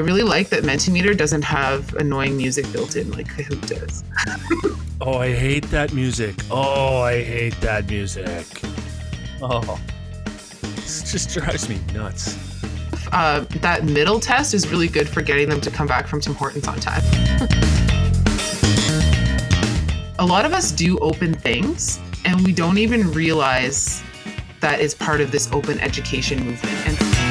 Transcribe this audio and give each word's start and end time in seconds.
really 0.00 0.22
like 0.22 0.48
that 0.50 0.62
Mentimeter 0.62 1.16
doesn't 1.16 1.42
have 1.42 1.94
annoying 1.94 2.36
music 2.36 2.70
built 2.72 2.96
in 2.96 3.10
like 3.10 3.28
Kahoot 3.28 3.66
does. 3.66 4.04
oh, 5.00 5.18
I 5.18 5.32
hate 5.32 5.64
that 5.70 5.92
music. 5.92 6.34
Oh, 6.50 7.00
I 7.00 7.22
hate 7.22 7.58
that 7.60 7.88
music. 7.88 8.46
Oh, 9.42 9.80
this 10.76 11.10
just 11.10 11.32
drives 11.32 11.68
me 11.68 11.78
nuts. 11.94 12.36
Uh, 13.12 13.44
that 13.60 13.84
middle 13.84 14.20
test 14.20 14.54
is 14.54 14.68
really 14.68 14.88
good 14.88 15.08
for 15.08 15.22
getting 15.22 15.48
them 15.48 15.60
to 15.60 15.70
come 15.70 15.86
back 15.86 16.06
from 16.06 16.20
Tim 16.20 16.34
Hortons 16.34 16.68
on 16.68 16.78
time. 16.78 17.02
a 20.18 20.26
lot 20.26 20.44
of 20.44 20.52
us 20.52 20.70
do 20.70 20.98
open 20.98 21.32
things 21.34 21.98
and 22.24 22.44
we 22.44 22.52
don't 22.52 22.78
even 22.78 23.10
realize 23.12 24.02
that 24.60 24.80
is 24.80 24.94
part 24.94 25.20
of 25.20 25.32
this 25.32 25.50
open 25.52 25.80
education 25.80 26.44
movement. 26.44 26.86
And 26.86 27.29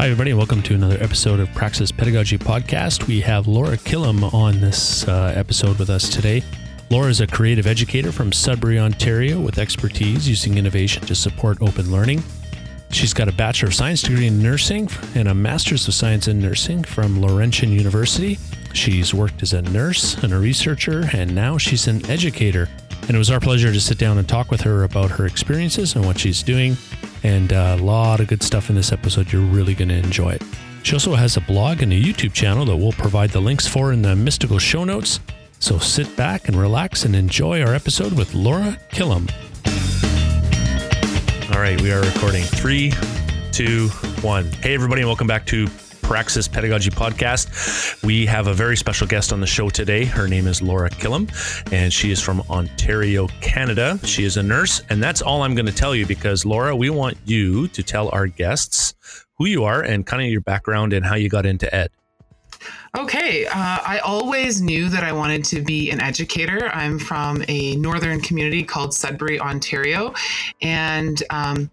Hi, 0.00 0.06
everybody, 0.06 0.30
and 0.30 0.38
welcome 0.38 0.62
to 0.62 0.74
another 0.74 0.96
episode 1.02 1.40
of 1.40 1.52
Praxis 1.52 1.92
Pedagogy 1.92 2.38
Podcast. 2.38 3.06
We 3.06 3.20
have 3.20 3.46
Laura 3.46 3.76
Killam 3.76 4.32
on 4.32 4.58
this 4.58 5.06
uh, 5.06 5.34
episode 5.36 5.78
with 5.78 5.90
us 5.90 6.08
today. 6.08 6.42
Laura 6.88 7.10
is 7.10 7.20
a 7.20 7.26
creative 7.26 7.66
educator 7.66 8.10
from 8.10 8.32
Sudbury, 8.32 8.78
Ontario, 8.78 9.38
with 9.38 9.58
expertise 9.58 10.26
using 10.26 10.56
innovation 10.56 11.02
to 11.02 11.14
support 11.14 11.60
open 11.60 11.92
learning. 11.92 12.22
She's 12.90 13.12
got 13.12 13.28
a 13.28 13.32
Bachelor 13.32 13.68
of 13.68 13.74
Science 13.74 14.00
degree 14.00 14.26
in 14.26 14.42
nursing 14.42 14.88
and 15.16 15.28
a 15.28 15.34
Master's 15.34 15.86
of 15.86 15.92
Science 15.92 16.28
in 16.28 16.38
Nursing 16.38 16.82
from 16.82 17.20
Laurentian 17.20 17.70
University. 17.70 18.38
She's 18.72 19.12
worked 19.12 19.42
as 19.42 19.52
a 19.52 19.60
nurse 19.60 20.14
and 20.22 20.32
a 20.32 20.38
researcher, 20.38 21.10
and 21.12 21.34
now 21.34 21.58
she's 21.58 21.88
an 21.88 22.06
educator. 22.06 22.70
And 23.02 23.10
it 23.10 23.18
was 23.18 23.30
our 23.30 23.38
pleasure 23.38 23.70
to 23.70 23.80
sit 23.80 23.98
down 23.98 24.16
and 24.16 24.26
talk 24.26 24.50
with 24.50 24.62
her 24.62 24.84
about 24.84 25.10
her 25.10 25.26
experiences 25.26 25.94
and 25.94 26.06
what 26.06 26.18
she's 26.18 26.42
doing 26.42 26.78
and 27.22 27.52
uh, 27.52 27.76
a 27.78 27.82
lot 27.82 28.20
of 28.20 28.28
good 28.28 28.42
stuff 28.42 28.70
in 28.70 28.76
this 28.76 28.92
episode. 28.92 29.32
You're 29.32 29.42
really 29.42 29.74
going 29.74 29.88
to 29.88 29.96
enjoy 29.96 30.30
it. 30.30 30.42
She 30.82 30.94
also 30.94 31.14
has 31.14 31.36
a 31.36 31.40
blog 31.42 31.82
and 31.82 31.92
a 31.92 32.00
YouTube 32.00 32.32
channel 32.32 32.64
that 32.64 32.76
we'll 32.76 32.92
provide 32.92 33.30
the 33.30 33.40
links 33.40 33.66
for 33.66 33.92
in 33.92 34.02
the 34.02 34.16
mystical 34.16 34.58
show 34.58 34.84
notes. 34.84 35.20
So 35.58 35.78
sit 35.78 36.16
back 36.16 36.48
and 36.48 36.56
relax 36.56 37.04
and 37.04 37.14
enjoy 37.14 37.62
our 37.62 37.74
episode 37.74 38.14
with 38.14 38.34
Laura 38.34 38.78
Killam. 38.90 39.30
All 41.54 41.60
right, 41.60 41.78
we 41.80 41.92
are 41.92 42.00
recording 42.00 42.44
three, 42.44 42.92
two, 43.52 43.88
one. 44.22 44.46
Hey, 44.62 44.74
everybody, 44.74 45.02
and 45.02 45.08
welcome 45.08 45.26
back 45.26 45.44
to 45.46 45.66
Praxis 46.10 46.48
Pedagogy 46.48 46.90
Podcast. 46.90 48.02
We 48.02 48.26
have 48.26 48.48
a 48.48 48.52
very 48.52 48.76
special 48.76 49.06
guest 49.06 49.32
on 49.32 49.38
the 49.38 49.46
show 49.46 49.70
today. 49.70 50.04
Her 50.04 50.26
name 50.26 50.48
is 50.48 50.60
Laura 50.60 50.90
Killam, 50.90 51.30
and 51.72 51.92
she 51.92 52.10
is 52.10 52.20
from 52.20 52.40
Ontario, 52.50 53.28
Canada. 53.40 53.96
She 54.02 54.24
is 54.24 54.36
a 54.36 54.42
nurse, 54.42 54.82
and 54.90 55.00
that's 55.00 55.22
all 55.22 55.42
I'm 55.44 55.54
going 55.54 55.66
to 55.66 55.72
tell 55.72 55.94
you 55.94 56.06
because, 56.06 56.44
Laura, 56.44 56.74
we 56.74 56.90
want 56.90 57.16
you 57.26 57.68
to 57.68 57.84
tell 57.84 58.08
our 58.08 58.26
guests 58.26 58.92
who 59.38 59.46
you 59.46 59.62
are 59.62 59.82
and 59.82 60.04
kind 60.04 60.20
of 60.20 60.28
your 60.28 60.40
background 60.40 60.92
and 60.92 61.06
how 61.06 61.14
you 61.14 61.28
got 61.28 61.46
into 61.46 61.72
ed. 61.72 61.92
Okay, 62.98 63.46
uh, 63.46 63.52
I 63.54 64.00
always 64.04 64.60
knew 64.60 64.88
that 64.88 65.04
I 65.04 65.12
wanted 65.12 65.44
to 65.44 65.62
be 65.62 65.92
an 65.92 66.00
educator. 66.00 66.70
I'm 66.74 66.98
from 66.98 67.44
a 67.46 67.76
northern 67.76 68.20
community 68.20 68.64
called 68.64 68.92
Sudbury, 68.92 69.38
Ontario, 69.38 70.12
and 70.60 71.22
um, 71.30 71.70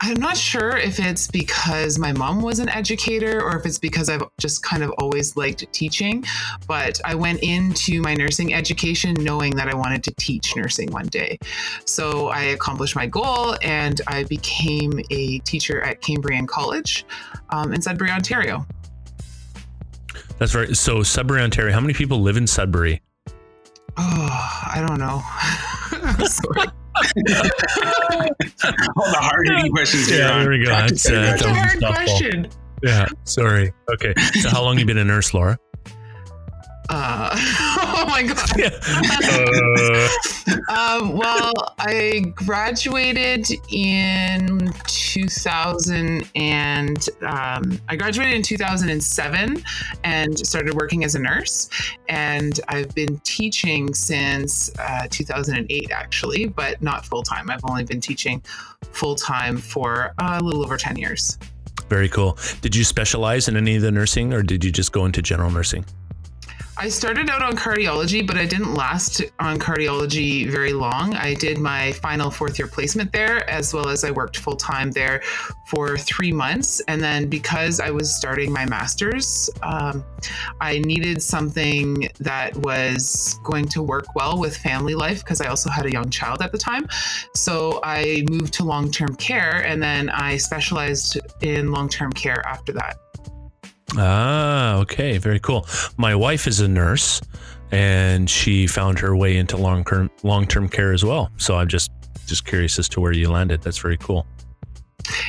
I'm 0.00 0.20
not 0.20 0.36
sure 0.36 0.76
if 0.76 0.98
it's 0.98 1.28
because 1.28 1.98
my 1.98 2.12
mom 2.12 2.42
was 2.42 2.58
an 2.58 2.68
educator 2.68 3.42
or 3.42 3.56
if 3.56 3.66
it's 3.66 3.78
because 3.78 4.08
I've 4.08 4.22
just 4.38 4.62
kind 4.62 4.82
of 4.82 4.90
always 4.98 5.36
liked 5.36 5.70
teaching. 5.72 6.24
But 6.66 7.00
I 7.04 7.14
went 7.14 7.40
into 7.42 8.00
my 8.00 8.14
nursing 8.14 8.54
education 8.54 9.14
knowing 9.20 9.56
that 9.56 9.68
I 9.68 9.74
wanted 9.74 10.02
to 10.04 10.14
teach 10.16 10.56
nursing 10.56 10.90
one 10.90 11.06
day. 11.06 11.38
So 11.84 12.28
I 12.28 12.44
accomplished 12.44 12.96
my 12.96 13.06
goal 13.06 13.56
and 13.62 14.00
I 14.06 14.24
became 14.24 15.00
a 15.10 15.38
teacher 15.40 15.80
at 15.82 16.00
Cambrian 16.00 16.46
College 16.46 17.04
um, 17.50 17.72
in 17.72 17.80
Sudbury, 17.80 18.10
Ontario. 18.10 18.66
That's 20.38 20.54
right. 20.54 20.74
So, 20.76 21.02
Sudbury, 21.02 21.42
Ontario, 21.42 21.72
how 21.72 21.80
many 21.80 21.94
people 21.94 22.20
live 22.20 22.36
in 22.36 22.46
Sudbury? 22.46 23.00
Oh, 23.96 24.62
I 24.74 24.84
don't 24.86 24.98
know. 24.98 25.22
Sorry. 26.26 26.68
All 28.96 29.10
the 29.10 29.18
hard 29.20 29.48
hitting 29.48 29.72
questions. 29.72 30.10
Yeah, 30.10 30.38
there 30.38 30.50
we 30.50 30.64
go. 30.64 30.70
That's, 30.70 31.08
uh, 31.08 31.12
That's 31.12 31.42
a 31.42 31.54
hard 31.54 31.78
question. 31.80 32.48
Yeah, 32.82 33.06
sorry. 33.24 33.72
Okay. 33.92 34.14
So, 34.40 34.48
how 34.50 34.62
long 34.62 34.74
have 34.74 34.80
you 34.80 34.86
been 34.86 34.98
a 34.98 35.04
nurse, 35.04 35.32
Laura? 35.34 35.58
Uh, 36.88 37.30
oh 37.82 38.06
my 38.08 38.22
god. 38.22 38.60
uh. 40.68 41.00
um, 41.00 41.16
well, 41.16 41.52
I 41.78 42.32
graduated 42.34 43.48
in 43.70 44.72
2000 44.86 46.28
and 46.34 47.08
um, 47.22 47.80
I 47.88 47.96
graduated 47.96 48.34
in 48.34 48.42
2007 48.42 49.62
and 50.04 50.38
started 50.38 50.74
working 50.74 51.04
as 51.04 51.14
a 51.14 51.18
nurse. 51.18 51.70
And 52.08 52.60
I've 52.68 52.94
been 52.94 53.18
teaching 53.20 53.94
since 53.94 54.70
uh, 54.78 55.06
2008, 55.10 55.90
actually, 55.90 56.46
but 56.46 56.82
not 56.82 57.06
full 57.06 57.22
time. 57.22 57.50
I've 57.50 57.64
only 57.64 57.84
been 57.84 58.00
teaching 58.00 58.42
full 58.92 59.14
time 59.14 59.56
for 59.56 60.12
a 60.18 60.42
little 60.42 60.62
over 60.62 60.76
10 60.76 60.96
years. 60.96 61.38
Very 61.88 62.08
cool. 62.08 62.38
Did 62.60 62.74
you 62.74 62.84
specialize 62.84 63.48
in 63.48 63.56
any 63.56 63.76
of 63.76 63.82
the 63.82 63.90
nursing 63.90 64.32
or 64.32 64.42
did 64.42 64.64
you 64.64 64.70
just 64.70 64.92
go 64.92 65.04
into 65.06 65.22
general 65.22 65.50
nursing? 65.50 65.84
I 66.76 66.88
started 66.88 67.30
out 67.30 67.40
on 67.40 67.56
cardiology, 67.56 68.26
but 68.26 68.36
I 68.36 68.46
didn't 68.46 68.74
last 68.74 69.22
on 69.38 69.58
cardiology 69.58 70.50
very 70.50 70.72
long. 70.72 71.14
I 71.14 71.34
did 71.34 71.58
my 71.58 71.92
final 71.92 72.32
fourth 72.32 72.58
year 72.58 72.66
placement 72.66 73.12
there, 73.12 73.48
as 73.48 73.72
well 73.72 73.88
as 73.88 74.02
I 74.02 74.10
worked 74.10 74.38
full 74.38 74.56
time 74.56 74.90
there 74.90 75.22
for 75.68 75.96
three 75.96 76.32
months. 76.32 76.80
And 76.88 77.00
then 77.00 77.28
because 77.28 77.78
I 77.78 77.90
was 77.90 78.14
starting 78.14 78.52
my 78.52 78.66
master's, 78.66 79.48
um, 79.62 80.04
I 80.60 80.78
needed 80.80 81.22
something 81.22 82.08
that 82.18 82.56
was 82.56 83.38
going 83.44 83.66
to 83.68 83.80
work 83.80 84.16
well 84.16 84.40
with 84.40 84.56
family 84.56 84.96
life 84.96 85.20
because 85.20 85.40
I 85.40 85.46
also 85.46 85.70
had 85.70 85.86
a 85.86 85.92
young 85.92 86.10
child 86.10 86.42
at 86.42 86.50
the 86.50 86.58
time. 86.58 86.88
So 87.36 87.78
I 87.84 88.24
moved 88.28 88.52
to 88.54 88.64
long 88.64 88.90
term 88.90 89.14
care 89.14 89.64
and 89.64 89.80
then 89.80 90.10
I 90.10 90.38
specialized 90.38 91.18
in 91.40 91.70
long 91.70 91.88
term 91.88 92.12
care 92.12 92.44
after 92.44 92.72
that. 92.72 92.98
Ah, 93.96 94.76
okay, 94.78 95.18
very 95.18 95.40
cool. 95.40 95.66
My 95.96 96.14
wife 96.14 96.46
is 96.46 96.60
a 96.60 96.68
nurse, 96.68 97.20
and 97.70 98.28
she 98.28 98.66
found 98.66 98.98
her 98.98 99.16
way 99.16 99.36
into 99.36 99.56
long 99.56 99.84
term 99.84 100.10
long 100.22 100.46
term 100.46 100.68
care 100.68 100.92
as 100.92 101.04
well. 101.04 101.30
So 101.36 101.56
I'm 101.56 101.68
just 101.68 101.90
just 102.26 102.44
curious 102.44 102.78
as 102.78 102.88
to 102.90 103.00
where 103.00 103.12
you 103.12 103.30
landed. 103.30 103.62
That's 103.62 103.78
very 103.78 103.98
cool. 103.98 104.26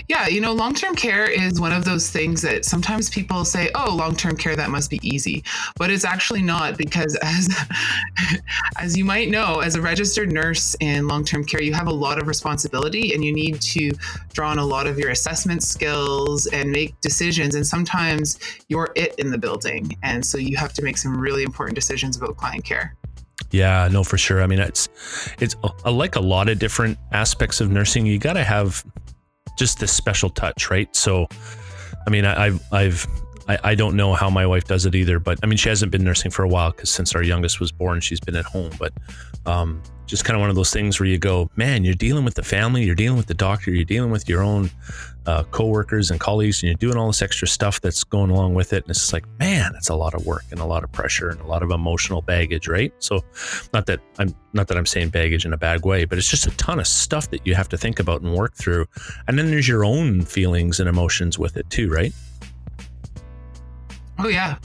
Yeah, 0.08 0.28
you 0.28 0.41
know, 0.41 0.53
long 0.53 0.74
term 0.74 0.96
care 0.96 1.25
is 1.25 1.59
one 1.59 1.72
of 1.72 1.86
those 1.86 2.09
things 2.09 2.41
that 2.41 2.66
sometimes 2.66 3.09
people 3.09 3.44
say, 3.44 3.72
oh, 3.75 3.96
long 3.96 4.16
term 4.16 4.38
care, 4.38 4.56
that 4.56 4.69
must 4.69 4.90
be 4.90 5.00
easy. 5.03 5.44
But 5.78 5.90
it's 5.90 6.06
actually 6.06 6.41
not 6.41 6.78
because, 6.78 7.16
as, 7.22 7.50
as 8.78 8.97
you 8.97 9.06
might 9.06 9.30
know, 9.30 9.59
as 9.59 9.75
a 9.75 9.81
registered 9.81 10.31
nurse 10.31 10.75
in 10.80 11.08
long 11.08 11.25
term 11.25 11.44
care, 11.44 11.62
you 11.62 11.74
have 11.74 11.88
a 11.88 11.94
lot 11.94 12.19
of 12.19 12.28
responsibility 12.28 13.13
and 13.13 13.24
you 13.24 13.34
need 13.34 13.62
to 13.62 13.91
draw 14.34 14.50
on 14.50 14.59
a 14.59 14.66
lot 14.66 14.88
of 14.88 14.97
your 14.97 15.12
assessment 15.12 15.63
skills 15.63 16.47
and 16.47 16.72
make 16.72 17.00
decisions. 17.02 17.56
And 17.56 17.66
sometimes 17.66 18.40
you're 18.69 18.92
it 18.96 19.16
in 19.18 19.31
the 19.31 19.38
building. 19.38 19.97
And 20.03 20.25
so 20.25 20.38
you 20.38 20.57
have 20.57 20.74
to 20.74 20.81
make 20.81 20.97
some 20.97 21.19
really 21.19 21.44
important 21.44 21.75
decisions 21.75 22.18
about 22.18 22.38
client 22.38 22.63
care. 22.63 22.96
Yeah, 23.52 23.88
no, 23.92 24.03
for 24.03 24.18
sure. 24.18 24.42
I 24.42 24.47
mean, 24.47 24.59
it's 24.59 24.90
it's 25.40 25.56
uh, 25.63 25.92
like 25.92 26.16
a 26.16 26.19
lot 26.19 26.50
of 26.50 26.59
different 26.59 26.97
aspects 27.12 27.62
of 27.62 27.69
nursing. 27.69 28.06
You 28.06 28.18
got 28.18 28.34
to 28.34 28.44
have 28.44 28.84
just 29.55 29.79
this 29.79 29.91
special 29.91 30.29
touch, 30.29 30.69
right? 30.69 30.93
So, 30.95 31.27
I 32.05 32.09
mean, 32.09 32.25
I, 32.25 32.45
I've, 32.45 32.61
I've, 32.71 33.07
I, 33.47 33.59
I 33.63 33.75
don't 33.75 33.95
know 33.95 34.13
how 34.13 34.29
my 34.29 34.45
wife 34.45 34.66
does 34.66 34.85
it 34.85 34.95
either, 34.95 35.19
but 35.19 35.39
I 35.44 35.45
mean, 35.45 35.57
she 35.57 35.69
hasn't 35.69 35.91
been 35.91 36.03
nursing 36.03 36.31
for 36.31 36.44
a 36.44 36.47
while 36.47 36.72
because 36.72 36.89
since 36.89 37.16
our 37.16 37.23
youngest 37.23 37.59
was 37.59 37.72
born, 37.72 38.01
she's 38.01 38.19
been 38.19 38.35
at 38.35 38.45
home. 38.45 38.72
But 38.79 38.94
um, 39.45 39.81
just 40.07 40.25
kind 40.25 40.35
of 40.35 40.41
one 40.41 40.50
of 40.50 40.56
those 40.56 40.72
things 40.72 41.00
where 41.00 41.07
you 41.07 41.17
go, 41.17 41.50
man, 41.56 41.83
you're 41.83 41.94
dealing 41.94 42.25
with 42.25 42.35
the 42.35 42.44
family, 42.44 42.83
you're 42.83 42.95
dealing 42.95 43.17
with 43.17 43.28
the 43.28 43.33
doctor, 43.33 43.72
you're 43.72 43.85
dealing 43.85 44.11
with 44.11 44.28
your 44.28 44.41
own 44.41 44.69
uh, 45.25 45.44
coworkers 45.45 46.11
and 46.11 46.19
colleagues, 46.19 46.62
and 46.62 46.69
you're 46.69 46.77
doing 46.77 46.97
all 46.97 47.07
this 47.07 47.21
extra 47.21 47.47
stuff 47.47 47.81
that's 47.81 48.03
going 48.03 48.30
along 48.30 48.53
with 48.53 48.74
it. 48.74 48.83
And 48.83 48.92
it's 48.92 49.13
like, 49.13 49.25
man, 49.39 49.74
it's 49.75 49.89
a 49.89 49.95
lot 49.95 50.13
of 50.13 50.25
work 50.25 50.44
and 50.51 50.59
a 50.59 50.65
lot 50.65 50.83
of 50.83 50.92
pressure 50.92 51.30
and 51.30 51.39
a 51.42 51.47
lot 51.47 51.63
of 51.63 51.71
emotional 51.71 52.21
baggage, 52.21 52.68
right? 52.68 52.94
So, 53.00 53.24
not 53.74 53.86
that 53.88 54.00
I'm 54.19 54.36
not 54.53 54.68
that 54.68 54.77
I'm 54.77 54.86
saying 54.86 55.09
baggage 55.09 55.45
in 55.45 55.53
a 55.53 55.57
bad 55.57 55.83
way, 55.83 56.06
but 56.06 56.18
it's 56.18 56.30
just 56.30 56.47
a 56.47 56.51
ton 56.57 56.80
of 56.80 56.88
stuff 56.88 57.30
that 57.31 57.45
you 57.45 57.56
have 57.56 57.69
to 57.69 57.77
think 57.77 58.00
about 58.00 58.21
and 58.21 58.33
work 58.33 58.56
through. 58.56 58.86
And 59.27 59.38
then 59.38 59.47
there's 59.47 59.68
your 59.68 59.83
own 59.83 60.21
feelings 60.21 60.80
and 60.80 60.88
emotions 60.88 61.39
with 61.39 61.57
it 61.57 61.69
too, 61.69 61.89
right? 61.89 62.13
Oh 64.17 64.29
yeah, 64.29 64.57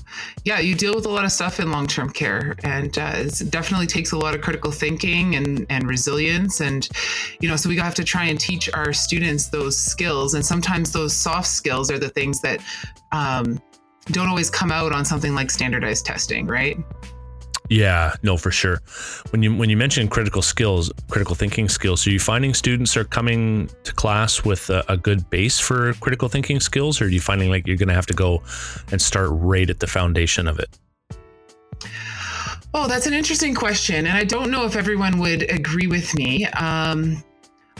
yeah. 0.44 0.60
You 0.60 0.76
deal 0.76 0.94
with 0.94 1.06
a 1.06 1.08
lot 1.08 1.24
of 1.24 1.32
stuff 1.32 1.58
in 1.58 1.72
long-term 1.72 2.10
care, 2.10 2.54
and 2.62 2.96
uh, 2.96 3.12
it 3.16 3.50
definitely 3.50 3.88
takes 3.88 4.12
a 4.12 4.16
lot 4.16 4.34
of 4.34 4.40
critical 4.42 4.70
thinking 4.70 5.34
and 5.34 5.66
and 5.70 5.88
resilience, 5.88 6.60
and 6.60 6.88
you 7.40 7.48
know, 7.48 7.56
so 7.56 7.68
we 7.68 7.76
have 7.78 7.94
to 7.96 8.04
try 8.04 8.26
and 8.26 8.38
teach 8.38 8.70
our 8.74 8.92
students 8.92 9.48
those 9.48 9.76
skills, 9.76 10.34
and 10.34 10.46
sometimes 10.46 10.92
those 10.92 11.12
soft 11.12 11.48
skills 11.48 11.90
are 11.90 11.98
the 11.98 12.10
things 12.10 12.40
that 12.42 12.60
um, 13.10 13.60
don't 14.06 14.28
always 14.28 14.50
come 14.50 14.70
out 14.70 14.92
on 14.92 15.04
something 15.04 15.34
like 15.34 15.50
standardized 15.50 16.06
testing, 16.06 16.46
right? 16.46 16.78
Yeah, 17.70 18.16
no, 18.24 18.36
for 18.36 18.50
sure. 18.50 18.82
When 19.30 19.44
you 19.44 19.54
when 19.54 19.70
you 19.70 19.76
mention 19.76 20.08
critical 20.08 20.42
skills, 20.42 20.90
critical 21.08 21.36
thinking 21.36 21.68
skills, 21.68 22.04
are 22.04 22.10
you 22.10 22.18
finding 22.18 22.52
students 22.52 22.96
are 22.96 23.04
coming 23.04 23.70
to 23.84 23.92
class 23.94 24.44
with 24.44 24.68
a, 24.70 24.84
a 24.88 24.96
good 24.96 25.30
base 25.30 25.60
for 25.60 25.92
critical 25.94 26.28
thinking 26.28 26.58
skills, 26.58 27.00
or 27.00 27.04
are 27.04 27.08
you 27.08 27.20
finding 27.20 27.48
like 27.48 27.68
you're 27.68 27.76
going 27.76 27.88
to 27.88 27.94
have 27.94 28.06
to 28.06 28.14
go 28.14 28.42
and 28.90 29.00
start 29.00 29.28
right 29.30 29.70
at 29.70 29.78
the 29.78 29.86
foundation 29.86 30.48
of 30.48 30.58
it? 30.58 30.76
Oh, 32.74 32.88
that's 32.88 33.06
an 33.06 33.14
interesting 33.14 33.54
question, 33.54 34.06
and 34.06 34.16
I 34.16 34.24
don't 34.24 34.50
know 34.50 34.64
if 34.66 34.74
everyone 34.74 35.20
would 35.20 35.48
agree 35.48 35.86
with 35.86 36.12
me. 36.16 36.46
Um, 36.46 37.22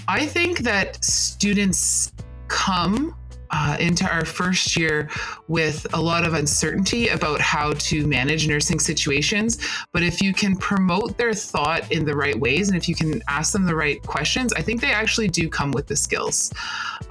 I 0.06 0.24
think 0.24 0.60
that 0.60 1.04
students 1.04 2.12
come 2.46 3.16
uh, 3.50 3.76
into 3.80 4.04
our 4.10 4.24
first 4.24 4.76
year 4.76 5.08
with 5.48 5.86
a 5.92 6.00
lot 6.00 6.26
of 6.26 6.34
uncertainty 6.34 7.08
about 7.08 7.40
how 7.40 7.72
to 7.74 8.06
manage 8.06 8.46
nursing 8.46 8.78
situations. 8.78 9.58
But 9.92 10.02
if 10.02 10.22
you 10.22 10.32
can 10.32 10.56
promote 10.56 11.16
their 11.16 11.34
thought 11.34 11.90
in 11.90 12.04
the 12.04 12.14
right 12.14 12.38
ways 12.38 12.68
and 12.68 12.76
if 12.76 12.88
you 12.88 12.94
can 12.94 13.22
ask 13.28 13.52
them 13.52 13.66
the 13.66 13.74
right 13.74 14.00
questions, 14.02 14.52
I 14.52 14.62
think 14.62 14.80
they 14.80 14.92
actually 14.92 15.28
do 15.28 15.48
come 15.48 15.72
with 15.72 15.86
the 15.86 15.96
skills. 15.96 16.52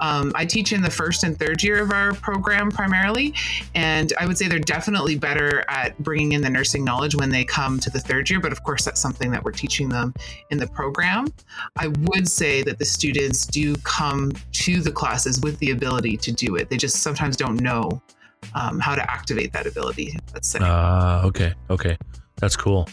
Um, 0.00 0.32
I 0.34 0.46
teach 0.46 0.72
in 0.72 0.82
the 0.82 0.90
first 0.90 1.24
and 1.24 1.38
third 1.38 1.62
year 1.62 1.82
of 1.82 1.92
our 1.92 2.14
program 2.14 2.70
primarily, 2.70 3.34
and 3.74 4.12
I 4.18 4.26
would 4.26 4.38
say 4.38 4.48
they're 4.48 4.58
definitely 4.58 5.16
better 5.16 5.64
at 5.68 5.98
bringing 6.02 6.32
in 6.32 6.40
the 6.40 6.50
nursing 6.50 6.84
knowledge 6.84 7.14
when 7.14 7.28
they 7.28 7.44
come 7.44 7.78
to 7.80 7.90
the 7.90 8.00
third 8.00 8.30
year. 8.30 8.40
But 8.40 8.52
of 8.52 8.62
course, 8.62 8.84
that's 8.84 9.00
something 9.00 9.30
that 9.30 9.44
we're 9.44 9.52
teaching 9.52 9.88
them 9.88 10.14
in 10.50 10.58
the 10.58 10.66
program. 10.68 11.26
I 11.76 11.88
would 11.88 12.28
say 12.28 12.62
that 12.62 12.78
the 12.78 12.84
students 12.84 13.46
do 13.46 13.76
come 13.76 14.32
to 14.52 14.80
the 14.80 14.92
classes 14.92 15.40
with 15.40 15.58
the 15.58 15.70
ability 15.72 16.16
to 16.18 16.29
do 16.30 16.56
it. 16.56 16.70
They 16.70 16.76
just 16.76 16.96
sometimes 16.96 17.36
don't 17.36 17.60
know 17.60 18.02
um, 18.54 18.80
how 18.80 18.94
to 18.94 19.10
activate 19.10 19.52
that 19.52 19.66
ability. 19.66 20.16
Let's 20.34 20.48
say. 20.48 20.58
Ah, 20.62 21.22
uh, 21.22 21.26
okay, 21.26 21.54
okay, 21.68 21.96
that's 22.36 22.56
cool. 22.56 22.88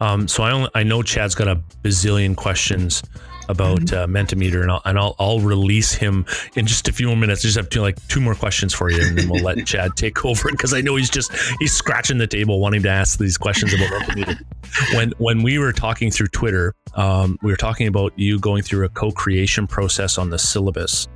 Um, 0.00 0.28
so 0.28 0.42
I 0.42 0.50
only, 0.52 0.70
I 0.74 0.82
know 0.82 1.02
Chad's 1.02 1.34
got 1.34 1.48
a 1.48 1.56
bazillion 1.82 2.36
questions 2.36 3.02
about 3.48 3.80
mm-hmm. 3.80 4.14
uh, 4.14 4.20
Mentimeter, 4.20 4.62
and 4.62 4.70
I'll 4.70 4.82
and 4.84 4.98
I'll, 4.98 5.16
I'll 5.18 5.40
release 5.40 5.94
him 5.94 6.26
in 6.54 6.66
just 6.66 6.88
a 6.88 6.92
few 6.92 7.06
more 7.06 7.16
minutes. 7.16 7.40
I 7.40 7.48
just 7.48 7.56
have 7.56 7.70
to 7.70 7.80
like 7.80 7.96
two 8.08 8.20
more 8.20 8.34
questions 8.34 8.74
for 8.74 8.90
you, 8.90 9.00
and 9.02 9.18
then 9.18 9.28
we'll 9.28 9.42
let 9.42 9.64
Chad 9.66 9.96
take 9.96 10.24
over 10.24 10.50
because 10.50 10.74
I 10.74 10.80
know 10.80 10.96
he's 10.96 11.10
just 11.10 11.32
he's 11.58 11.72
scratching 11.72 12.18
the 12.18 12.26
table 12.26 12.60
wanting 12.60 12.82
to 12.82 12.90
ask 12.90 13.18
these 13.18 13.38
questions 13.38 13.72
about 13.72 13.88
Mentimeter. 13.88 14.38
when 14.94 15.12
when 15.18 15.42
we 15.42 15.58
were 15.58 15.72
talking 15.72 16.10
through 16.10 16.28
Twitter, 16.28 16.74
um, 16.94 17.38
we 17.42 17.50
were 17.50 17.56
talking 17.56 17.86
about 17.86 18.12
you 18.18 18.38
going 18.38 18.62
through 18.62 18.84
a 18.84 18.88
co-creation 18.90 19.66
process 19.66 20.18
on 20.18 20.30
the 20.30 20.38
syllabus. 20.38 21.08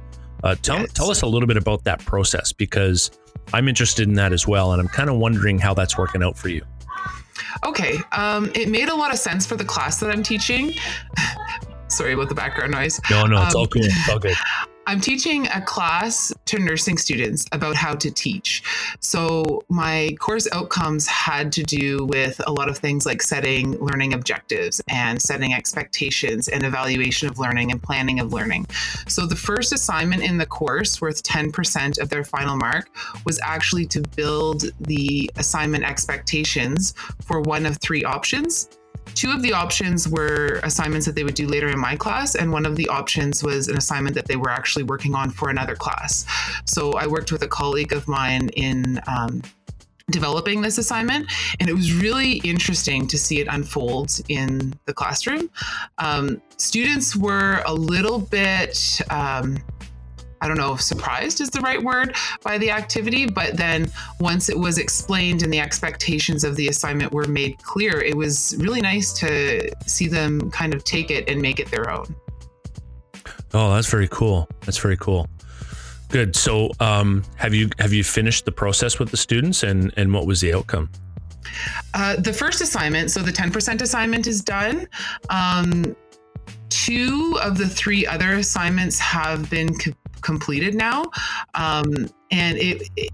Uh, 0.43 0.55
tell 0.56 0.81
yes. 0.81 0.93
tell 0.93 1.11
us 1.11 1.23
a 1.23 1.27
little 1.27 1.47
bit 1.47 1.56
about 1.56 1.85
that 1.85 2.05
process 2.05 2.53
because 2.53 3.11
I'm 3.53 3.69
interested 3.69 4.09
in 4.09 4.15
that 4.15 4.33
as 4.33 4.47
well, 4.47 4.73
and 4.73 4.81
I'm 4.81 4.89
kind 4.89 5.11
of 5.11 5.17
wondering 5.17 5.59
how 5.59 5.75
that's 5.75 5.97
working 5.97 6.23
out 6.23 6.37
for 6.37 6.49
you. 6.49 6.62
Okay, 7.65 7.99
um, 8.12 8.50
it 8.55 8.69
made 8.69 8.89
a 8.89 8.94
lot 8.94 9.12
of 9.12 9.19
sense 9.19 9.47
for 9.47 9.56
the 9.56 9.65
class 9.65 10.00
that 10.00 10.11
I'm 10.11 10.23
teaching. 10.23 10.75
Sorry 11.93 12.15
about 12.15 12.31
the 12.31 12.35
background 12.35 12.73
noise. 12.73 13.00
No, 13.11 13.27
no, 13.27 13.43
it's 13.43 13.55
um, 13.55 13.61
all 13.61 13.67
good. 13.67 13.85
It's 13.85 14.09
all 14.09 14.19
good. 14.19 14.35
I'm 14.87 15.00
teaching 15.00 15.47
a 15.49 15.61
class 15.61 16.33
to 16.47 16.59
nursing 16.59 16.99
students 16.99 17.47
about 17.53 17.77
how 17.77 17.94
to 17.94 18.11
teach. 18.11 18.65
So, 18.99 19.62
my 19.69 20.17
course 20.19 20.49
outcomes 20.53 21.06
had 21.06 21.53
to 21.53 21.62
do 21.62 22.06
with 22.06 22.41
a 22.47 22.53
lot 22.53 22.69
of 22.69 22.79
things 22.79 23.06
like 23.06 23.23
setting 23.23 23.79
learning 23.79 24.12
objectives 24.12 24.81
and 24.89 25.23
setting 25.23 25.55
expectations 25.55 26.49
and 26.49 26.65
evaluation 26.65 27.29
of 27.29 27.39
learning 27.39 27.71
and 27.71 27.81
planning 27.81 28.19
of 28.19 28.33
learning. 28.33 28.67
So, 29.06 29.25
the 29.25 29.37
first 29.37 29.73
assignment 29.73 30.23
in 30.23 30.39
the 30.39 30.47
course, 30.47 31.00
worth 31.00 31.23
10% 31.23 32.00
of 32.00 32.09
their 32.09 32.25
final 32.25 32.56
mark, 32.56 32.89
was 33.25 33.39
actually 33.44 33.87
to 33.87 34.00
build 34.17 34.65
the 34.81 35.31
assignment 35.37 35.85
expectations 35.85 36.94
for 37.25 37.41
one 37.41 37.67
of 37.67 37.79
three 37.79 38.03
options 38.03 38.69
Two 39.14 39.31
of 39.31 39.43
the 39.43 39.52
options 39.52 40.08
were 40.08 40.60
assignments 40.62 41.06
that 41.06 41.14
they 41.14 41.25
would 41.25 41.34
do 41.34 41.46
later 41.46 41.69
in 41.69 41.78
my 41.78 41.96
class, 41.96 42.34
and 42.34 42.52
one 42.52 42.66
of 42.66 42.76
the 42.76 42.88
options 42.88 43.43
was 43.43 43.69
an 43.69 43.76
assignment 43.76 44.14
that 44.14 44.26
they 44.26 44.37
were 44.37 44.50
actually 44.50 44.84
working 44.84 45.14
on 45.14 45.31
for 45.31 45.50
another 45.50 45.76
class. 45.76 46.25
So 46.66 46.93
I 46.93 47.06
worked 47.06 47.32
with 47.32 47.43
a 47.43 47.49
colleague 47.49 47.93
of 47.93 48.08
mine 48.08 48.49
in. 48.50 49.00
Um, 49.06 49.43
developing 50.10 50.60
this 50.60 50.78
assignment 50.78 51.31
and 51.60 51.70
it 51.70 51.72
was 51.72 51.93
really 51.94 52.32
interesting 52.38 53.06
to 53.06 53.16
see 53.16 53.40
it 53.40 53.46
unfold 53.49 54.20
in 54.28 54.75
the 54.84 54.93
classroom 54.93 55.48
um, 55.98 56.43
students 56.56 57.16
were 57.16 57.62
a 57.66 57.72
little 57.72 58.19
bit 58.19 59.00
um, 59.10 59.56
I 60.43 60.49
don't 60.49 60.56
know 60.56 60.75
if 60.75 60.83
surprised 60.83 61.41
is 61.41 61.50
the 61.50 61.61
right 61.61 61.81
word 61.81 62.17
by 62.43 62.59
the 62.59 62.73
activity, 62.73 63.27
but 63.27 63.56
then 63.56 63.89
once 64.19 64.49
it 64.49 64.59
was 64.59 64.77
explained 64.77 65.44
and 65.44 65.53
the 65.53 65.61
expectations 65.61 66.43
of 66.43 66.56
the 66.56 66.67
assignment 66.67 67.12
were 67.12 67.29
made 67.29 67.62
clear, 67.62 68.00
it 68.00 68.17
was 68.17 68.56
really 68.59 68.81
nice 68.81 69.12
to 69.21 69.73
see 69.87 70.09
them 70.09 70.50
kind 70.50 70.75
of 70.75 70.83
take 70.83 71.12
it 71.12 71.29
and 71.29 71.41
make 71.41 71.61
it 71.61 71.71
their 71.71 71.91
own. 71.91 72.12
Oh, 73.55 73.73
that's 73.73 73.89
very 73.89 74.09
cool. 74.09 74.49
That's 74.62 74.79
very 74.79 74.97
cool. 74.97 75.29
Good. 76.09 76.35
So, 76.35 76.73
um, 76.81 77.23
have 77.37 77.55
you 77.55 77.71
have 77.79 77.93
you 77.93 78.03
finished 78.03 78.44
the 78.44 78.53
process 78.53 78.99
with 78.99 79.11
the 79.11 79.17
students, 79.17 79.62
and 79.62 79.93
and 79.97 80.12
what 80.12 80.27
was 80.27 80.41
the 80.41 80.53
outcome? 80.53 80.91
Uh, 81.94 82.17
the 82.17 82.33
first 82.33 82.61
assignment, 82.61 83.12
so 83.12 83.21
the 83.21 83.33
ten 83.33 83.50
percent 83.50 83.81
assignment 83.81 84.27
is 84.27 84.43
done. 84.43 84.89
Um, 85.31 85.94
two 86.69 87.39
of 87.43 87.59
the 87.59 87.69
three 87.69 88.06
other 88.06 88.33
assignments 88.33 88.99
have 88.99 89.49
been 89.49 89.75
co- 89.79 89.93
completed 90.22 90.74
now, 90.74 91.10
um, 91.54 92.08
and 92.30 92.58
it, 92.58 92.88
it 92.96 93.10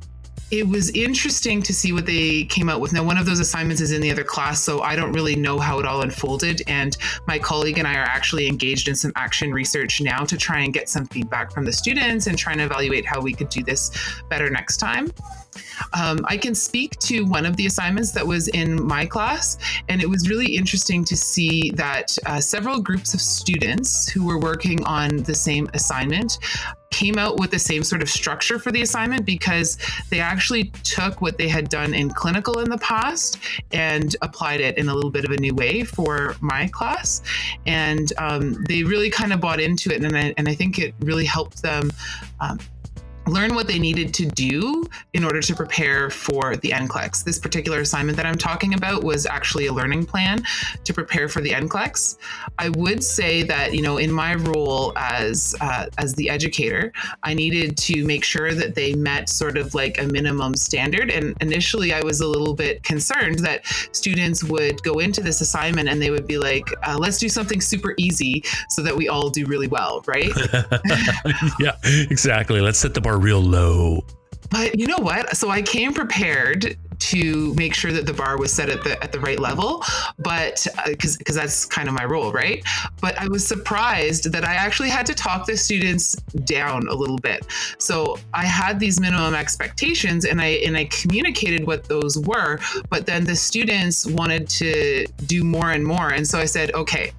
it 0.50 0.66
was 0.66 0.90
interesting 0.90 1.62
to 1.62 1.74
see 1.74 1.92
what 1.92 2.06
they 2.06 2.44
came 2.44 2.68
out 2.68 2.80
with. 2.80 2.92
Now, 2.92 3.04
one 3.04 3.18
of 3.18 3.26
those 3.26 3.38
assignments 3.38 3.82
is 3.82 3.92
in 3.92 4.00
the 4.00 4.10
other 4.10 4.24
class, 4.24 4.62
so 4.62 4.80
I 4.80 4.96
don't 4.96 5.12
really 5.12 5.36
know 5.36 5.58
how 5.58 5.78
it 5.78 5.84
all 5.84 6.02
unfolded. 6.02 6.62
And 6.66 6.96
my 7.26 7.38
colleague 7.38 7.78
and 7.78 7.86
I 7.86 7.96
are 7.96 8.04
actually 8.04 8.46
engaged 8.46 8.88
in 8.88 8.94
some 8.94 9.12
action 9.14 9.52
research 9.52 10.00
now 10.00 10.24
to 10.24 10.36
try 10.38 10.60
and 10.60 10.72
get 10.72 10.88
some 10.88 11.06
feedback 11.06 11.52
from 11.52 11.64
the 11.64 11.72
students 11.72 12.26
and 12.26 12.38
trying 12.38 12.58
to 12.58 12.64
evaluate 12.64 13.04
how 13.04 13.20
we 13.20 13.34
could 13.34 13.50
do 13.50 13.62
this 13.62 13.90
better 14.30 14.48
next 14.48 14.78
time. 14.78 15.12
Um, 15.92 16.20
I 16.24 16.36
can 16.36 16.54
speak 16.54 16.98
to 17.00 17.24
one 17.24 17.46
of 17.46 17.56
the 17.56 17.66
assignments 17.66 18.12
that 18.12 18.26
was 18.26 18.48
in 18.48 18.82
my 18.82 19.06
class, 19.06 19.58
and 19.88 20.02
it 20.02 20.08
was 20.08 20.28
really 20.28 20.56
interesting 20.56 21.04
to 21.04 21.16
see 21.16 21.70
that 21.74 22.16
uh, 22.26 22.40
several 22.40 22.80
groups 22.80 23.14
of 23.14 23.20
students 23.20 24.08
who 24.08 24.26
were 24.26 24.38
working 24.38 24.84
on 24.84 25.18
the 25.18 25.34
same 25.34 25.68
assignment 25.74 26.38
came 26.90 27.18
out 27.18 27.38
with 27.38 27.50
the 27.50 27.58
same 27.58 27.84
sort 27.84 28.02
of 28.02 28.08
structure 28.08 28.58
for 28.58 28.72
the 28.72 28.82
assignment 28.82 29.26
because 29.26 29.78
they 30.10 30.20
actually 30.20 30.64
took 30.84 31.20
what 31.20 31.36
they 31.38 31.48
had 31.48 31.68
done 31.68 31.94
in 31.94 32.10
clinical 32.10 32.60
in 32.60 32.70
the 32.70 32.78
past 32.78 33.38
and 33.72 34.16
applied 34.22 34.60
it 34.60 34.78
in 34.78 34.88
a 34.88 34.94
little 34.94 35.10
bit 35.10 35.24
of 35.24 35.30
a 35.30 35.36
new 35.36 35.54
way 35.54 35.84
for 35.84 36.34
my 36.40 36.68
class. 36.68 37.22
And 37.66 38.12
um, 38.18 38.64
they 38.68 38.82
really 38.82 39.10
kind 39.10 39.32
of 39.32 39.40
bought 39.40 39.60
into 39.60 39.90
it. 39.94 40.02
And 40.02 40.16
I, 40.16 40.34
and 40.36 40.48
I 40.48 40.54
think 40.54 40.78
it 40.78 40.94
really 41.00 41.26
helped 41.26 41.62
them 41.62 41.90
um, 42.40 42.58
learn 43.28 43.54
what 43.54 43.66
they 43.66 43.78
needed 43.78 44.14
to 44.14 44.26
do 44.26 44.84
in 45.12 45.24
order 45.24 45.40
to 45.40 45.54
prepare 45.54 46.10
for 46.10 46.56
the 46.56 46.70
NCLEX. 46.70 47.24
This 47.24 47.38
particular 47.38 47.80
assignment 47.80 48.16
that 48.16 48.26
I'm 48.26 48.38
talking 48.38 48.74
about 48.74 49.04
was 49.04 49.26
actually 49.26 49.66
a 49.66 49.72
learning 49.72 50.06
plan 50.06 50.42
to 50.84 50.94
prepare 50.94 51.28
for 51.28 51.40
the 51.40 51.50
NCLEX. 51.50 52.18
I 52.58 52.70
would 52.70 53.02
say 53.04 53.42
that 53.44 53.74
you 53.74 53.82
know 53.82 53.98
in 53.98 54.10
my 54.10 54.34
role 54.34 54.92
as 54.96 55.54
uh, 55.60 55.86
as 55.98 56.14
the 56.14 56.30
educator, 56.30 56.92
I 57.22 57.34
needed 57.34 57.76
to 57.78 58.04
make 58.04 58.24
sure 58.24 58.54
that 58.54 58.74
they 58.74 58.94
met 58.94 59.28
sort 59.28 59.56
of 59.56 59.74
like 59.74 60.00
a 60.00 60.06
minimum 60.06 60.54
standard. 60.54 61.10
And 61.10 61.36
initially, 61.40 61.92
I 61.92 62.02
was 62.02 62.20
a 62.20 62.26
little 62.26 62.54
bit 62.54 62.82
concerned 62.82 63.40
that 63.40 63.66
students 63.92 64.42
would 64.44 64.82
go 64.82 64.98
into 64.98 65.22
this 65.22 65.40
assignment 65.40 65.88
and 65.88 66.00
they 66.00 66.10
would 66.10 66.26
be 66.26 66.38
like, 66.38 66.64
uh, 66.86 66.96
"Let's 66.98 67.18
do 67.18 67.28
something 67.28 67.60
super 67.60 67.94
easy 67.98 68.42
so 68.68 68.82
that 68.82 68.96
we 68.96 69.08
all 69.08 69.30
do 69.30 69.46
really 69.46 69.68
well," 69.68 70.02
right? 70.06 70.30
yeah, 71.60 71.76
exactly. 71.84 72.60
Let's 72.60 72.78
set 72.78 72.94
the 72.94 73.00
bar 73.00 73.17
real 73.18 73.40
low. 73.40 74.04
But 74.50 74.78
you 74.78 74.86
know 74.86 74.98
what? 74.98 75.36
So 75.36 75.50
I 75.50 75.62
came 75.62 75.92
prepared 75.92 76.76
to 76.98 77.54
make 77.54 77.74
sure 77.74 77.92
that 77.92 78.06
the 78.06 78.12
bar 78.12 78.38
was 78.38 78.52
set 78.52 78.68
at 78.68 78.82
the 78.82 79.02
at 79.02 79.12
the 79.12 79.20
right 79.20 79.38
level, 79.38 79.82
but 80.18 80.66
because 80.86 81.14
uh, 81.14 81.18
because 81.18 81.34
that's 81.34 81.64
kind 81.64 81.88
of 81.88 81.94
my 81.94 82.04
role, 82.04 82.32
right? 82.32 82.62
But 83.00 83.18
I 83.18 83.28
was 83.28 83.46
surprised 83.46 84.32
that 84.32 84.44
I 84.44 84.54
actually 84.54 84.88
had 84.88 85.06
to 85.06 85.14
talk 85.14 85.46
the 85.46 85.56
students 85.56 86.16
down 86.44 86.88
a 86.88 86.94
little 86.94 87.18
bit. 87.18 87.46
So 87.78 88.18
I 88.34 88.44
had 88.44 88.80
these 88.80 89.00
minimum 89.00 89.34
expectations, 89.34 90.24
and 90.24 90.40
I 90.40 90.60
and 90.66 90.76
I 90.76 90.86
communicated 90.86 91.66
what 91.66 91.84
those 91.84 92.18
were. 92.18 92.58
But 92.90 93.06
then 93.06 93.24
the 93.24 93.36
students 93.36 94.06
wanted 94.06 94.48
to 94.50 95.06
do 95.26 95.44
more 95.44 95.70
and 95.70 95.84
more, 95.84 96.08
and 96.08 96.26
so 96.26 96.38
I 96.38 96.46
said, 96.46 96.72
okay 96.74 97.12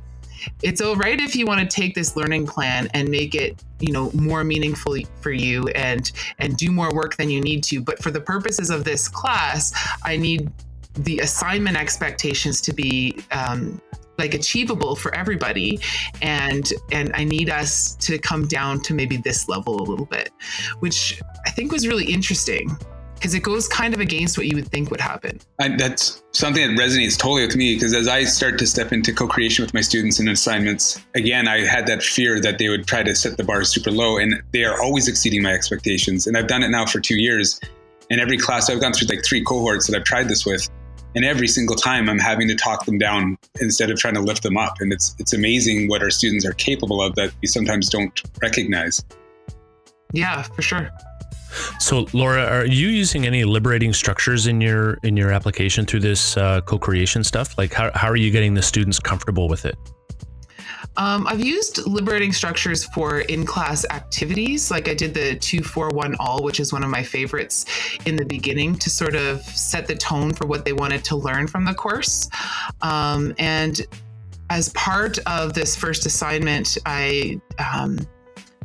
it's 0.61 0.81
all 0.81 0.95
right 0.95 1.19
if 1.19 1.35
you 1.35 1.45
want 1.45 1.59
to 1.59 1.67
take 1.67 1.95
this 1.95 2.15
learning 2.15 2.45
plan 2.45 2.89
and 2.93 3.09
make 3.09 3.35
it 3.35 3.63
you 3.79 3.91
know 3.91 4.11
more 4.13 4.43
meaningful 4.43 4.97
for 5.21 5.31
you 5.31 5.67
and 5.69 6.11
and 6.39 6.57
do 6.57 6.71
more 6.71 6.93
work 6.93 7.15
than 7.17 7.29
you 7.29 7.41
need 7.41 7.63
to 7.63 7.81
but 7.81 8.01
for 8.01 8.11
the 8.11 8.21
purposes 8.21 8.69
of 8.69 8.83
this 8.83 9.07
class 9.07 9.73
i 10.03 10.15
need 10.15 10.51
the 10.95 11.19
assignment 11.19 11.77
expectations 11.77 12.59
to 12.61 12.73
be 12.73 13.17
um, 13.31 13.79
like 14.17 14.33
achievable 14.33 14.95
for 14.95 15.15
everybody 15.15 15.79
and 16.21 16.73
and 16.91 17.11
i 17.15 17.23
need 17.23 17.49
us 17.49 17.95
to 17.95 18.17
come 18.19 18.45
down 18.47 18.81
to 18.81 18.93
maybe 18.93 19.17
this 19.17 19.47
level 19.47 19.81
a 19.81 19.83
little 19.83 20.05
bit 20.05 20.31
which 20.79 21.21
i 21.45 21.49
think 21.49 21.71
was 21.71 21.87
really 21.87 22.05
interesting 22.05 22.69
because 23.19 23.33
it 23.33 23.43
goes 23.43 23.67
kind 23.67 23.93
of 23.93 23.99
against 23.99 24.37
what 24.37 24.47
you 24.47 24.55
would 24.55 24.69
think 24.69 24.89
would 24.89 25.01
happen. 25.01 25.39
And 25.59 25.77
that's 25.77 26.23
something 26.31 26.65
that 26.65 26.81
resonates 26.81 27.17
totally 27.17 27.45
with 27.45 27.55
me 27.55 27.75
because 27.75 27.93
as 27.93 28.07
I 28.07 28.23
start 28.23 28.57
to 28.59 28.67
step 28.67 28.93
into 28.93 29.13
co-creation 29.13 29.63
with 29.63 29.73
my 29.73 29.81
students 29.81 30.19
and 30.19 30.29
assignments, 30.29 31.05
again, 31.15 31.47
I 31.47 31.65
had 31.65 31.85
that 31.87 32.01
fear 32.01 32.39
that 32.39 32.59
they 32.59 32.69
would 32.69 32.87
try 32.87 33.03
to 33.03 33.13
set 33.13 33.35
the 33.35 33.43
bar 33.43 33.63
super 33.65 33.91
low, 33.91 34.17
and 34.17 34.41
they 34.53 34.63
are 34.63 34.81
always 34.81 35.07
exceeding 35.07 35.43
my 35.43 35.51
expectations. 35.51 36.27
And 36.27 36.37
I've 36.37 36.47
done 36.47 36.63
it 36.63 36.69
now 36.69 36.85
for 36.85 36.99
two 36.99 37.17
years. 37.17 37.59
And 38.09 38.19
every 38.19 38.37
class 38.37 38.69
I've 38.69 38.81
gone 38.81 38.93
through 38.93 39.07
like 39.09 39.23
three 39.23 39.43
cohorts 39.43 39.87
that 39.87 39.95
I've 39.95 40.05
tried 40.05 40.29
this 40.29 40.45
with, 40.45 40.67
and 41.15 41.25
every 41.25 41.47
single 41.47 41.75
time 41.75 42.09
I'm 42.09 42.19
having 42.19 42.47
to 42.47 42.55
talk 42.55 42.85
them 42.85 42.97
down 42.97 43.37
instead 43.59 43.91
of 43.91 43.99
trying 43.99 44.15
to 44.15 44.21
lift 44.21 44.43
them 44.43 44.57
up. 44.57 44.75
And 44.79 44.93
it's 44.93 45.15
it's 45.19 45.33
amazing 45.33 45.89
what 45.89 46.01
our 46.01 46.09
students 46.09 46.45
are 46.45 46.53
capable 46.53 47.01
of 47.01 47.15
that 47.15 47.33
we 47.41 47.47
sometimes 47.47 47.89
don't 47.89 48.19
recognize. 48.41 49.03
Yeah, 50.13 50.41
for 50.41 50.61
sure. 50.61 50.89
So, 51.79 52.07
Laura, 52.13 52.43
are 52.43 52.65
you 52.65 52.87
using 52.89 53.25
any 53.25 53.43
liberating 53.43 53.93
structures 53.93 54.47
in 54.47 54.61
your 54.61 54.99
in 55.03 55.17
your 55.17 55.31
application 55.31 55.85
through 55.85 56.01
this 56.01 56.37
uh, 56.37 56.61
co-creation 56.61 57.23
stuff? 57.23 57.57
Like, 57.57 57.73
how 57.73 57.91
how 57.95 58.07
are 58.09 58.15
you 58.15 58.31
getting 58.31 58.53
the 58.53 58.61
students 58.61 58.99
comfortable 58.99 59.47
with 59.47 59.65
it? 59.65 59.75
Um, 60.97 61.27
I've 61.27 61.39
used 61.39 61.85
liberating 61.87 62.33
structures 62.33 62.83
for 62.85 63.21
in-class 63.21 63.85
activities, 63.89 64.69
like 64.69 64.89
I 64.89 64.93
did 64.93 65.13
the 65.13 65.35
two, 65.35 65.63
four, 65.63 65.89
one, 65.89 66.15
all, 66.19 66.43
which 66.43 66.59
is 66.59 66.73
one 66.73 66.83
of 66.83 66.89
my 66.89 67.03
favorites 67.03 67.65
in 68.05 68.17
the 68.17 68.25
beginning 68.25 68.75
to 68.79 68.89
sort 68.89 69.15
of 69.15 69.41
set 69.41 69.87
the 69.87 69.95
tone 69.95 70.33
for 70.33 70.45
what 70.45 70.65
they 70.65 70.73
wanted 70.73 71.05
to 71.05 71.15
learn 71.15 71.47
from 71.47 71.63
the 71.63 71.73
course. 71.73 72.29
Um, 72.81 73.33
and 73.37 73.79
as 74.49 74.69
part 74.69 75.19
of 75.19 75.53
this 75.53 75.75
first 75.75 76.05
assignment, 76.05 76.77
I 76.85 77.39
um, 77.73 77.99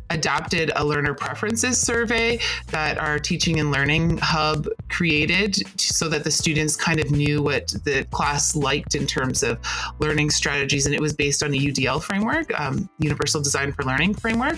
adapted 0.09 0.71
a 0.75 0.85
learner 0.85 1.13
preferences 1.13 1.79
survey 1.79 2.39
that 2.67 2.97
our 2.97 3.17
teaching 3.17 3.59
and 3.59 3.71
learning 3.71 4.17
hub 4.21 4.67
created 4.89 5.57
so 5.79 6.07
that 6.07 6.23
the 6.23 6.31
students 6.31 6.75
kind 6.75 6.99
of 6.99 7.11
knew 7.11 7.41
what 7.41 7.67
the 7.83 8.05
class 8.11 8.55
liked 8.55 8.95
in 8.95 9.07
terms 9.07 9.41
of 9.43 9.57
learning 9.99 10.29
strategies 10.29 10.85
and 10.85 10.93
it 10.93 11.01
was 11.01 11.13
based 11.13 11.41
on 11.41 11.53
a 11.53 11.57
udl 11.57 12.01
framework 12.01 12.59
um, 12.59 12.89
universal 12.99 13.41
design 13.41 13.71
for 13.71 13.83
learning 13.83 14.13
framework 14.13 14.57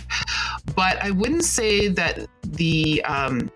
but 0.75 1.01
i 1.01 1.11
wouldn't 1.11 1.45
say 1.45 1.87
that 1.87 2.27
the 2.43 3.03
um, 3.05 3.49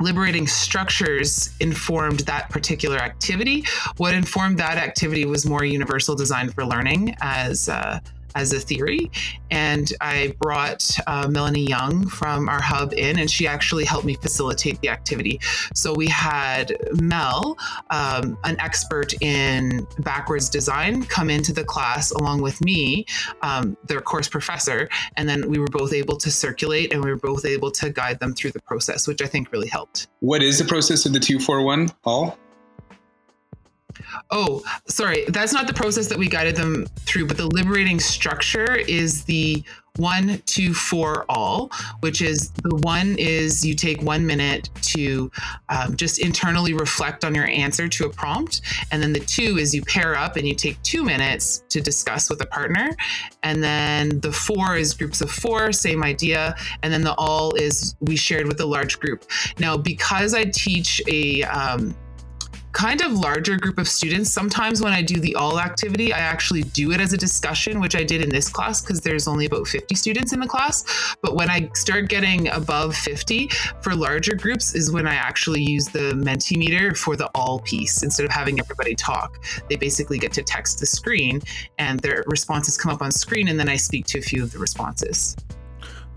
liberating 0.00 0.46
structures 0.46 1.54
informed 1.60 2.20
that 2.20 2.50
particular 2.50 2.98
activity. 2.98 3.64
What 3.96 4.14
informed 4.14 4.58
that 4.58 4.76
activity 4.76 5.24
was 5.24 5.46
more 5.46 5.64
universal 5.64 6.14
design 6.14 6.50
for 6.50 6.64
learning 6.64 7.16
as 7.20 7.68
uh, 7.68 8.00
as 8.34 8.52
a 8.52 8.60
theory. 8.60 9.10
And 9.50 9.92
I 10.00 10.34
brought 10.38 10.96
uh, 11.06 11.28
Melanie 11.28 11.66
Young 11.66 12.06
from 12.06 12.48
our 12.48 12.60
hub 12.60 12.92
in, 12.94 13.18
and 13.18 13.30
she 13.30 13.46
actually 13.46 13.84
helped 13.84 14.04
me 14.04 14.14
facilitate 14.14 14.80
the 14.80 14.88
activity. 14.88 15.40
So 15.74 15.94
we 15.94 16.08
had 16.08 16.76
Mel, 17.00 17.56
um, 17.90 18.36
an 18.44 18.56
expert 18.60 19.14
in 19.22 19.86
backwards 20.00 20.48
design, 20.48 21.04
come 21.04 21.30
into 21.30 21.52
the 21.52 21.64
class 21.64 22.10
along 22.10 22.42
with 22.42 22.60
me, 22.64 23.06
um, 23.42 23.76
their 23.86 24.00
course 24.00 24.28
professor, 24.28 24.88
and 25.16 25.28
then 25.28 25.48
we 25.48 25.58
were 25.58 25.68
both 25.68 25.92
able 25.92 26.16
to 26.16 26.30
circulate 26.30 26.92
and 26.92 27.04
we 27.04 27.10
were 27.10 27.16
both 27.16 27.44
able 27.44 27.70
to 27.70 27.90
guide 27.90 28.18
them 28.20 28.34
through 28.34 28.50
the 28.50 28.62
process, 28.62 29.06
which 29.06 29.22
I 29.22 29.26
think 29.26 29.52
really 29.52 29.68
helped. 29.68 30.08
What 30.20 30.42
is 30.42 30.58
the 30.58 30.64
process 30.64 31.06
of 31.06 31.12
the 31.12 31.20
241, 31.20 31.90
Paul? 32.02 32.38
Oh, 34.30 34.62
sorry. 34.86 35.24
That's 35.28 35.52
not 35.52 35.66
the 35.66 35.74
process 35.74 36.08
that 36.08 36.18
we 36.18 36.28
guided 36.28 36.56
them 36.56 36.86
through, 37.00 37.26
but 37.26 37.36
the 37.36 37.46
liberating 37.46 38.00
structure 38.00 38.76
is 38.76 39.24
the 39.24 39.64
one, 39.96 40.42
two, 40.46 40.74
four, 40.74 41.24
all, 41.28 41.70
which 42.00 42.20
is 42.20 42.50
the 42.50 42.74
one 42.82 43.14
is 43.16 43.64
you 43.64 43.74
take 43.74 44.02
one 44.02 44.26
minute 44.26 44.68
to 44.82 45.30
um, 45.68 45.94
just 45.96 46.18
internally 46.18 46.74
reflect 46.74 47.24
on 47.24 47.32
your 47.32 47.46
answer 47.46 47.88
to 47.88 48.06
a 48.06 48.10
prompt. 48.10 48.62
And 48.90 49.00
then 49.00 49.12
the 49.12 49.20
two 49.20 49.56
is 49.58 49.72
you 49.72 49.82
pair 49.82 50.16
up 50.16 50.36
and 50.36 50.48
you 50.48 50.54
take 50.54 50.82
two 50.82 51.04
minutes 51.04 51.62
to 51.68 51.80
discuss 51.80 52.28
with 52.28 52.40
a 52.40 52.46
partner. 52.46 52.90
And 53.44 53.62
then 53.62 54.18
the 54.20 54.32
four 54.32 54.76
is 54.76 54.94
groups 54.94 55.20
of 55.20 55.30
four, 55.30 55.70
same 55.72 56.02
idea. 56.02 56.56
And 56.82 56.92
then 56.92 57.02
the 57.02 57.14
all 57.14 57.54
is 57.54 57.94
we 58.00 58.16
shared 58.16 58.48
with 58.48 58.60
a 58.60 58.66
large 58.66 58.98
group. 58.98 59.24
Now, 59.60 59.76
because 59.76 60.34
I 60.34 60.44
teach 60.46 61.00
a, 61.06 61.44
um, 61.44 61.94
kind 62.74 63.00
of 63.02 63.12
larger 63.12 63.56
group 63.56 63.78
of 63.78 63.88
students. 63.88 64.32
Sometimes 64.32 64.82
when 64.82 64.92
I 64.92 65.00
do 65.00 65.20
the 65.20 65.34
all 65.36 65.60
activity, 65.60 66.12
I 66.12 66.18
actually 66.18 66.64
do 66.64 66.90
it 66.90 67.00
as 67.00 67.12
a 67.12 67.16
discussion, 67.16 67.80
which 67.80 67.94
I 67.94 68.02
did 68.02 68.20
in 68.20 68.28
this 68.28 68.48
class 68.48 68.82
because 68.82 69.00
there's 69.00 69.28
only 69.28 69.46
about 69.46 69.68
50 69.68 69.94
students 69.94 70.32
in 70.32 70.40
the 70.40 70.46
class. 70.46 71.16
But 71.22 71.36
when 71.36 71.48
I 71.48 71.70
start 71.74 72.08
getting 72.08 72.48
above 72.48 72.96
50 72.96 73.48
for 73.80 73.94
larger 73.94 74.34
groups, 74.34 74.74
is 74.74 74.90
when 74.90 75.06
I 75.06 75.14
actually 75.14 75.62
use 75.62 75.86
the 75.86 76.12
Mentimeter 76.14 76.96
for 76.96 77.16
the 77.16 77.30
all 77.34 77.60
piece 77.60 78.02
instead 78.02 78.26
of 78.26 78.32
having 78.32 78.58
everybody 78.58 78.96
talk. 78.96 79.42
They 79.70 79.76
basically 79.76 80.18
get 80.18 80.32
to 80.32 80.42
text 80.42 80.80
the 80.80 80.86
screen 80.86 81.40
and 81.78 82.00
their 82.00 82.24
responses 82.26 82.76
come 82.76 82.92
up 82.92 83.02
on 83.02 83.12
screen, 83.12 83.48
and 83.48 83.58
then 83.58 83.68
I 83.68 83.76
speak 83.76 84.06
to 84.06 84.18
a 84.18 84.22
few 84.22 84.42
of 84.42 84.50
the 84.50 84.58
responses. 84.58 85.36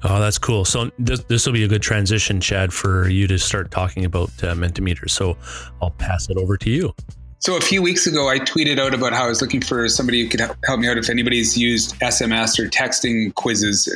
Oh, 0.09 0.21
that's 0.21 0.37
cool. 0.37 0.63
So 0.63 0.89
this, 0.97 1.21
this 1.23 1.45
will 1.45 1.51
be 1.51 1.65
a 1.65 1.67
good 1.67 1.81
transition, 1.81 2.39
Chad, 2.39 2.71
for 2.71 3.09
you 3.09 3.27
to 3.27 3.37
start 3.37 3.71
talking 3.71 4.05
about 4.05 4.29
uh, 4.41 4.55
Mentimeter. 4.55 5.09
So 5.09 5.35
I'll 5.81 5.91
pass 5.91 6.29
it 6.29 6.37
over 6.37 6.55
to 6.55 6.69
you. 6.69 6.95
So 7.39 7.57
a 7.57 7.61
few 7.61 7.81
weeks 7.81 8.07
ago, 8.07 8.29
I 8.29 8.39
tweeted 8.39 8.79
out 8.79 8.93
about 8.93 9.11
how 9.11 9.25
I 9.25 9.27
was 9.27 9.41
looking 9.41 9.61
for 9.61 9.87
somebody 9.89 10.23
who 10.23 10.29
could 10.29 10.39
help 10.39 10.79
me 10.79 10.87
out 10.87 10.97
if 10.97 11.09
anybody's 11.09 11.57
used 11.57 11.93
SMS 11.99 12.57
or 12.57 12.69
texting 12.69 13.33
quizzes. 13.35 13.87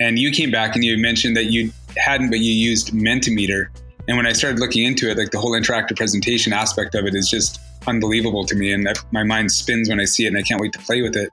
And 0.00 0.18
you 0.18 0.32
came 0.32 0.50
back 0.50 0.74
and 0.74 0.82
you 0.82 0.96
mentioned 0.96 1.36
that 1.36 1.52
you 1.52 1.70
hadn't, 1.98 2.30
but 2.30 2.38
you 2.38 2.52
used 2.52 2.92
Mentimeter. 2.94 3.66
And 4.08 4.16
when 4.16 4.26
I 4.26 4.32
started 4.32 4.60
looking 4.60 4.84
into 4.84 5.10
it, 5.10 5.18
like 5.18 5.30
the 5.30 5.38
whole 5.38 5.52
interactive 5.52 5.96
presentation 5.96 6.54
aspect 6.54 6.94
of 6.94 7.04
it 7.04 7.14
is 7.14 7.28
just 7.28 7.60
unbelievable 7.86 8.46
to 8.46 8.56
me. 8.56 8.72
And 8.72 8.88
my 9.12 9.24
mind 9.24 9.52
spins 9.52 9.90
when 9.90 10.00
I 10.00 10.06
see 10.06 10.24
it 10.24 10.28
and 10.28 10.38
I 10.38 10.42
can't 10.42 10.60
wait 10.60 10.72
to 10.72 10.78
play 10.78 11.02
with 11.02 11.16
it. 11.16 11.30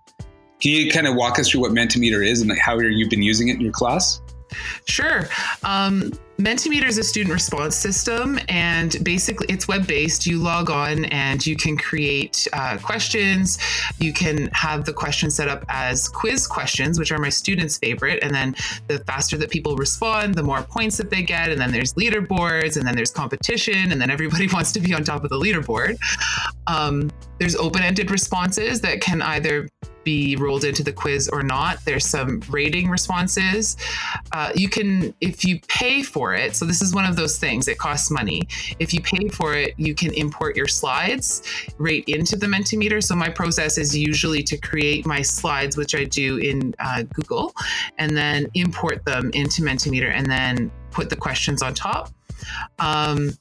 Can 0.62 0.72
you 0.72 0.92
kind 0.92 1.08
of 1.08 1.16
walk 1.16 1.40
us 1.40 1.50
through 1.50 1.62
what 1.62 1.72
Mentimeter 1.72 2.26
is 2.26 2.42
and 2.42 2.52
how 2.60 2.80
you've 2.80 3.10
been 3.10 3.24
using 3.24 3.50
it 3.50 3.56
in 3.56 3.62
your 3.62 3.72
class? 3.72 4.22
Sure. 4.86 5.24
Um, 5.64 6.12
Mentimeter 6.40 6.88
is 6.88 7.00
a 7.00 7.04
student 7.04 7.34
response 7.34 7.76
system, 7.76 8.40
and 8.48 9.04
basically 9.04 9.48
it's 9.50 9.68
web 9.68 9.88
based. 9.88 10.28
You 10.28 10.38
log 10.38 10.70
on 10.70 11.06
and 11.06 11.46
you 11.46 11.56
can 11.56 11.76
create 11.78 12.48
uh, 12.54 12.78
questions. 12.78 13.58
You 14.00 14.14
can 14.14 14.48
have 14.54 14.86
the 14.86 14.94
questions 14.94 15.36
set 15.36 15.48
up 15.48 15.66
as 15.68 16.08
quiz 16.08 16.46
questions, 16.46 17.00
which 17.00 17.12
are 17.12 17.18
my 17.18 17.30
students' 17.30 17.80
favorite. 17.80 18.20
And 18.22 18.34
then 18.34 18.56
the 18.88 19.00
faster 19.00 19.36
that 19.38 19.50
people 19.50 19.76
respond, 19.76 20.36
the 20.36 20.44
more 20.44 20.62
points 20.62 20.98
that 20.98 21.10
they 21.10 21.24
get. 21.24 21.50
And 21.50 21.60
then 21.60 21.72
there's 21.72 21.94
leaderboards, 21.96 22.78
and 22.78 22.88
then 22.88 22.96
there's 22.96 23.12
competition, 23.12 23.92
and 23.92 24.00
then 24.00 24.12
everybody 24.12 24.48
wants 24.54 24.72
to 24.74 24.80
be 24.80 24.94
on 24.94 25.04
top 25.04 25.24
of 25.24 25.32
the 25.32 25.40
leaderboard. 25.40 25.98
Um, 26.68 27.12
there's 27.40 27.56
open 27.56 27.82
ended 27.82 28.12
responses 28.12 28.80
that 28.82 29.02
can 29.02 29.24
either 29.24 29.68
be 30.08 30.38
rolled 30.38 30.64
into 30.64 30.84
the 30.84 30.94
quiz 30.94 31.28
or 31.28 31.44
not. 31.44 31.84
There's 31.84 32.08
some 32.08 32.42
rating 32.50 32.90
responses. 32.90 33.76
Uh, 34.32 34.52
you 34.56 34.70
can, 34.70 35.14
if 35.20 35.44
you 35.44 35.60
pay 35.68 36.02
for 36.02 36.34
it, 36.34 36.56
so 36.56 36.64
this 36.64 36.82
is 36.82 36.96
one 36.96 37.04
of 37.04 37.18
those 37.18 37.38
things, 37.38 37.68
it 37.68 37.78
costs 37.78 38.10
money. 38.10 38.48
If 38.80 38.94
you 38.94 39.02
pay 39.02 39.28
for 39.28 39.54
it, 39.54 39.74
you 39.78 39.94
can 39.94 40.14
import 40.14 40.56
your 40.56 40.68
slides 40.68 41.42
right 41.78 42.06
into 42.08 42.38
the 42.38 42.48
Mentimeter. 42.48 43.04
So 43.04 43.16
my 43.16 43.30
process 43.30 43.78
is 43.78 43.90
usually 44.10 44.44
to 44.44 44.56
create 44.70 45.06
my 45.06 45.22
slides, 45.22 45.76
which 45.76 45.94
I 45.94 46.06
do 46.06 46.38
in 46.38 46.74
uh, 46.80 47.04
Google, 47.14 47.54
and 47.98 48.16
then 48.16 48.48
import 48.54 49.04
them 49.04 49.30
into 49.34 49.62
Mentimeter 49.62 50.12
and 50.12 50.26
then 50.32 50.72
put 50.92 51.10
the 51.10 51.18
questions 51.18 51.62
on 51.62 51.74
top. 51.74 52.14
Um, 52.80 53.32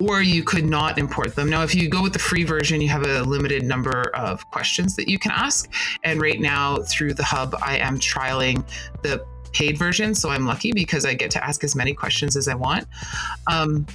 or 0.00 0.22
you 0.22 0.42
could 0.44 0.64
not 0.64 0.98
import 0.98 1.34
them. 1.34 1.50
Now, 1.50 1.62
if 1.62 1.74
you 1.74 1.88
go 1.88 2.02
with 2.02 2.12
the 2.12 2.18
free 2.18 2.44
version, 2.44 2.80
you 2.80 2.88
have 2.88 3.02
a 3.02 3.22
limited 3.22 3.64
number 3.64 4.10
of 4.14 4.48
questions 4.50 4.94
that 4.96 5.08
you 5.08 5.18
can 5.18 5.32
ask. 5.32 5.70
And 6.04 6.20
right 6.20 6.40
now, 6.40 6.78
through 6.78 7.14
the 7.14 7.24
hub, 7.24 7.56
I 7.62 7.78
am 7.78 7.98
trialing 7.98 8.64
the 9.02 9.24
paid 9.52 9.76
version. 9.76 10.14
So 10.14 10.30
I'm 10.30 10.46
lucky 10.46 10.72
because 10.72 11.04
I 11.04 11.14
get 11.14 11.30
to 11.32 11.44
ask 11.44 11.64
as 11.64 11.74
many 11.74 11.94
questions 11.94 12.36
as 12.36 12.48
I 12.48 12.54
want. 12.54 12.86
Um, 13.50 13.86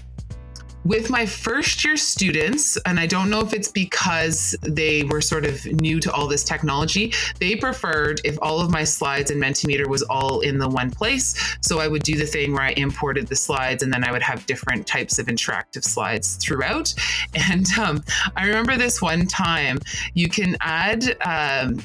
with 0.86 1.10
my 1.10 1.26
first 1.26 1.84
year 1.86 1.98
students, 1.98 2.78
and 2.86 3.00
I 3.00 3.08
don't 3.08 3.30
know 3.30 3.40
if 3.40 3.54
it's 3.54 3.72
because 3.72 4.56
they 4.62 5.04
were 5.04 5.22
sort 5.22 5.46
of 5.46 5.66
new 5.66 6.00
to 6.00 6.12
all 6.12 6.28
this 6.28 6.44
technology, 6.44 7.14
they 7.40 7.56
preferred 7.56 8.22
if 8.24 8.38
all 8.42 8.60
of 8.60 8.72
my 8.72 8.84
slides 8.84 9.32
and 9.32 9.42
Mentimeter 9.42 9.88
was 9.88 10.04
all 10.04 10.42
in 10.42 10.58
the 10.58 10.68
one 10.68 10.92
place. 10.92 11.36
So 11.62 11.80
I 11.80 11.88
would 11.88 12.04
do 12.04 12.16
the 12.16 12.26
thing 12.26 12.54
where 12.54 12.64
I 12.64 12.72
imported 12.72 13.28
the 13.28 13.36
slides 13.36 13.84
and 13.84 13.92
then 13.94 14.04
I 14.04 14.12
would 14.12 14.24
have 14.24 14.46
different 14.46 14.86
types 14.86 15.20
of 15.20 15.28
interactive 15.28 15.84
slides 15.84 16.36
throughout. 16.36 16.94
And 17.36 17.66
um, 17.80 18.04
I 18.36 18.46
remember 18.46 18.78
this 18.78 19.02
one 19.02 19.26
time, 19.26 19.80
you 20.14 20.30
can 20.30 20.56
add 20.62 21.18
um, 21.26 21.84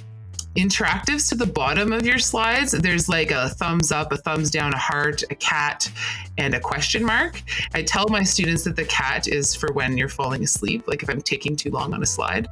interactives 0.56 1.28
to 1.28 1.34
the 1.34 1.46
bottom 1.46 1.92
of 1.92 2.04
your 2.04 2.18
slides. 2.18 2.72
There's 2.72 3.08
like 3.08 3.30
a 3.30 3.48
thumbs 3.50 3.92
up, 3.92 4.12
a 4.12 4.16
thumbs 4.16 4.50
down, 4.50 4.72
a 4.74 4.78
heart, 4.78 5.22
a 5.30 5.34
cat, 5.34 5.90
and 6.36 6.54
a 6.54 6.60
question 6.60 7.04
mark. 7.04 7.42
I 7.74 7.82
tell 7.82 8.08
my 8.08 8.22
students 8.22 8.64
that 8.64 8.76
the 8.76 8.84
cat 8.84 9.28
is 9.28 9.54
for 9.54 9.72
when 9.72 9.96
you're 9.96 10.08
falling 10.08 10.42
asleep, 10.42 10.86
like 10.86 11.02
if 11.02 11.10
I'm 11.10 11.20
taking 11.20 11.56
too 11.56 11.70
long 11.70 11.94
on 11.94 12.02
a 12.02 12.06
slide. 12.06 12.48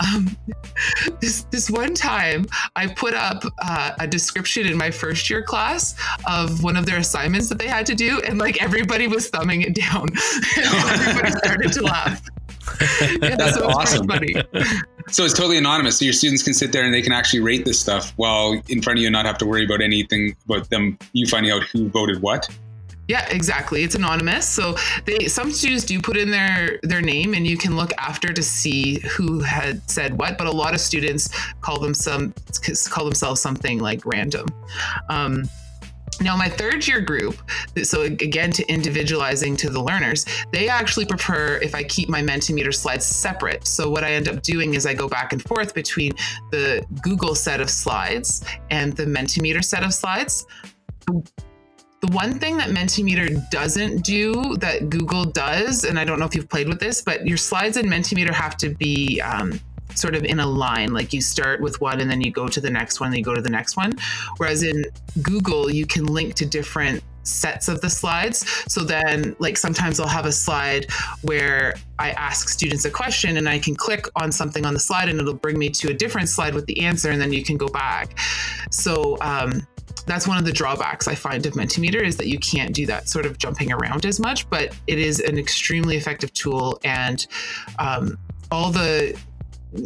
Um, 0.00 0.36
this, 1.20 1.42
this 1.44 1.70
one 1.70 1.94
time, 1.94 2.46
I 2.76 2.86
put 2.86 3.14
up 3.14 3.44
uh, 3.62 3.92
a 3.98 4.06
description 4.06 4.66
in 4.66 4.76
my 4.76 4.90
first 4.90 5.28
year 5.30 5.42
class 5.42 5.94
of 6.26 6.62
one 6.62 6.76
of 6.76 6.86
their 6.86 6.98
assignments 6.98 7.48
that 7.48 7.58
they 7.58 7.68
had 7.68 7.86
to 7.86 7.94
do, 7.94 8.20
and 8.20 8.38
like 8.38 8.62
everybody 8.62 9.08
was 9.08 9.28
thumbing 9.28 9.62
it 9.62 9.74
down. 9.74 10.08
everybody 10.56 11.30
started 11.32 11.72
to 11.72 11.82
laugh. 11.82 12.22
Yeah, 13.22 13.36
That's 13.36 13.54
so 13.54 13.66
awesome. 13.68 14.06
So 15.10 15.24
it's 15.24 15.32
totally 15.32 15.56
anonymous. 15.56 15.98
So 15.98 16.04
your 16.04 16.12
students 16.12 16.42
can 16.42 16.52
sit 16.52 16.70
there 16.70 16.84
and 16.84 16.92
they 16.92 17.00
can 17.00 17.12
actually 17.12 17.40
rate 17.40 17.64
this 17.64 17.80
stuff 17.80 18.12
while 18.16 18.60
in 18.68 18.82
front 18.82 18.98
of 18.98 19.00
you 19.00 19.06
and 19.06 19.12
not 19.14 19.24
have 19.24 19.38
to 19.38 19.46
worry 19.46 19.64
about 19.64 19.80
anything 19.80 20.36
about 20.44 20.68
them, 20.68 20.98
you 21.14 21.26
finding 21.26 21.50
out 21.50 21.62
who 21.62 21.88
voted 21.88 22.20
what. 22.20 22.46
Yeah, 23.08 23.26
exactly. 23.30 23.84
It's 23.84 23.94
anonymous. 23.94 24.46
So 24.46 24.76
they 25.06 25.28
some 25.28 25.50
students 25.50 25.84
do 25.84 25.98
put 25.98 26.18
in 26.18 26.30
their 26.30 26.78
their 26.82 27.00
name 27.00 27.32
and 27.32 27.46
you 27.46 27.56
can 27.56 27.74
look 27.74 27.90
after 27.96 28.34
to 28.34 28.42
see 28.42 29.00
who 29.00 29.40
had 29.40 29.88
said 29.90 30.18
what, 30.18 30.36
but 30.36 30.46
a 30.46 30.50
lot 30.50 30.74
of 30.74 30.80
students 30.80 31.30
call 31.62 31.80
them 31.80 31.94
some 31.94 32.34
call 32.90 33.06
themselves 33.06 33.40
something 33.40 33.78
like 33.80 34.04
random. 34.04 34.46
Um, 35.08 35.48
now, 36.20 36.36
my 36.36 36.48
third 36.48 36.86
year 36.86 37.00
group, 37.00 37.36
so 37.82 38.02
again, 38.02 38.50
to 38.52 38.66
individualizing 38.66 39.56
to 39.58 39.70
the 39.70 39.80
learners, 39.80 40.26
they 40.52 40.68
actually 40.68 41.06
prefer 41.06 41.58
if 41.62 41.74
I 41.74 41.84
keep 41.84 42.08
my 42.08 42.22
Mentimeter 42.22 42.74
slides 42.74 43.06
separate. 43.06 43.66
So, 43.66 43.88
what 43.88 44.02
I 44.02 44.12
end 44.12 44.28
up 44.28 44.42
doing 44.42 44.74
is 44.74 44.84
I 44.84 44.94
go 44.94 45.08
back 45.08 45.32
and 45.32 45.42
forth 45.42 45.74
between 45.74 46.12
the 46.50 46.84
Google 47.02 47.34
set 47.34 47.60
of 47.60 47.70
slides 47.70 48.44
and 48.70 48.94
the 48.94 49.04
Mentimeter 49.04 49.64
set 49.64 49.84
of 49.84 49.94
slides. 49.94 50.46
The 51.06 52.08
one 52.08 52.38
thing 52.38 52.56
that 52.58 52.70
Mentimeter 52.70 53.48
doesn't 53.50 54.04
do 54.04 54.56
that 54.56 54.88
Google 54.88 55.24
does, 55.24 55.84
and 55.84 55.98
I 55.98 56.04
don't 56.04 56.18
know 56.18 56.26
if 56.26 56.34
you've 56.34 56.48
played 56.48 56.68
with 56.68 56.80
this, 56.80 57.02
but 57.02 57.26
your 57.26 57.36
slides 57.36 57.76
in 57.76 57.86
Mentimeter 57.86 58.32
have 58.32 58.56
to 58.58 58.70
be 58.70 59.20
um, 59.20 59.58
sort 59.98 60.14
of 60.14 60.24
in 60.24 60.40
a 60.40 60.46
line. 60.46 60.92
Like 60.92 61.12
you 61.12 61.20
start 61.20 61.60
with 61.60 61.80
one 61.80 62.00
and 62.00 62.10
then 62.10 62.20
you 62.20 62.30
go 62.30 62.48
to 62.48 62.60
the 62.60 62.70
next 62.70 63.00
one, 63.00 63.10
then 63.10 63.18
you 63.18 63.24
go 63.24 63.34
to 63.34 63.42
the 63.42 63.50
next 63.50 63.76
one. 63.76 63.96
Whereas 64.36 64.62
in 64.62 64.84
Google, 65.22 65.70
you 65.70 65.86
can 65.86 66.06
link 66.06 66.34
to 66.34 66.46
different 66.46 67.02
sets 67.24 67.68
of 67.68 67.80
the 67.82 67.90
slides. 67.90 68.46
So 68.72 68.80
then, 68.84 69.36
like, 69.38 69.58
sometimes 69.58 70.00
I'll 70.00 70.08
have 70.08 70.24
a 70.24 70.32
slide 70.32 70.90
where 71.22 71.74
I 71.98 72.12
ask 72.12 72.48
students 72.48 72.86
a 72.86 72.90
question 72.90 73.36
and 73.36 73.48
I 73.48 73.58
can 73.58 73.76
click 73.76 74.06
on 74.16 74.32
something 74.32 74.64
on 74.64 74.72
the 74.72 74.80
slide 74.80 75.10
and 75.10 75.20
it'll 75.20 75.34
bring 75.34 75.58
me 75.58 75.68
to 75.70 75.90
a 75.90 75.94
different 75.94 76.30
slide 76.30 76.54
with 76.54 76.64
the 76.66 76.80
answer, 76.80 77.10
and 77.10 77.20
then 77.20 77.32
you 77.32 77.44
can 77.44 77.58
go 77.58 77.68
back. 77.68 78.18
So, 78.70 79.18
um, 79.20 79.66
that's 80.06 80.26
one 80.26 80.38
of 80.38 80.46
the 80.46 80.52
drawbacks 80.52 81.06
I 81.06 81.14
find 81.14 81.44
of 81.44 81.52
Mentimeter 81.52 82.02
is 82.02 82.16
that 82.16 82.28
you 82.28 82.38
can't 82.38 82.74
do 82.74 82.86
that 82.86 83.10
sort 83.10 83.26
of 83.26 83.36
jumping 83.36 83.70
around 83.72 84.06
as 84.06 84.18
much, 84.18 84.48
but 84.48 84.74
it 84.86 84.98
is 84.98 85.20
an 85.20 85.36
extremely 85.36 85.98
effective 85.98 86.32
tool. 86.32 86.80
And 86.82 87.26
um, 87.78 88.16
all 88.50 88.70
the 88.70 89.18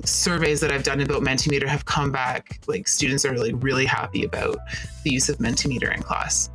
surveys 0.04 0.60
that 0.60 0.70
I've 0.70 0.84
done 0.84 1.00
about 1.00 1.22
Mentimeter 1.22 1.66
have 1.66 1.84
come 1.84 2.12
back 2.12 2.60
like 2.66 2.88
students 2.88 3.24
are 3.24 3.32
really 3.32 3.52
really 3.52 3.84
happy 3.84 4.24
about 4.24 4.58
the 5.04 5.10
use 5.10 5.28
of 5.28 5.38
Mentimeter 5.38 5.94
in 5.94 6.02
class. 6.02 6.50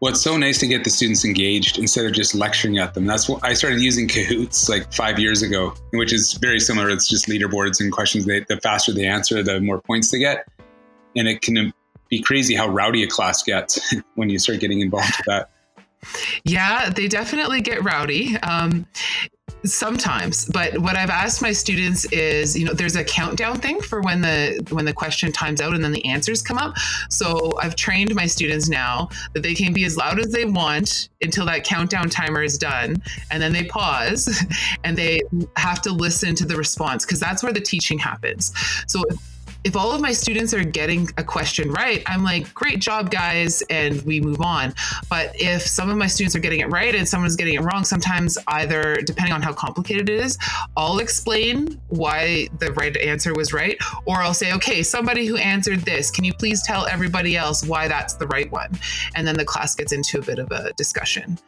Well, 0.00 0.12
it's 0.12 0.20
so 0.20 0.36
nice 0.36 0.58
to 0.58 0.66
get 0.66 0.84
the 0.84 0.90
students 0.90 1.24
engaged 1.24 1.78
instead 1.78 2.04
of 2.04 2.12
just 2.12 2.34
lecturing 2.34 2.76
at 2.76 2.92
them. 2.92 3.06
That's 3.06 3.30
what 3.30 3.42
I 3.42 3.54
started 3.54 3.80
using 3.80 4.08
Kahoots 4.08 4.68
like 4.68 4.92
five 4.92 5.18
years 5.18 5.40
ago, 5.40 5.72
which 5.92 6.12
is 6.12 6.34
very 6.34 6.60
similar. 6.60 6.90
It's 6.90 7.08
just 7.08 7.28
leaderboards 7.28 7.80
and 7.80 7.90
questions. 7.90 8.26
They, 8.26 8.40
the 8.40 8.60
faster 8.60 8.92
they 8.92 9.06
answer, 9.06 9.42
the 9.42 9.58
more 9.58 9.80
points 9.80 10.10
they 10.10 10.18
get, 10.18 10.46
and 11.16 11.26
it 11.26 11.40
can 11.40 11.72
be 12.10 12.20
crazy 12.20 12.54
how 12.54 12.68
rowdy 12.68 13.02
a 13.02 13.06
class 13.06 13.42
gets 13.42 13.94
when 14.16 14.28
you 14.28 14.38
start 14.38 14.60
getting 14.60 14.80
involved 14.80 15.12
with 15.16 15.26
that. 15.26 15.50
Yeah, 16.44 16.90
they 16.90 17.08
definitely 17.08 17.60
get 17.60 17.82
rowdy. 17.82 18.36
Um, 18.38 18.86
sometimes 19.64 20.46
but 20.46 20.78
what 20.78 20.96
i've 20.96 21.10
asked 21.10 21.42
my 21.42 21.52
students 21.52 22.04
is 22.12 22.56
you 22.56 22.64
know 22.64 22.72
there's 22.72 22.96
a 22.96 23.04
countdown 23.04 23.56
thing 23.56 23.80
for 23.80 24.00
when 24.00 24.20
the 24.20 24.64
when 24.70 24.84
the 24.84 24.92
question 24.92 25.32
times 25.32 25.60
out 25.60 25.74
and 25.74 25.82
then 25.82 25.92
the 25.92 26.04
answers 26.04 26.42
come 26.42 26.58
up 26.58 26.74
so 27.10 27.56
i've 27.60 27.74
trained 27.74 28.14
my 28.14 28.26
students 28.26 28.68
now 28.68 29.08
that 29.34 29.42
they 29.42 29.54
can 29.54 29.72
be 29.72 29.84
as 29.84 29.96
loud 29.96 30.18
as 30.18 30.30
they 30.30 30.44
want 30.44 31.08
until 31.22 31.44
that 31.44 31.64
countdown 31.64 32.08
timer 32.08 32.42
is 32.42 32.58
done 32.58 32.96
and 33.30 33.42
then 33.42 33.52
they 33.52 33.64
pause 33.64 34.44
and 34.84 34.96
they 34.96 35.20
have 35.56 35.82
to 35.82 35.92
listen 35.92 36.34
to 36.34 36.44
the 36.44 36.56
response 36.56 37.04
because 37.04 37.20
that's 37.20 37.42
where 37.42 37.52
the 37.52 37.60
teaching 37.60 37.98
happens 37.98 38.52
so 38.86 39.02
all 39.74 39.90
of 39.92 40.00
my 40.00 40.12
students 40.12 40.52
are 40.54 40.62
getting 40.62 41.08
a 41.16 41.24
question 41.24 41.70
right, 41.72 42.02
I'm 42.06 42.22
like, 42.22 42.52
great 42.54 42.78
job, 42.78 43.10
guys, 43.10 43.62
and 43.62 44.00
we 44.02 44.20
move 44.20 44.40
on. 44.40 44.74
But 45.08 45.32
if 45.34 45.62
some 45.62 45.90
of 45.90 45.96
my 45.96 46.06
students 46.06 46.36
are 46.36 46.40
getting 46.40 46.60
it 46.60 46.70
right 46.70 46.94
and 46.94 47.08
someone's 47.08 47.36
getting 47.36 47.54
it 47.54 47.62
wrong, 47.62 47.82
sometimes 47.82 48.38
either, 48.48 48.96
depending 48.96 49.32
on 49.32 49.42
how 49.42 49.52
complicated 49.52 50.08
it 50.08 50.20
is, 50.20 50.38
I'll 50.76 50.98
explain 50.98 51.80
why 51.88 52.48
the 52.58 52.72
right 52.72 52.96
answer 52.98 53.34
was 53.34 53.52
right, 53.52 53.78
or 54.04 54.16
I'll 54.16 54.34
say, 54.34 54.52
okay, 54.52 54.82
somebody 54.82 55.26
who 55.26 55.36
answered 55.36 55.80
this, 55.80 56.10
can 56.10 56.24
you 56.24 56.34
please 56.34 56.62
tell 56.62 56.86
everybody 56.86 57.36
else 57.36 57.66
why 57.66 57.88
that's 57.88 58.14
the 58.14 58.26
right 58.26 58.50
one? 58.52 58.78
And 59.14 59.26
then 59.26 59.36
the 59.36 59.44
class 59.44 59.74
gets 59.74 59.92
into 59.92 60.18
a 60.18 60.22
bit 60.22 60.38
of 60.38 60.50
a 60.52 60.72
discussion. 60.74 61.38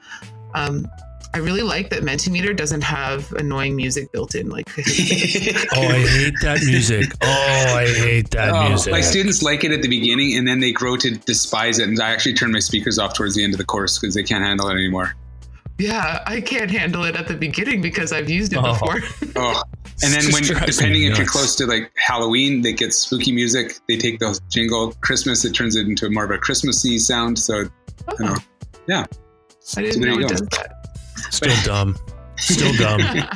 Um, 0.54 0.88
I 1.34 1.38
really 1.38 1.62
like 1.62 1.90
that 1.90 2.02
Mentimeter 2.02 2.56
doesn't 2.56 2.82
have 2.82 3.30
annoying 3.32 3.76
music 3.76 4.10
built 4.12 4.34
in. 4.34 4.48
Like, 4.48 4.68
oh, 4.78 4.82
I 4.82 5.98
hate 6.08 6.34
that 6.42 6.62
music. 6.64 7.12
Oh, 7.20 7.74
I 7.76 7.86
hate 7.86 8.30
that 8.30 8.54
oh, 8.54 8.68
music. 8.68 8.92
My 8.92 9.02
students 9.02 9.42
like 9.42 9.62
it 9.62 9.72
at 9.72 9.82
the 9.82 9.88
beginning, 9.88 10.36
and 10.36 10.48
then 10.48 10.60
they 10.60 10.72
grow 10.72 10.96
to 10.96 11.10
despise 11.10 11.78
it. 11.78 11.88
And 11.88 12.00
I 12.00 12.10
actually 12.10 12.34
turn 12.34 12.50
my 12.50 12.60
speakers 12.60 12.98
off 12.98 13.14
towards 13.14 13.34
the 13.34 13.44
end 13.44 13.52
of 13.52 13.58
the 13.58 13.64
course 13.64 13.98
because 13.98 14.14
they 14.14 14.22
can't 14.22 14.42
handle 14.42 14.68
it 14.68 14.74
anymore. 14.74 15.14
Yeah, 15.78 16.24
I 16.26 16.40
can't 16.40 16.70
handle 16.70 17.04
it 17.04 17.14
at 17.14 17.28
the 17.28 17.34
beginning 17.34 17.82
because 17.82 18.12
I've 18.12 18.28
used 18.28 18.52
it 18.52 18.58
oh. 18.58 18.72
before. 18.72 19.00
oh, 19.36 19.62
and 20.02 20.12
then 20.12 20.32
when 20.32 20.42
depending 20.42 21.04
if 21.04 21.18
you're 21.18 21.26
close 21.26 21.54
to 21.56 21.66
like 21.66 21.92
Halloween, 21.96 22.62
they 22.62 22.72
get 22.72 22.94
spooky 22.94 23.32
music. 23.32 23.78
They 23.86 23.96
take 23.96 24.18
the 24.18 24.38
jingle. 24.48 24.92
Christmas, 25.02 25.44
it 25.44 25.52
turns 25.52 25.76
it 25.76 25.86
into 25.86 26.08
more 26.10 26.24
of 26.24 26.30
a 26.30 26.38
Christmassy 26.38 26.98
sound. 26.98 27.38
So, 27.38 27.64
oh. 28.08 28.14
you 28.18 28.24
know, 28.24 28.34
oh. 28.36 28.42
yeah. 28.86 29.04
I 29.76 29.82
didn't 29.82 30.02
so 30.02 30.08
know 30.08 30.18
it 30.18 30.28
does 30.28 30.40
that. 30.40 30.77
Still 31.30 31.56
dumb. 31.64 31.96
Still 32.36 32.72
dumb. 32.74 33.00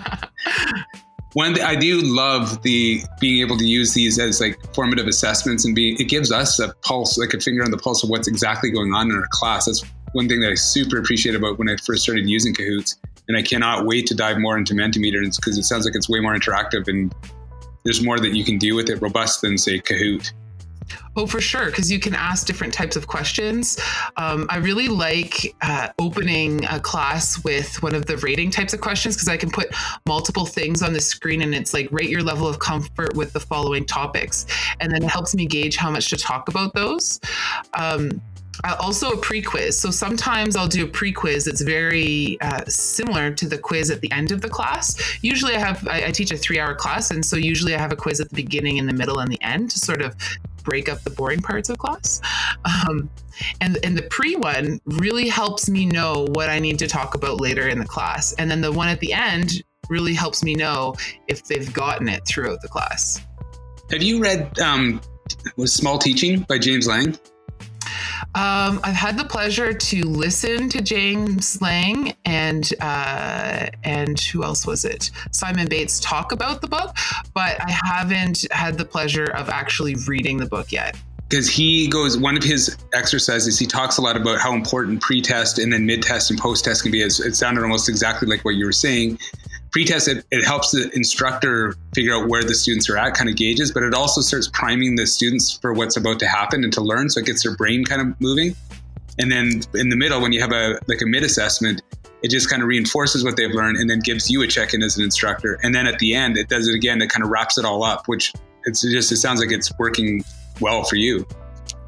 One, 1.35 1.59
I 1.63 1.77
do 1.77 2.03
love 2.03 2.63
the 2.63 3.03
being 3.19 3.41
able 3.41 3.57
to 3.57 3.67
use 3.67 3.95
these 3.95 4.19
as 4.19 4.41
like 4.41 4.59
formative 4.75 5.07
assessments 5.07 5.65
and 5.65 5.75
be 5.75 5.97
it 5.99 6.09
gives 6.09 6.31
us 6.31 6.59
a 6.59 6.75
pulse, 6.83 7.17
like 7.17 7.33
a 7.33 7.41
finger 7.41 7.65
on 7.65 7.71
the 7.71 7.79
pulse 7.79 8.05
of 8.05 8.11
what's 8.11 8.29
exactly 8.29 8.71
going 8.71 8.93
on 8.93 9.11
in 9.11 9.17
our 9.17 9.27
class. 9.31 9.65
That's 9.65 9.83
one 10.13 10.29
thing 10.29 10.41
that 10.41 10.51
I 10.51 10.55
super 10.55 10.99
appreciate 10.99 11.35
about 11.35 11.59
when 11.59 11.71
I 11.71 11.77
first 11.77 12.03
started 12.03 12.29
using 12.29 12.55
Kahoots. 12.55 12.97
And 13.29 13.37
I 13.37 13.43
cannot 13.43 13.87
wait 13.87 14.07
to 14.09 14.15
dive 14.15 14.39
more 14.39 14.59
into 14.59 14.75
Mentimeter 14.75 15.23
because 15.37 15.57
it 15.57 15.63
sounds 15.63 15.87
like 15.87 15.95
it's 15.95 16.09
way 16.09 16.21
more 16.21 16.35
interactive 16.35 16.89
and 16.89 17.15
there's 17.85 18.05
more 18.05 18.19
that 18.19 18.35
you 18.35 18.45
can 18.45 18.59
do 18.59 18.75
with 18.75 18.91
it 18.91 19.01
robust 19.01 19.41
than 19.41 19.57
say 19.57 19.79
Kahoot. 19.81 20.33
Oh, 21.15 21.27
for 21.27 21.41
sure, 21.41 21.67
because 21.67 21.93
you 21.93 22.01
can 22.01 22.15
ask 22.15 22.47
different 22.47 22.73
types 22.73 22.97
of 22.97 23.07
questions. 23.07 23.79
Um, 24.17 24.47
I 24.49 24.57
really 24.57 24.89
like 24.89 25.55
uh, 25.61 25.89
opening 25.99 26.65
a 26.65 26.81
class 26.81 27.43
with 27.45 27.83
one 27.83 27.95
of 27.95 28.07
the 28.07 28.17
rating 28.19 28.51
types 28.51 28.73
of 28.73 28.81
questions 28.81 29.17
because 29.17 29.29
I 29.29 29.37
can 29.37 29.51
put 29.51 29.69
multiple 30.07 30.47
things 30.47 30.83
on 30.83 30.95
the 30.95 31.01
screen 31.01 31.43
and 31.43 31.55
it's 31.55 31.75
like 31.75 31.89
rate 31.93 32.09
your 32.09 32.23
level 32.23 32.47
of 32.49 32.59
comfort 32.59 33.15
with 33.15 33.33
the 33.35 33.41
following 33.41 33.85
topics. 33.85 34.47
And 34.81 34.91
then 34.91 35.03
it 35.03 35.11
helps 35.11 35.35
me 35.35 35.47
gauge 35.47 35.77
how 35.77 35.91
much 35.91 36.09
to 36.11 36.17
talk 36.17 36.49
about 36.49 36.73
those. 36.73 37.21
Um, 37.75 38.23
also 38.79 39.13
a 39.13 39.17
pre-quiz 39.17 39.79
so 39.79 39.91
sometimes 39.91 40.57
i'll 40.57 40.69
do 40.69 40.85
a 40.85 40.89
pre-quiz 40.89 41.47
that's 41.47 41.63
very 41.63 42.39
uh, 42.43 42.63
similar 42.67 43.33
to 43.33 43.49
the 43.49 43.57
quiz 43.57 43.91
at 43.91 44.01
the 44.03 44.13
end 44.13 44.31
of 44.31 44.41
the 44.41 44.49
class 44.49 45.19
usually 45.23 45.55
i 45.55 45.59
have 45.59 45.87
I, 45.89 46.07
I, 46.07 46.11
teach 46.11 46.31
a 46.33 46.37
three 46.37 46.61
hour 46.61 46.75
class 46.75 47.11
and 47.11 47.25
so 47.25 47.37
usually 47.37 47.75
i 47.75 47.79
have 47.79 47.93
a 47.93 47.97
quiz 47.97 48.21
at 48.21 48.29
the 48.29 48.37
beginning 48.37 48.77
in 48.77 48.87
the 48.87 48.93
middle 48.93 49.21
and 49.21 49.33
the 49.33 49.43
end 49.43 49.71
to 49.71 49.79
sort 49.79 50.03
of 50.03 50.15
break 50.63 50.89
up 50.89 51.03
the 51.03 51.11
boring 51.11 51.41
parts 51.41 51.69
of 51.69 51.79
class. 51.79 52.21
Um, 52.65 53.11
and 53.61 53.79
and 53.85 53.97
the 53.97 54.03
pre 54.03 54.37
one 54.37 54.81
really 54.87 55.29
helps 55.29 55.69
me 55.69 55.87
know 55.87 56.27
what 56.33 56.49
I 56.49 56.59
need 56.59 56.79
to 56.81 56.87
talk 56.87 57.15
about 57.15 57.41
later 57.41 57.69
in 57.69 57.79
the 57.79 57.85
class, 57.85 58.33
and 58.35 58.51
then 58.51 58.61
the 58.61 58.73
one 58.73 58.89
at 58.89 59.01
the 59.01 59.13
end 59.13 59.63
really 59.89 60.15
helps 60.15 60.43
me 60.43 60.55
know 60.55 60.95
if 61.29 61.45
they've 61.45 61.73
gotten 61.73 62.09
it 62.09 62.27
throughout 62.27 62.63
the 62.63 62.69
class. 62.69 63.21
Have 63.91 64.03
you 64.03 64.21
read 64.21 64.59
um, 64.61 65.01
was 65.57 65.73
Small 65.73 65.99
Teaching 65.99 66.41
by 66.41 66.59
James 66.59 66.87
Lang? 66.87 67.19
Um, 68.35 68.81
I've 68.83 68.95
had 68.95 69.19
the 69.19 69.25
pleasure 69.25 69.75
to 69.75 70.05
listen 70.05 70.71
to 70.71 70.81
James 70.81 71.61
Lang 71.61 72.15
and 72.25 72.73
uh, 72.81 73.67
and 73.85 74.19
who 74.19 74.43
else 74.43 74.67
was 74.67 74.87
it? 74.87 75.11
Simon 75.33 75.69
Bates 75.69 76.01
talk 76.01 76.33
about 76.33 76.63
the 76.63 76.67
book, 76.67 76.97
but 77.35 77.61
I 77.61 77.71
haven't 77.71 78.47
had 78.51 78.79
the 78.79 78.87
pleasure 78.87 79.27
of 79.27 79.51
actually 79.51 79.97
reading 80.07 80.39
the 80.39 80.47
book 80.47 80.73
yet. 80.73 80.97
Because 81.29 81.49
he 81.49 81.89
goes, 81.89 82.17
one 82.19 82.37
of 82.37 82.43
his 82.43 82.77
exercises, 82.93 83.59
he 83.59 83.67
talks 83.67 83.99
a 83.99 84.03
lot 84.03 84.17
about 84.17 84.39
how 84.39 84.55
important 84.55 85.01
pre-test 85.01 85.59
and 85.59 85.73
then 85.73 85.87
mid-test 85.87 86.31
and 86.31 86.39
post-test 86.39 86.83
can 86.83 86.93
be. 86.93 87.01
It 87.01 87.11
sounded 87.11 87.63
almost 87.63 87.89
exactly 87.89 88.29
like 88.29 88.45
what 88.45 88.55
you 88.55 88.67
were 88.67 88.73
saying. 88.73 89.19
Pretest 89.73 90.07
it, 90.07 90.25
it 90.31 90.45
helps 90.45 90.71
the 90.71 90.91
instructor 90.95 91.75
figure 91.95 92.15
out 92.15 92.29
where 92.29 92.45
the 92.45 92.55
students 92.55 92.89
are 92.89 92.97
at 92.97 93.15
kind 93.15 93.29
of 93.29 93.37
gauges 93.37 93.73
but 93.73 93.83
it 93.83 93.95
also 93.95 94.21
starts 94.21 94.49
priming 94.53 94.95
the 94.97 95.07
students 95.07 95.59
for 95.59 95.73
what's 95.73 95.97
about 95.97 96.19
to 96.21 96.27
happen 96.27 96.63
and 96.63 96.73
to 96.73 96.81
learn 96.81 97.09
so 97.09 97.21
it 97.21 97.27
gets 97.27 97.43
their 97.43 97.57
brain 97.57 97.85
kind 97.85 98.01
of 98.01 98.21
moving 98.21 98.55
and 99.19 99.33
then 99.33 99.61
in 99.75 99.89
the 99.89 99.97
middle 99.97 100.21
when 100.21 100.33
you 100.33 100.41
have 100.41 100.53
a 100.53 100.79
like 100.87 101.01
a 101.03 101.07
mid 101.07 101.23
assessment 101.23 101.83
it 102.23 102.31
just 102.31 102.49
kind 102.49 102.63
of 102.63 102.69
reinforces 102.69 103.25
what 103.25 103.37
they've 103.37 103.51
learned 103.51 103.77
and 103.79 103.91
then 103.91 103.99
gives 103.99 104.31
you 104.31 104.43
a 104.43 104.47
check 104.47 104.75
in 104.75 104.83
as 104.83 104.97
an 104.97 105.03
instructor 105.03 105.59
and 105.63 105.75
then 105.75 105.87
at 105.87 105.99
the 105.99 106.15
end 106.15 106.37
it 106.37 106.49
does 106.49 106.69
it 106.69 106.75
again 106.75 107.01
it 107.01 107.09
kind 107.09 107.25
of 107.25 107.31
wraps 107.31 107.59
it 107.59 107.65
all 107.65 107.83
up 107.83 108.07
which 108.07 108.33
it's 108.65 108.83
just 108.83 109.11
it 109.11 109.17
sounds 109.17 109.41
like 109.41 109.51
it's 109.51 109.73
working 109.79 110.23
well 110.61 110.85
for 110.85 110.97
you 110.97 111.27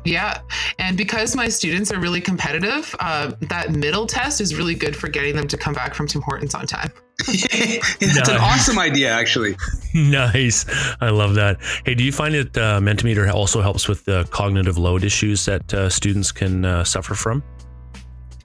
yeah. 0.07 0.43
And 0.79 0.99
because 0.99 1.35
my 1.35 1.49
students 1.49 1.91
are 1.91 1.99
really 1.99 2.21
competitive, 2.21 2.95
uh, 3.01 3.33
that 3.49 3.73
middle 3.73 4.07
test 4.07 4.39
is 4.41 4.55
really 4.55 4.75
good 4.75 4.95
for 4.95 5.09
getting 5.09 5.35
them 5.35 5.49
to 5.49 5.57
come 5.57 5.73
back 5.73 5.95
from 5.95 6.07
Tim 6.07 6.21
Hortons 6.21 6.55
on 6.55 6.67
time. 6.67 6.93
That's 7.27 8.29
an 8.29 8.37
awesome 8.37 8.79
idea, 8.79 9.11
actually. 9.11 9.57
nice. 9.95 10.67
I 11.01 11.11
love 11.11 11.35
that. 11.35 11.59
Hey, 11.85 11.95
do 11.95 12.03
you 12.03 12.13
find 12.13 12.35
that 12.35 12.57
uh, 12.59 12.81
Mentimeter 12.81 13.33
also 13.33 13.61
helps 13.61 13.89
with 13.89 14.05
the 14.05 14.25
cognitive 14.31 14.79
load 14.79 15.05
issues 15.05 15.45
that 15.45 15.73
uh, 15.73 15.89
students 15.89 16.33
can 16.33 16.65
uh, 16.65 16.85
suffer 16.85 17.15
from? 17.15 17.43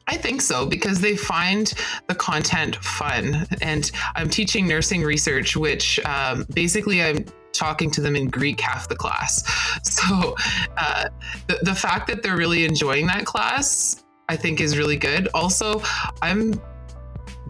I 0.08 0.18
think 0.18 0.42
so 0.42 0.66
because 0.66 1.02
they 1.02 1.16
find 1.16 1.72
the 2.08 2.16
content 2.16 2.76
fun. 2.78 3.46
And 3.62 3.90
I'm 4.16 4.30
teaching 4.30 4.68
nursing 4.68 5.04
research, 5.04 5.56
which 5.56 6.00
um, 6.06 6.46
basically 6.54 7.04
I'm 7.04 7.26
talking 7.54 7.92
to 7.92 8.02
them 8.02 8.16
in 8.16 8.28
Greek 8.28 8.60
half 8.60 8.88
the 8.90 8.96
class. 8.96 9.44
So 9.84 10.36
uh, 10.78 11.10
the, 11.48 11.60
the 11.62 11.76
fact 11.76 12.08
that 12.08 12.22
they're 12.22 12.36
really 12.36 12.66
enjoying 12.66 13.08
that 13.08 13.26
class, 13.26 14.04
I 14.28 14.36
think 14.36 14.62
is 14.62 14.78
really 14.78 14.98
good. 14.98 15.30
Also, 15.34 15.82
I'm 16.22 16.60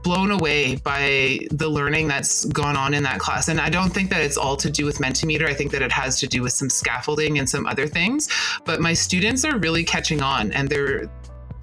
blown 0.04 0.32
away 0.32 0.76
by 0.78 1.40
the 1.52 1.68
learning 1.68 2.08
that's 2.08 2.46
gone 2.46 2.78
on 2.78 2.94
in 2.94 3.04
that 3.04 3.20
class. 3.20 3.48
And 3.48 3.60
I 3.60 3.70
don't 3.70 3.90
think 3.90 4.10
that 4.10 4.22
it's 4.22 4.38
all 4.38 4.56
to 4.58 4.70
do 4.70 4.86
with 4.86 5.00
Mentimeter. 5.00 5.48
I 5.48 5.54
think 5.54 5.72
that 5.72 5.82
it 5.82 5.92
has 5.92 6.20
to 6.20 6.28
do 6.28 6.42
with 6.42 6.54
some 6.54 6.70
scaffolding 6.70 7.38
and 7.38 7.50
some 7.50 7.66
other 7.66 7.88
things. 7.88 8.30
But 8.66 8.82
my 8.82 8.94
students 8.94 9.44
are 9.46 9.58
really 9.58 9.84
catching 9.84 10.22
on 10.22 10.52
and 10.52 10.70
they're 10.70 11.10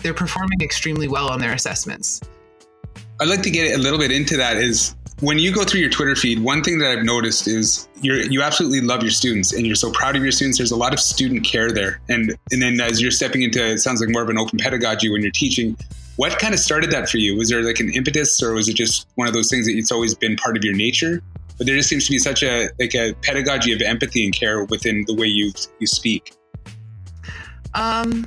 they're 0.02 0.14
performing 0.14 0.60
extremely 0.60 1.08
well 1.08 1.28
on 1.30 1.40
their 1.40 1.52
assessments. 1.52 2.20
I'd 3.20 3.28
like 3.28 3.42
to 3.42 3.50
get 3.50 3.74
a 3.74 3.78
little 3.78 3.98
bit 3.98 4.12
into 4.12 4.36
that 4.36 4.58
is 4.58 4.94
when 5.20 5.38
you 5.38 5.52
go 5.52 5.64
through 5.64 5.80
your 5.80 5.88
Twitter 5.88 6.14
feed, 6.14 6.42
one 6.42 6.62
thing 6.62 6.78
that 6.78 6.90
I've 6.90 7.04
noticed 7.04 7.48
is 7.48 7.88
you 8.02 8.14
you 8.14 8.42
absolutely 8.42 8.82
love 8.82 9.02
your 9.02 9.10
students 9.10 9.52
and 9.52 9.66
you're 9.66 9.74
so 9.74 9.90
proud 9.90 10.16
of 10.16 10.22
your 10.22 10.32
students. 10.32 10.58
There's 10.58 10.72
a 10.72 10.76
lot 10.76 10.92
of 10.92 11.00
student 11.00 11.44
care 11.44 11.70
there, 11.72 12.00
and 12.08 12.36
and 12.52 12.62
then 12.62 12.80
as 12.80 13.00
you're 13.00 13.10
stepping 13.10 13.42
into 13.42 13.64
it 13.64 13.78
sounds 13.78 14.00
like 14.00 14.10
more 14.10 14.22
of 14.22 14.28
an 14.28 14.38
open 14.38 14.58
pedagogy 14.58 15.10
when 15.10 15.22
you're 15.22 15.30
teaching. 15.30 15.76
What 16.16 16.38
kind 16.38 16.54
of 16.54 16.60
started 16.60 16.90
that 16.92 17.08
for 17.08 17.18
you? 17.18 17.36
Was 17.36 17.50
there 17.50 17.62
like 17.62 17.80
an 17.80 17.90
impetus, 17.92 18.42
or 18.42 18.54
was 18.54 18.68
it 18.68 18.74
just 18.74 19.06
one 19.16 19.28
of 19.28 19.34
those 19.34 19.50
things 19.50 19.66
that 19.66 19.72
it's 19.76 19.92
always 19.92 20.14
been 20.14 20.36
part 20.36 20.56
of 20.56 20.64
your 20.64 20.74
nature? 20.74 21.20
But 21.58 21.66
there 21.66 21.76
just 21.76 21.88
seems 21.88 22.06
to 22.06 22.10
be 22.10 22.18
such 22.18 22.42
a 22.42 22.68
like 22.78 22.94
a 22.94 23.14
pedagogy 23.22 23.72
of 23.72 23.82
empathy 23.82 24.24
and 24.24 24.34
care 24.34 24.64
within 24.64 25.04
the 25.06 25.14
way 25.14 25.26
you 25.26 25.52
you 25.78 25.86
speak. 25.86 26.34
Um, 27.74 28.26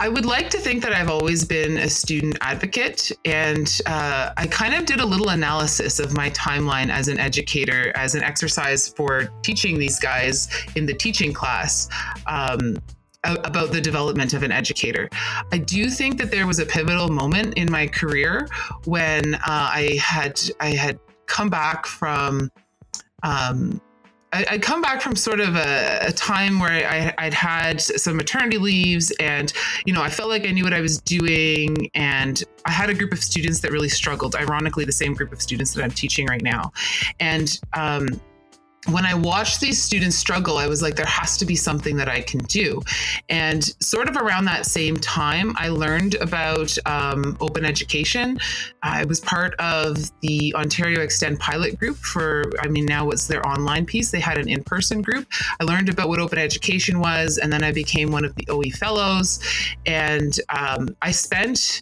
I 0.00 0.08
would 0.08 0.26
like 0.26 0.50
to 0.50 0.58
think 0.58 0.82
that 0.82 0.92
I've 0.92 1.08
always 1.08 1.44
been 1.44 1.78
a 1.78 1.88
student 1.88 2.36
advocate, 2.40 3.12
and 3.24 3.80
uh, 3.86 4.32
I 4.36 4.46
kind 4.48 4.74
of 4.74 4.84
did 4.84 5.00
a 5.00 5.06
little 5.06 5.30
analysis 5.30 6.00
of 6.00 6.12
my 6.12 6.30
timeline 6.30 6.90
as 6.90 7.08
an 7.08 7.18
educator, 7.18 7.92
as 7.96 8.14
an 8.14 8.22
exercise 8.22 8.88
for 8.88 9.30
teaching 9.42 9.78
these 9.78 9.98
guys 9.98 10.48
in 10.74 10.84
the 10.84 10.94
teaching 10.94 11.32
class. 11.32 11.88
Um, 12.26 12.76
about 13.24 13.72
the 13.72 13.80
development 13.80 14.34
of 14.34 14.42
an 14.42 14.52
educator. 14.52 15.08
I 15.52 15.58
do 15.58 15.90
think 15.90 16.18
that 16.18 16.30
there 16.30 16.46
was 16.46 16.58
a 16.58 16.66
pivotal 16.66 17.08
moment 17.08 17.54
in 17.54 17.70
my 17.70 17.86
career 17.86 18.48
when 18.84 19.34
uh, 19.34 19.40
I 19.46 19.98
had 20.00 20.40
I 20.60 20.70
had 20.70 20.98
come 21.26 21.48
back 21.48 21.86
from 21.86 22.50
um, 23.22 23.80
I, 24.34 24.44
would 24.52 24.62
come 24.62 24.82
back 24.82 25.00
from 25.00 25.14
sort 25.14 25.40
of 25.40 25.54
a, 25.54 25.98
a 26.08 26.12
time 26.12 26.58
where 26.58 26.88
I, 26.88 27.14
I'd 27.18 27.34
had 27.34 27.80
some 27.80 28.16
maternity 28.16 28.58
leaves 28.58 29.12
and, 29.20 29.52
you 29.86 29.92
know, 29.92 30.02
I 30.02 30.10
felt 30.10 30.28
like 30.28 30.44
I 30.44 30.50
knew 30.50 30.64
what 30.64 30.74
I 30.74 30.80
was 30.80 31.00
doing. 31.00 31.88
And 31.94 32.42
I 32.64 32.72
had 32.72 32.90
a 32.90 32.94
group 32.94 33.12
of 33.12 33.22
students 33.22 33.60
that 33.60 33.70
really 33.70 33.88
struggled, 33.88 34.34
ironically, 34.34 34.84
the 34.84 34.92
same 34.92 35.14
group 35.14 35.32
of 35.32 35.40
students 35.40 35.72
that 35.74 35.84
I'm 35.84 35.92
teaching 35.92 36.26
right 36.26 36.42
now. 36.42 36.72
And, 37.20 37.60
um, 37.74 38.08
when 38.90 39.06
I 39.06 39.14
watched 39.14 39.60
these 39.60 39.82
students 39.82 40.16
struggle, 40.16 40.58
I 40.58 40.66
was 40.66 40.82
like, 40.82 40.94
there 40.94 41.06
has 41.06 41.38
to 41.38 41.46
be 41.46 41.56
something 41.56 41.96
that 41.96 42.08
I 42.08 42.20
can 42.20 42.40
do. 42.40 42.82
And 43.28 43.64
sort 43.82 44.08
of 44.08 44.16
around 44.16 44.44
that 44.44 44.66
same 44.66 44.98
time, 44.98 45.54
I 45.56 45.68
learned 45.68 46.16
about 46.16 46.76
um, 46.86 47.36
open 47.40 47.64
education. 47.64 48.38
I 48.82 49.04
was 49.04 49.20
part 49.20 49.54
of 49.58 50.10
the 50.20 50.54
Ontario 50.54 51.00
Extend 51.00 51.38
pilot 51.40 51.78
group 51.78 51.96
for, 51.96 52.44
I 52.60 52.68
mean, 52.68 52.84
now 52.84 53.10
it's 53.10 53.26
their 53.26 53.46
online 53.46 53.86
piece. 53.86 54.10
They 54.10 54.20
had 54.20 54.36
an 54.36 54.48
in 54.48 54.62
person 54.62 55.00
group. 55.00 55.26
I 55.60 55.64
learned 55.64 55.88
about 55.88 56.08
what 56.08 56.20
open 56.20 56.38
education 56.38 57.00
was, 57.00 57.38
and 57.38 57.52
then 57.52 57.64
I 57.64 57.72
became 57.72 58.10
one 58.10 58.24
of 58.24 58.34
the 58.34 58.46
OE 58.50 58.70
fellows. 58.70 59.40
And 59.86 60.38
um, 60.50 60.94
I 61.00 61.10
spent 61.10 61.80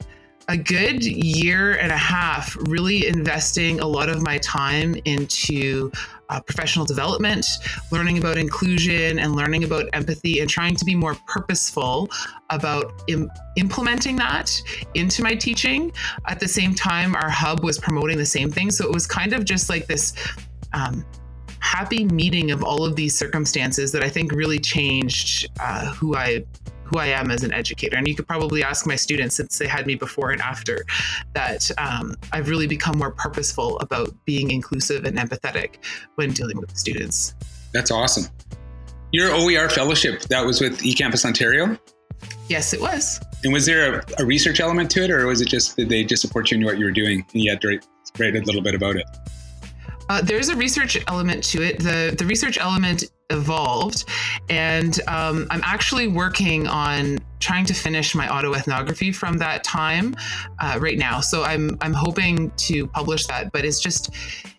a 0.48 0.56
good 0.56 1.04
year 1.04 1.74
and 1.78 1.92
a 1.92 1.96
half 1.96 2.56
really 2.60 3.06
investing 3.06 3.80
a 3.80 3.86
lot 3.86 4.08
of 4.08 4.22
my 4.22 4.38
time 4.38 4.96
into 5.04 5.90
uh, 6.32 6.40
professional 6.40 6.86
development, 6.86 7.44
learning 7.90 8.16
about 8.16 8.38
inclusion 8.38 9.18
and 9.18 9.36
learning 9.36 9.64
about 9.64 9.84
empathy, 9.92 10.40
and 10.40 10.48
trying 10.48 10.74
to 10.74 10.84
be 10.84 10.94
more 10.94 11.14
purposeful 11.26 12.08
about 12.48 13.02
Im- 13.08 13.30
implementing 13.56 14.16
that 14.16 14.50
into 14.94 15.22
my 15.22 15.34
teaching. 15.34 15.92
At 16.26 16.40
the 16.40 16.48
same 16.48 16.74
time, 16.74 17.14
our 17.14 17.28
hub 17.28 17.62
was 17.62 17.78
promoting 17.78 18.16
the 18.16 18.26
same 18.26 18.50
thing. 18.50 18.70
So 18.70 18.84
it 18.86 18.92
was 18.92 19.06
kind 19.06 19.34
of 19.34 19.44
just 19.44 19.68
like 19.68 19.86
this. 19.86 20.14
Um, 20.72 21.04
happy 21.58 22.04
meeting 22.06 22.50
of 22.50 22.64
all 22.64 22.84
of 22.84 22.96
these 22.96 23.16
circumstances 23.16 23.92
that 23.92 24.02
I 24.02 24.08
think 24.08 24.32
really 24.32 24.58
changed 24.58 25.48
uh, 25.60 25.92
who 25.92 26.16
I 26.16 26.44
who 26.92 26.98
I 26.98 27.06
am 27.06 27.30
as 27.30 27.42
an 27.42 27.52
educator. 27.52 27.96
And 27.96 28.06
you 28.06 28.14
could 28.14 28.28
probably 28.28 28.62
ask 28.62 28.86
my 28.86 28.96
students 28.96 29.34
since 29.34 29.58
they 29.58 29.66
had 29.66 29.86
me 29.86 29.94
before 29.94 30.30
and 30.30 30.40
after 30.42 30.84
that 31.32 31.70
um, 31.78 32.14
I've 32.32 32.48
really 32.48 32.66
become 32.66 32.98
more 32.98 33.10
purposeful 33.10 33.78
about 33.80 34.12
being 34.24 34.50
inclusive 34.50 35.04
and 35.04 35.16
empathetic 35.16 35.76
when 36.16 36.32
dealing 36.32 36.58
with 36.58 36.76
students. 36.76 37.34
That's 37.72 37.90
awesome. 37.90 38.30
Your 39.12 39.30
OER 39.30 39.68
fellowship, 39.68 40.22
that 40.22 40.44
was 40.44 40.60
with 40.60 40.80
eCampus 40.80 41.24
Ontario? 41.24 41.78
Yes, 42.48 42.72
it 42.72 42.80
was. 42.80 43.20
And 43.44 43.52
was 43.52 43.66
there 43.66 44.00
a, 44.00 44.04
a, 44.18 44.24
research 44.24 44.60
element 44.60 44.90
to 44.92 45.04
it, 45.04 45.10
or 45.10 45.26
was 45.26 45.40
it 45.40 45.48
just 45.48 45.76
did 45.76 45.88
they 45.88 46.04
just 46.04 46.22
support 46.22 46.50
you 46.50 46.58
in 46.58 46.64
what 46.64 46.78
you 46.78 46.84
were 46.84 46.92
doing 46.92 47.24
and 47.32 47.42
you 47.42 47.50
had 47.50 47.60
to 47.62 47.68
write, 47.68 47.86
write 48.18 48.36
a 48.36 48.40
little 48.40 48.62
bit 48.62 48.74
about 48.74 48.96
it? 48.96 49.06
Uh, 50.08 50.20
there's 50.20 50.48
a 50.48 50.56
research 50.56 51.02
element 51.08 51.42
to 51.44 51.62
it. 51.62 51.78
The 51.78 52.14
the 52.16 52.26
research 52.26 52.58
element 52.58 53.04
evolved, 53.32 54.04
and 54.48 55.00
um, 55.08 55.46
I'm 55.50 55.62
actually 55.64 56.08
working 56.08 56.66
on 56.66 57.18
trying 57.40 57.64
to 57.66 57.74
finish 57.74 58.14
my 58.14 58.26
autoethnography 58.28 59.14
from 59.14 59.38
that 59.38 59.64
time 59.64 60.14
uh, 60.60 60.78
right 60.80 60.98
now. 60.98 61.20
So 61.20 61.42
I'm 61.42 61.76
I'm 61.80 61.92
hoping 61.92 62.50
to 62.68 62.86
publish 62.86 63.26
that, 63.26 63.52
but 63.52 63.64
it's 63.64 63.80
just 63.80 64.14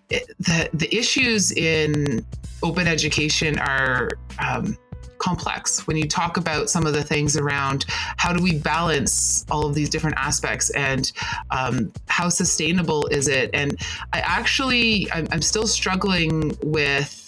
it, 0.10 0.24
the 0.40 0.70
the 0.74 0.94
issues 0.96 1.52
in 1.52 2.26
open 2.62 2.88
education 2.88 3.60
are. 3.60 4.12
Um, 4.40 4.78
complex 5.20 5.88
when 5.88 5.96
you 5.96 6.06
talk 6.06 6.36
about 6.36 6.70
some 6.70 6.86
of 6.86 6.94
the 6.94 7.02
things 7.02 7.38
around 7.38 7.86
how 8.18 8.34
do 8.34 8.44
we 8.44 8.60
balance 8.60 9.46
all 9.50 9.66
of 9.66 9.74
these 9.74 9.90
different 9.90 10.18
aspects 10.18 10.70
and 10.72 11.14
um, 11.50 11.94
how 12.08 12.28
sustainable 12.28 13.08
is 13.08 13.30
it 13.30 13.50
and 13.54 13.78
i 14.12 14.20
actually 14.20 15.10
I'm, 15.14 15.26
I'm 15.32 15.42
still 15.42 15.66
struggling 15.66 16.58
with 16.62 17.23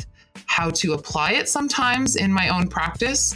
how 0.48 0.70
to 0.70 0.94
apply 0.94 1.32
it 1.34 1.50
sometimes 1.50 2.16
in 2.16 2.32
my 2.32 2.50
own 2.50 2.68
practice 2.68 3.36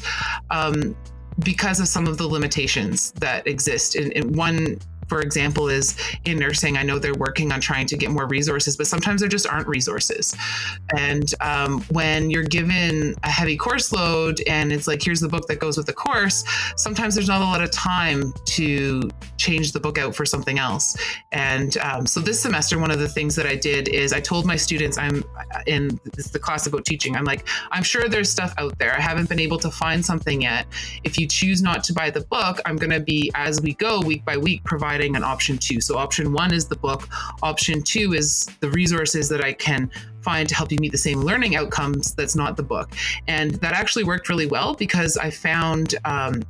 um, 0.49 0.95
because 1.39 1.79
of 1.79 1.87
some 1.87 2.07
of 2.07 2.17
the 2.17 2.27
limitations 2.27 3.11
that 3.13 3.45
exist 3.47 3.95
in, 3.95 4.11
in 4.11 4.33
one 4.33 4.77
for 5.09 5.21
example, 5.21 5.67
is 5.67 5.95
in 6.25 6.37
nursing. 6.37 6.77
I 6.77 6.83
know 6.83 6.99
they're 6.99 7.13
working 7.15 7.51
on 7.51 7.59
trying 7.59 7.87
to 7.87 7.97
get 7.97 8.11
more 8.11 8.27
resources, 8.27 8.77
but 8.77 8.87
sometimes 8.87 9.21
there 9.21 9.29
just 9.29 9.47
aren't 9.47 9.67
resources. 9.67 10.35
And 10.95 11.33
um, 11.41 11.81
when 11.89 12.29
you're 12.29 12.43
given 12.43 13.15
a 13.23 13.29
heavy 13.29 13.57
course 13.57 13.91
load 13.91 14.41
and 14.47 14.71
it's 14.71 14.87
like, 14.87 15.01
here's 15.01 15.19
the 15.19 15.27
book 15.27 15.47
that 15.47 15.59
goes 15.59 15.77
with 15.77 15.87
the 15.87 15.93
course, 15.93 16.43
sometimes 16.77 17.15
there's 17.15 17.27
not 17.27 17.41
a 17.41 17.45
lot 17.45 17.61
of 17.61 17.71
time 17.71 18.33
to 18.45 19.09
change 19.37 19.71
the 19.71 19.79
book 19.79 19.97
out 19.97 20.15
for 20.15 20.25
something 20.25 20.59
else. 20.59 20.95
And 21.31 21.77
um, 21.77 22.05
so 22.05 22.19
this 22.19 22.39
semester, 22.39 22.77
one 22.77 22.91
of 22.91 22.99
the 22.99 23.09
things 23.09 23.35
that 23.35 23.47
I 23.47 23.55
did 23.55 23.87
is 23.87 24.13
I 24.13 24.19
told 24.19 24.45
my 24.45 24.55
students, 24.55 24.97
I'm 24.97 25.23
in 25.65 25.99
the 26.33 26.39
class 26.39 26.67
about 26.67 26.85
teaching, 26.85 27.15
I'm 27.15 27.25
like, 27.25 27.47
I'm 27.71 27.83
sure 27.83 28.07
there's 28.07 28.29
stuff 28.29 28.53
out 28.57 28.77
there. 28.77 28.95
I 28.95 29.01
haven't 29.01 29.27
been 29.27 29.39
able 29.39 29.57
to 29.59 29.71
find 29.71 30.05
something 30.05 30.43
yet. 30.43 30.67
If 31.03 31.17
you 31.17 31.27
choose 31.27 31.61
not 31.61 31.83
to 31.85 31.93
buy 31.93 32.11
the 32.11 32.21
book, 32.21 32.59
I'm 32.65 32.75
going 32.75 32.91
to 32.91 32.99
be, 32.99 33.31
as 33.33 33.61
we 33.61 33.73
go 33.73 34.01
week 34.01 34.23
by 34.23 34.37
week, 34.37 34.63
providing 34.65 34.98
providing 34.99 35.15
an 35.15 35.23
option 35.23 35.57
two. 35.57 35.79
So 35.79 35.97
option 35.97 36.33
one 36.33 36.53
is 36.53 36.67
the 36.67 36.75
book. 36.75 37.07
Option 37.41 37.81
two 37.81 38.13
is 38.13 38.47
the 38.59 38.69
resources 38.71 39.29
that 39.29 39.41
I 39.41 39.53
can 39.53 39.89
find 40.21 40.49
to 40.49 40.55
help 40.55 40.73
you 40.73 40.77
meet 40.79 40.91
the 40.91 40.97
same 40.97 41.21
learning 41.21 41.55
outcomes 41.55 42.13
that's 42.15 42.35
not 42.35 42.57
the 42.57 42.63
book. 42.63 42.89
And 43.25 43.51
that 43.61 43.71
actually 43.71 44.03
worked 44.03 44.27
really 44.27 44.45
well 44.45 44.73
because 44.73 45.15
I 45.15 45.31
found 45.31 45.95
um, 46.03 46.43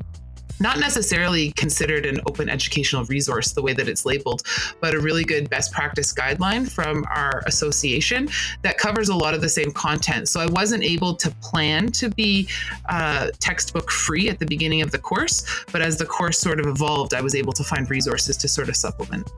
not 0.60 0.80
necessarily 0.80 1.52
considered 1.54 2.06
an 2.06 2.20
open 2.28 2.50
educational 2.50 3.06
resource 3.06 3.54
the 3.54 3.62
way 3.62 3.74
that 3.74 3.88
it's 3.88 4.06
labeled, 4.06 4.44
but 4.82 4.94
a 4.94 5.00
really 5.00 5.24
good 5.24 5.50
best 5.50 5.72
practice 5.72 6.14
guideline 6.14 6.70
from 6.70 7.06
our 7.10 7.44
association 7.46 8.30
that 8.62 8.78
covers 8.78 9.10
a 9.10 9.16
lot 9.16 9.34
of 9.34 9.42
the 9.42 9.50
same 9.50 9.72
content. 9.72 10.28
So 10.30 10.40
I 10.40 10.48
wasn't 10.48 10.84
able 10.84 11.16
to 11.16 11.32
plan 11.42 11.92
to 11.94 12.10
be 12.10 12.48
uh, 12.88 13.30
textbook 13.40 13.92
free 13.92 14.30
at 14.30 14.40
the 14.40 14.46
beginning 14.46 14.82
of 14.82 14.92
the 14.92 15.00
course, 15.00 15.66
but 15.72 15.82
as 15.82 15.98
the 15.98 16.06
course 16.06 16.40
sort 16.40 16.60
of 16.60 16.66
evolved, 16.66 17.14
I 17.14 17.22
was 17.22 17.36
able 17.36 17.54
to 17.54 17.64
find 17.64 17.90
resources 17.90 18.38
to 18.38 18.48
sort 18.48 18.70
of 18.70 18.76
supplement. 18.76 19.30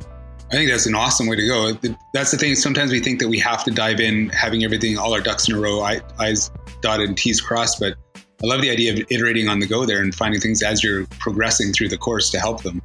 I 0.51 0.55
think 0.55 0.69
that's 0.69 0.85
an 0.85 0.95
awesome 0.95 1.27
way 1.27 1.37
to 1.37 1.47
go. 1.47 1.71
That's 2.13 2.31
the 2.31 2.37
thing. 2.37 2.55
Sometimes 2.55 2.91
we 2.91 2.99
think 2.99 3.19
that 3.19 3.29
we 3.29 3.39
have 3.39 3.63
to 3.63 3.71
dive 3.71 4.01
in, 4.01 4.27
having 4.29 4.65
everything, 4.65 4.97
all 4.97 5.13
our 5.13 5.21
ducks 5.21 5.47
in 5.47 5.55
a 5.55 5.59
row, 5.59 5.79
I's 5.79 6.51
dotted 6.81 7.07
and 7.07 7.17
T's 7.17 7.39
crossed. 7.39 7.79
But 7.79 7.95
I 8.43 8.47
love 8.47 8.61
the 8.61 8.69
idea 8.69 8.93
of 8.93 8.99
iterating 9.09 9.47
on 9.47 9.59
the 9.59 9.67
go 9.67 9.85
there 9.85 10.01
and 10.01 10.13
finding 10.13 10.41
things 10.41 10.63
as 10.63 10.83
you're 10.83 11.05
progressing 11.19 11.73
through 11.73 11.89
the 11.89 11.97
course 11.97 12.29
to 12.31 12.39
help 12.39 12.63
them. 12.63 12.81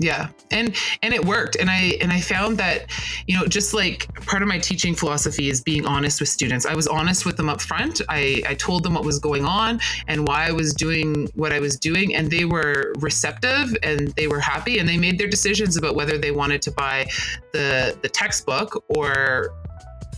Yeah. 0.00 0.28
And 0.50 0.74
and 1.02 1.12
it 1.12 1.24
worked. 1.24 1.56
And 1.56 1.68
i 1.68 1.98
and 2.00 2.10
i 2.10 2.20
found 2.20 2.56
that 2.56 2.86
you 3.26 3.38
know 3.38 3.46
just 3.46 3.74
like 3.74 4.12
part 4.24 4.40
of 4.40 4.48
my 4.48 4.58
teaching 4.58 4.94
philosophy 4.94 5.50
is 5.50 5.60
being 5.60 5.84
honest 5.84 6.20
with 6.20 6.30
students. 6.30 6.64
I 6.64 6.74
was 6.74 6.88
honest 6.88 7.26
with 7.26 7.36
them 7.36 7.50
up 7.50 7.60
front. 7.60 8.00
I 8.08 8.42
i 8.48 8.54
told 8.54 8.82
them 8.82 8.94
what 8.94 9.04
was 9.04 9.18
going 9.18 9.44
on 9.44 9.78
and 10.08 10.26
why 10.26 10.46
i 10.46 10.52
was 10.52 10.72
doing 10.72 11.28
what 11.34 11.52
i 11.52 11.60
was 11.60 11.78
doing 11.78 12.14
and 12.14 12.30
they 12.30 12.46
were 12.46 12.94
receptive 12.98 13.76
and 13.82 14.08
they 14.16 14.26
were 14.26 14.40
happy 14.40 14.78
and 14.78 14.88
they 14.88 14.96
made 14.96 15.18
their 15.18 15.28
decisions 15.28 15.76
about 15.76 15.94
whether 15.94 16.16
they 16.16 16.30
wanted 16.30 16.62
to 16.62 16.70
buy 16.70 17.06
the 17.52 17.96
the 18.00 18.08
textbook 18.08 18.82
or 18.88 19.52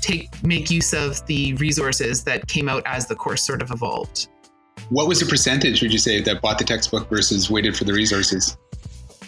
take 0.02 0.28
make 0.44 0.70
use 0.70 0.92
of 0.92 1.24
the 1.26 1.54
resources 1.54 2.22
that 2.24 2.46
came 2.48 2.68
out 2.68 2.82
as 2.84 3.06
the 3.06 3.14
course 3.14 3.42
sort 3.42 3.62
of 3.62 3.70
evolved 3.70 4.28
what 4.90 5.08
was 5.08 5.20
the 5.20 5.26
percentage 5.26 5.80
would 5.80 5.92
you 5.92 5.98
say 5.98 6.20
that 6.20 6.42
bought 6.42 6.58
the 6.58 6.64
textbook 6.64 7.08
versus 7.08 7.50
waited 7.50 7.76
for 7.76 7.84
the 7.84 7.92
resources 7.92 8.56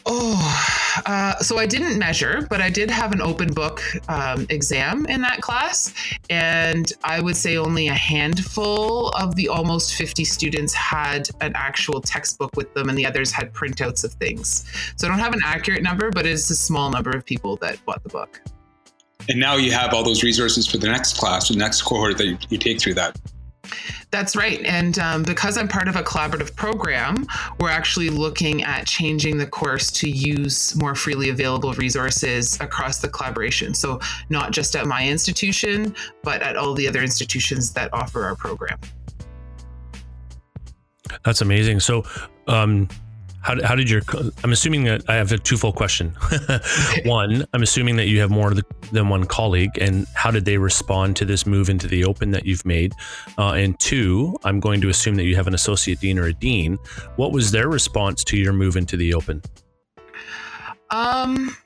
Oh, 0.07 1.03
uh, 1.07 1.39
so 1.39 1.59
I 1.59 1.67
didn't 1.67 1.99
measure, 1.99 2.47
but 2.51 2.61
I 2.61 2.69
did 2.69 2.91
have 2.91 3.13
an 3.13 3.23
open 3.23 3.53
book 3.53 3.83
um, 4.09 4.47
exam 4.51 5.07
in 5.07 5.23
that 5.23 5.41
class. 5.41 5.95
And 6.29 6.93
I 7.05 7.21
would 7.21 7.37
say 7.37 7.57
only 7.57 7.89
a 7.89 7.95
handful 7.95 9.09
of 9.11 9.35
the 9.35 9.49
almost 9.49 9.95
50 9.95 10.25
students 10.25 10.75
had 10.75 11.31
an 11.41 11.53
actual 11.55 12.03
textbook 12.03 12.55
with 12.55 12.75
them, 12.75 12.91
and 12.91 12.99
the 12.99 13.07
others 13.07 13.33
had 13.33 13.55
printouts 13.55 14.05
of 14.05 14.13
things. 14.15 14.67
So 14.97 15.07
I 15.07 15.11
don't 15.11 15.21
have 15.21 15.33
an 15.33 15.43
accurate 15.43 15.83
number, 15.83 16.11
but 16.11 16.27
it's 16.27 16.51
a 16.51 16.57
small 16.57 16.91
number 16.91 17.11
of 17.11 17.25
people 17.25 17.57
that 17.57 17.83
bought 17.87 18.03
the 18.03 18.11
book. 18.11 18.43
And 19.29 19.41
now 19.41 19.57
you 19.57 19.73
have 19.73 19.95
all 19.95 20.05
those 20.05 20.23
resources 20.23 20.67
for 20.67 20.79
the 20.79 20.89
next 20.89 21.17
class, 21.17 21.49
the 21.49 21.57
next 21.57 21.83
cohort 21.83 22.19
that 22.19 22.27
you, 22.27 22.39
you 22.51 22.59
take 22.59 22.81
through 22.81 22.95
that. 22.95 23.19
That's 24.11 24.37
right. 24.37 24.61
And 24.65 24.99
um, 25.01 25.23
because 25.25 25.59
I'm 25.59 25.67
part 25.67 25.89
of 25.89 25.97
a 25.97 26.03
collaborative 26.03 26.55
program, 26.55 27.27
we're 27.59 27.71
actually 27.71 28.11
looking 28.11 28.63
at 28.63 28.87
changing 28.87 29.39
the 29.39 29.47
course 29.47 29.91
to 29.93 30.09
use 30.09 30.77
more 30.77 30.95
freely 30.95 31.31
available 31.31 31.73
resources 31.73 32.61
across 32.61 33.01
the 33.01 33.09
collaboration. 33.09 33.75
So, 33.75 33.99
not 34.29 34.53
just 34.53 34.77
at 34.77 34.87
my 34.87 35.05
institution, 35.05 35.97
but 36.23 36.43
at 36.43 36.57
all 36.57 36.75
the 36.75 36.87
other 36.87 37.03
institutions 37.03 37.73
that 37.73 37.93
offer 37.93 38.25
our 38.25 38.37
program. 38.37 38.79
That's 41.25 41.41
amazing. 41.41 41.81
So, 41.81 42.05
um, 42.47 42.89
how, 43.45 43.63
how 43.63 43.75
did 43.75 43.91
your 43.91 44.01
i'm 44.43 44.53
assuming 44.53 44.85
that 44.85 45.09
i 45.09 45.15
have 45.15 45.31
a 45.31 45.39
twofold 45.39 45.77
question. 45.77 46.17
One 47.05 47.45
i'm 47.53 47.63
assuming 47.63 47.97
that 47.97 48.09
you 48.09 48.21
have 48.21 48.31
more 48.31 48.55
than 48.91 49.09
one 49.09 49.25
colleague 49.25 49.77
and 49.79 50.07
how 50.15 50.31
did 50.31 50.45
they 50.45 50.57
respond 50.57 51.17
to 51.17 51.25
this 51.25 51.47
move 51.47 51.69
into 51.69 51.87
the 51.87 52.05
open 52.05 52.31
that 52.33 52.47
you've 52.47 52.65
made? 52.65 52.95
Uh, 53.39 53.53
and 53.53 53.79
two 53.79 54.37
i'm 54.45 54.61
going 54.61 54.81
to 54.81 54.89
assume 54.89 55.15
that 55.17 55.25
you 55.25 55.37
have 55.37 55.47
an 55.47 55.55
associate 55.55 56.01
dean 56.01 56.19
or 56.19 56.25
a 56.27 56.33
dean. 56.33 56.79
What 57.17 57.33
was 57.33 57.51
their 57.51 57.69
response 57.69 58.25
to 58.25 58.37
your 58.39 58.53
move 58.53 58.77
into 58.77 58.97
the 58.97 59.15
open? 59.15 59.43
Um 60.91 61.57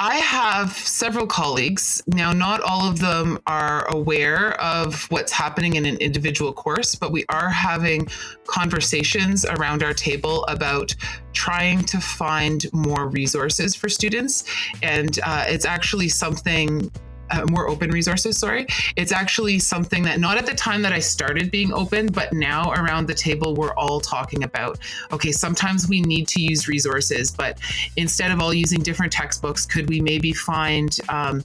I 0.00 0.16
have 0.16 0.70
several 0.72 1.26
colleagues. 1.26 2.00
Now, 2.06 2.32
not 2.32 2.60
all 2.60 2.88
of 2.88 3.00
them 3.00 3.40
are 3.48 3.84
aware 3.88 4.52
of 4.60 5.10
what's 5.10 5.32
happening 5.32 5.74
in 5.74 5.86
an 5.86 5.96
individual 5.96 6.52
course, 6.52 6.94
but 6.94 7.10
we 7.10 7.24
are 7.28 7.48
having 7.50 8.06
conversations 8.46 9.44
around 9.44 9.82
our 9.82 9.92
table 9.92 10.44
about 10.44 10.94
trying 11.32 11.82
to 11.86 11.98
find 11.98 12.72
more 12.72 13.08
resources 13.08 13.74
for 13.74 13.88
students. 13.88 14.44
And 14.84 15.18
uh, 15.24 15.46
it's 15.48 15.64
actually 15.64 16.10
something 16.10 16.92
uh, 17.30 17.44
more 17.46 17.68
open 17.68 17.90
resources, 17.90 18.38
sorry. 18.38 18.66
It's 18.96 19.12
actually 19.12 19.58
something 19.58 20.02
that 20.04 20.20
not 20.20 20.36
at 20.38 20.46
the 20.46 20.54
time 20.54 20.82
that 20.82 20.92
I 20.92 20.98
started 20.98 21.50
being 21.50 21.72
open, 21.72 22.06
but 22.06 22.32
now 22.32 22.72
around 22.72 23.06
the 23.06 23.14
table, 23.14 23.54
we're 23.54 23.74
all 23.74 24.00
talking 24.00 24.44
about. 24.44 24.78
Okay, 25.12 25.32
sometimes 25.32 25.88
we 25.88 26.00
need 26.00 26.28
to 26.28 26.40
use 26.40 26.68
resources, 26.68 27.30
but 27.30 27.58
instead 27.96 28.30
of 28.30 28.40
all 28.40 28.54
using 28.54 28.80
different 28.80 29.12
textbooks, 29.12 29.66
could 29.66 29.88
we 29.88 30.00
maybe 30.00 30.32
find 30.32 30.98
um, 31.08 31.44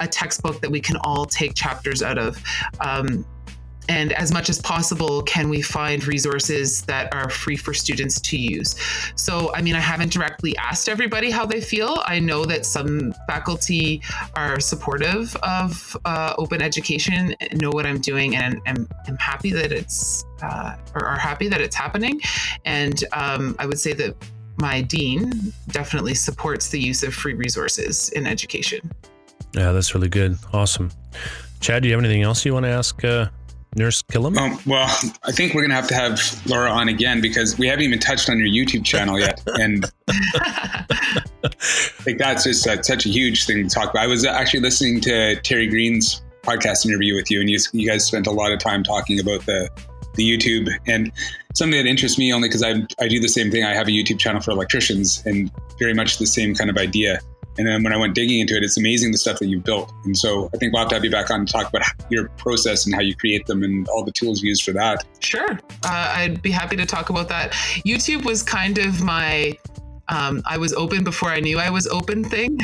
a 0.00 0.06
textbook 0.06 0.60
that 0.60 0.70
we 0.70 0.80
can 0.80 0.96
all 0.98 1.24
take 1.24 1.54
chapters 1.54 2.02
out 2.02 2.18
of? 2.18 2.42
Um, 2.80 3.24
and 3.88 4.12
as 4.12 4.32
much 4.32 4.48
as 4.50 4.60
possible 4.60 5.22
can 5.22 5.48
we 5.48 5.62
find 5.62 6.06
resources 6.06 6.82
that 6.82 7.12
are 7.14 7.30
free 7.30 7.56
for 7.56 7.74
students 7.74 8.20
to 8.20 8.36
use? 8.36 8.76
So 9.16 9.52
i 9.54 9.62
mean 9.62 9.74
i 9.74 9.80
haven't 9.80 10.12
directly 10.12 10.56
asked 10.56 10.88
everybody 10.88 11.30
how 11.30 11.46
they 11.46 11.60
feel. 11.60 12.02
I 12.06 12.18
know 12.18 12.44
that 12.44 12.66
some 12.66 13.14
faculty 13.26 14.02
are 14.34 14.60
supportive 14.60 15.34
of 15.36 15.96
uh, 16.04 16.34
open 16.38 16.62
education 16.62 17.34
know 17.54 17.70
what 17.70 17.86
i'm 17.86 18.00
doing 18.00 18.36
and 18.36 18.60
i'm, 18.66 18.88
I'm 19.06 19.16
happy 19.16 19.50
that 19.52 19.72
it's 19.72 20.24
uh, 20.42 20.76
or 20.94 21.04
are 21.04 21.18
happy 21.18 21.48
that 21.48 21.60
it's 21.60 21.74
happening. 21.76 22.20
And 22.64 23.04
um, 23.12 23.56
i 23.58 23.66
would 23.66 23.80
say 23.80 23.92
that 23.94 24.14
my 24.56 24.82
dean 24.82 25.52
definitely 25.68 26.14
supports 26.14 26.68
the 26.68 26.80
use 26.80 27.02
of 27.02 27.14
free 27.14 27.34
resources 27.34 28.10
in 28.10 28.26
education. 28.26 28.90
Yeah 29.54 29.72
that's 29.72 29.94
really 29.94 30.08
good. 30.08 30.36
Awesome. 30.52 30.90
Chad 31.60 31.82
do 31.82 31.88
you 31.88 31.94
have 31.94 32.04
anything 32.04 32.22
else 32.22 32.44
you 32.44 32.52
want 32.52 32.64
to 32.64 32.70
ask 32.70 33.04
uh, 33.04 33.28
Nurse 33.74 34.02
Killam? 34.02 34.36
Um, 34.36 34.58
well, 34.66 34.88
I 35.24 35.32
think 35.32 35.54
we're 35.54 35.62
going 35.62 35.70
to 35.70 35.76
have 35.76 35.88
to 35.88 35.94
have 35.94 36.42
Laura 36.46 36.70
on 36.70 36.88
again 36.88 37.20
because 37.20 37.58
we 37.58 37.66
haven't 37.66 37.84
even 37.84 37.98
touched 37.98 38.28
on 38.30 38.38
your 38.38 38.48
YouTube 38.48 38.84
channel 38.84 39.18
yet. 39.18 39.42
And 39.46 39.84
like 42.06 42.18
that's 42.18 42.44
just 42.44 42.66
uh, 42.66 42.82
such 42.82 43.06
a 43.06 43.08
huge 43.08 43.46
thing 43.46 43.68
to 43.68 43.74
talk 43.74 43.90
about. 43.90 44.02
I 44.02 44.06
was 44.06 44.24
actually 44.24 44.60
listening 44.60 45.00
to 45.02 45.36
Terry 45.42 45.66
Greene's 45.68 46.22
podcast 46.42 46.86
interview 46.86 47.14
with 47.14 47.30
you, 47.30 47.40
and 47.40 47.50
you, 47.50 47.58
you 47.72 47.88
guys 47.88 48.04
spent 48.04 48.26
a 48.26 48.30
lot 48.30 48.52
of 48.52 48.58
time 48.58 48.82
talking 48.82 49.20
about 49.20 49.44
the 49.46 49.70
the 50.14 50.28
YouTube 50.28 50.68
and 50.88 51.12
something 51.54 51.78
that 51.78 51.88
interests 51.88 52.18
me 52.18 52.32
only 52.32 52.48
because 52.48 52.62
I 52.62 52.82
I 53.00 53.08
do 53.08 53.20
the 53.20 53.28
same 53.28 53.50
thing. 53.50 53.64
I 53.64 53.74
have 53.74 53.88
a 53.88 53.92
YouTube 53.92 54.18
channel 54.18 54.40
for 54.40 54.50
electricians 54.50 55.22
and 55.24 55.50
very 55.78 55.94
much 55.94 56.18
the 56.18 56.26
same 56.26 56.54
kind 56.54 56.70
of 56.70 56.76
idea. 56.76 57.20
And 57.58 57.66
then 57.66 57.82
when 57.82 57.92
I 57.92 57.96
went 57.96 58.14
digging 58.14 58.38
into 58.38 58.56
it, 58.56 58.62
it's 58.62 58.78
amazing 58.78 59.12
the 59.12 59.18
stuff 59.18 59.40
that 59.40 59.48
you've 59.48 59.64
built. 59.64 59.92
And 60.04 60.16
so 60.16 60.48
I 60.54 60.56
think 60.58 60.72
we'll 60.72 60.80
have 60.80 60.88
to 60.90 60.94
have 60.94 61.04
you 61.04 61.10
back 61.10 61.30
on 61.30 61.44
to 61.44 61.52
talk 61.52 61.68
about 61.68 61.82
your 62.08 62.28
process 62.30 62.86
and 62.86 62.94
how 62.94 63.00
you 63.00 63.14
create 63.16 63.46
them 63.46 63.62
and 63.64 63.86
all 63.88 64.04
the 64.04 64.12
tools 64.12 64.42
you 64.42 64.48
use 64.48 64.60
for 64.60 64.72
that. 64.72 65.04
Sure. 65.18 65.58
Uh, 65.84 66.12
I'd 66.16 66.40
be 66.40 66.50
happy 66.50 66.76
to 66.76 66.86
talk 66.86 67.10
about 67.10 67.28
that. 67.28 67.52
YouTube 67.84 68.24
was 68.24 68.42
kind 68.42 68.78
of 68.78 69.02
my 69.02 69.58
um, 70.10 70.40
I 70.46 70.56
was 70.56 70.72
open 70.72 71.04
before 71.04 71.28
I 71.28 71.40
knew 71.40 71.58
I 71.58 71.68
was 71.68 71.86
open 71.88 72.24
thing. 72.24 72.58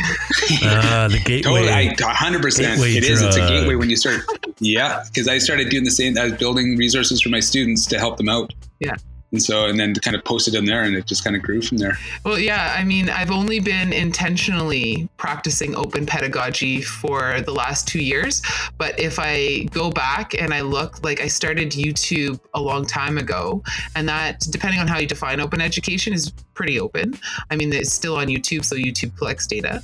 uh, 0.62 1.08
the 1.08 1.20
gateway. 1.22 1.66
Totally, 1.66 1.70
I, 1.70 1.94
100%. 1.94 2.58
Gateway 2.58 2.92
it 2.92 3.04
is. 3.04 3.20
It's 3.20 3.36
a 3.36 3.40
gateway 3.40 3.74
when 3.74 3.90
you 3.90 3.96
start. 3.96 4.22
Yeah, 4.60 5.02
because 5.12 5.28
I 5.28 5.36
started 5.36 5.68
doing 5.68 5.84
the 5.84 5.90
same. 5.90 6.16
I 6.16 6.24
was 6.24 6.32
building 6.34 6.78
resources 6.78 7.20
for 7.20 7.28
my 7.28 7.40
students 7.40 7.84
to 7.86 7.98
help 7.98 8.16
them 8.16 8.30
out. 8.30 8.54
Yeah 8.78 8.94
and 9.34 9.42
so 9.42 9.66
and 9.66 9.78
then 9.78 9.92
kind 9.96 10.16
of 10.16 10.24
posted 10.24 10.54
in 10.54 10.64
there 10.64 10.84
and 10.84 10.94
it 10.94 11.06
just 11.06 11.24
kind 11.24 11.34
of 11.34 11.42
grew 11.42 11.60
from 11.60 11.76
there 11.76 11.98
well 12.24 12.38
yeah 12.38 12.74
i 12.78 12.84
mean 12.84 13.10
i've 13.10 13.32
only 13.32 13.58
been 13.58 13.92
intentionally 13.92 15.08
practicing 15.16 15.74
open 15.74 16.06
pedagogy 16.06 16.80
for 16.80 17.40
the 17.40 17.52
last 17.52 17.86
two 17.88 17.98
years 17.98 18.40
but 18.78 18.98
if 18.98 19.18
i 19.18 19.64
go 19.72 19.90
back 19.90 20.34
and 20.40 20.54
i 20.54 20.60
look 20.60 21.04
like 21.04 21.20
i 21.20 21.26
started 21.26 21.72
youtube 21.72 22.38
a 22.54 22.60
long 22.60 22.86
time 22.86 23.18
ago 23.18 23.62
and 23.96 24.08
that 24.08 24.40
depending 24.50 24.80
on 24.80 24.86
how 24.86 24.98
you 24.98 25.06
define 25.06 25.40
open 25.40 25.60
education 25.60 26.12
is 26.12 26.30
pretty 26.54 26.78
open 26.78 27.12
i 27.50 27.56
mean 27.56 27.72
it's 27.72 27.92
still 27.92 28.16
on 28.16 28.28
youtube 28.28 28.64
so 28.64 28.76
youtube 28.76 29.16
collects 29.18 29.46
data 29.46 29.82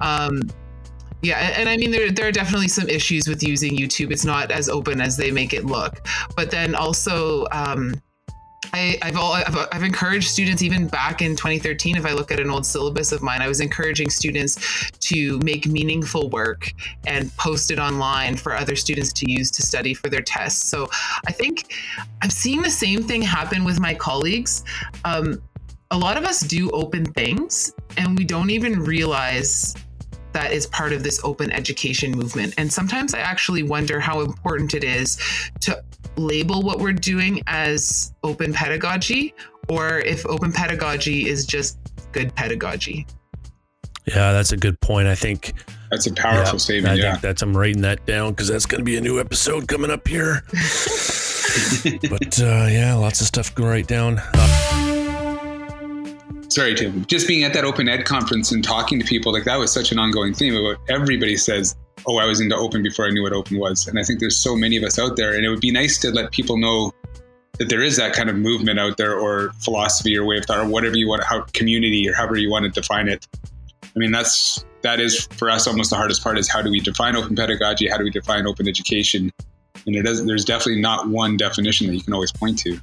um, 0.00 0.42
yeah, 1.22 1.36
and 1.56 1.68
I 1.68 1.76
mean 1.76 1.90
there 1.90 2.10
there 2.10 2.26
are 2.26 2.32
definitely 2.32 2.68
some 2.68 2.88
issues 2.88 3.28
with 3.28 3.42
using 3.42 3.76
YouTube. 3.76 4.10
It's 4.10 4.24
not 4.24 4.50
as 4.50 4.70
open 4.70 5.02
as 5.02 5.18
they 5.18 5.30
make 5.30 5.52
it 5.52 5.66
look. 5.66 6.06
But 6.34 6.50
then 6.50 6.74
also 6.74 7.46
um, 7.52 7.92
I, 8.72 8.98
have 9.02 9.16
all, 9.16 9.32
I've, 9.32 9.56
I've, 9.72 9.82
encouraged 9.82 10.28
students 10.28 10.62
even 10.62 10.86
back 10.86 11.22
in 11.22 11.34
2013. 11.34 11.96
If 11.96 12.04
I 12.04 12.12
look 12.12 12.30
at 12.30 12.38
an 12.38 12.50
old 12.50 12.66
syllabus 12.66 13.10
of 13.10 13.22
mine, 13.22 13.40
I 13.40 13.48
was 13.48 13.60
encouraging 13.60 14.10
students 14.10 14.90
to 14.90 15.38
make 15.38 15.66
meaningful 15.66 16.28
work 16.28 16.72
and 17.06 17.34
post 17.36 17.70
it 17.70 17.78
online 17.78 18.36
for 18.36 18.54
other 18.54 18.76
students 18.76 19.12
to 19.14 19.30
use 19.30 19.50
to 19.52 19.62
study 19.62 19.94
for 19.94 20.08
their 20.08 20.20
tests. 20.20 20.64
So 20.64 20.88
I 21.26 21.32
think 21.32 21.72
I'm 22.22 22.30
seeing 22.30 22.62
the 22.62 22.70
same 22.70 23.02
thing 23.02 23.22
happen 23.22 23.64
with 23.64 23.80
my 23.80 23.94
colleagues. 23.94 24.62
Um, 25.04 25.42
a 25.90 25.98
lot 25.98 26.16
of 26.16 26.24
us 26.24 26.40
do 26.40 26.70
open 26.70 27.04
things 27.04 27.72
and 27.96 28.16
we 28.16 28.24
don't 28.24 28.50
even 28.50 28.84
realize 28.84 29.74
that 30.32 30.52
is 30.52 30.66
part 30.66 30.92
of 30.92 31.02
this 31.02 31.20
open 31.24 31.50
education 31.50 32.12
movement. 32.12 32.54
And 32.58 32.72
sometimes 32.72 33.14
I 33.14 33.20
actually 33.20 33.62
wonder 33.62 34.00
how 34.00 34.20
important 34.20 34.74
it 34.74 34.84
is 34.84 35.18
to 35.60 35.82
label 36.16 36.62
what 36.62 36.78
we're 36.78 36.92
doing 36.92 37.42
as 37.46 38.12
open 38.22 38.52
pedagogy 38.52 39.34
or 39.68 40.00
if 40.00 40.26
open 40.26 40.52
pedagogy 40.52 41.28
is 41.28 41.46
just 41.46 41.78
good 42.12 42.34
pedagogy. 42.34 43.06
Yeah, 44.06 44.32
that's 44.32 44.52
a 44.52 44.56
good 44.56 44.80
point. 44.80 45.06
I 45.08 45.14
think 45.14 45.52
that's 45.90 46.06
a 46.06 46.12
powerful 46.12 46.54
yeah, 46.54 46.58
statement. 46.58 46.94
I 46.94 47.02
yeah. 47.02 47.12
think 47.12 47.22
that's 47.22 47.42
I'm 47.42 47.56
writing 47.56 47.82
that 47.82 48.04
down 48.06 48.30
because 48.30 48.48
that's 48.48 48.66
going 48.66 48.80
to 48.80 48.84
be 48.84 48.96
a 48.96 49.00
new 49.00 49.20
episode 49.20 49.68
coming 49.68 49.90
up 49.90 50.08
here. 50.08 50.42
but 52.10 52.40
uh, 52.40 52.66
yeah, 52.70 52.94
lots 52.94 53.20
of 53.20 53.26
stuff 53.26 53.54
to 53.54 53.62
write 53.64 53.86
down. 53.86 54.20
Uh, 54.34 54.79
sorry, 56.50 56.74
Tim. 56.74 57.04
Just 57.06 57.26
being 57.26 57.44
at 57.44 57.54
that 57.54 57.64
open 57.64 57.88
ed 57.88 58.04
conference 58.04 58.52
and 58.52 58.62
talking 58.62 58.98
to 58.98 59.06
people, 59.06 59.32
like 59.32 59.44
that 59.44 59.56
was 59.56 59.72
such 59.72 59.92
an 59.92 59.98
ongoing 59.98 60.34
theme 60.34 60.54
about 60.54 60.76
everybody 60.88 61.36
says, 61.36 61.74
Oh, 62.06 62.18
I 62.18 62.24
was 62.24 62.40
into 62.40 62.56
open 62.56 62.82
before 62.82 63.06
I 63.06 63.10
knew 63.10 63.22
what 63.22 63.32
open 63.32 63.58
was. 63.58 63.86
And 63.86 63.98
I 63.98 64.02
think 64.02 64.20
there's 64.20 64.38
so 64.38 64.56
many 64.56 64.76
of 64.76 64.84
us 64.84 64.98
out 64.98 65.16
there. 65.16 65.34
And 65.34 65.44
it 65.44 65.50
would 65.50 65.60
be 65.60 65.70
nice 65.70 65.98
to 65.98 66.10
let 66.10 66.30
people 66.32 66.56
know 66.56 66.92
that 67.58 67.68
there 67.68 67.82
is 67.82 67.98
that 67.98 68.14
kind 68.14 68.30
of 68.30 68.36
movement 68.36 68.78
out 68.78 68.96
there 68.96 69.18
or 69.18 69.50
philosophy 69.60 70.16
or 70.16 70.24
way 70.24 70.38
of 70.38 70.46
thought 70.46 70.58
or 70.58 70.66
whatever 70.66 70.96
you 70.96 71.06
want, 71.06 71.22
how 71.24 71.42
community 71.52 72.08
or 72.08 72.14
however 72.14 72.38
you 72.38 72.50
want 72.50 72.64
to 72.64 72.70
define 72.70 73.06
it. 73.06 73.28
I 73.84 73.98
mean, 73.98 74.12
that's 74.12 74.64
that 74.80 74.98
is 74.98 75.26
for 75.32 75.50
us 75.50 75.66
almost 75.66 75.90
the 75.90 75.96
hardest 75.96 76.22
part 76.22 76.38
is 76.38 76.50
how 76.50 76.62
do 76.62 76.70
we 76.70 76.80
define 76.80 77.16
open 77.16 77.36
pedagogy? 77.36 77.86
How 77.86 77.98
do 77.98 78.04
we 78.04 78.10
define 78.10 78.46
open 78.46 78.66
education? 78.66 79.30
And 79.86 79.94
it 79.94 80.02
does, 80.02 80.24
there's 80.24 80.46
definitely 80.46 80.80
not 80.80 81.08
one 81.08 81.36
definition 81.36 81.86
that 81.88 81.94
you 81.94 82.02
can 82.02 82.14
always 82.14 82.32
point 82.32 82.58
to. 82.60 82.80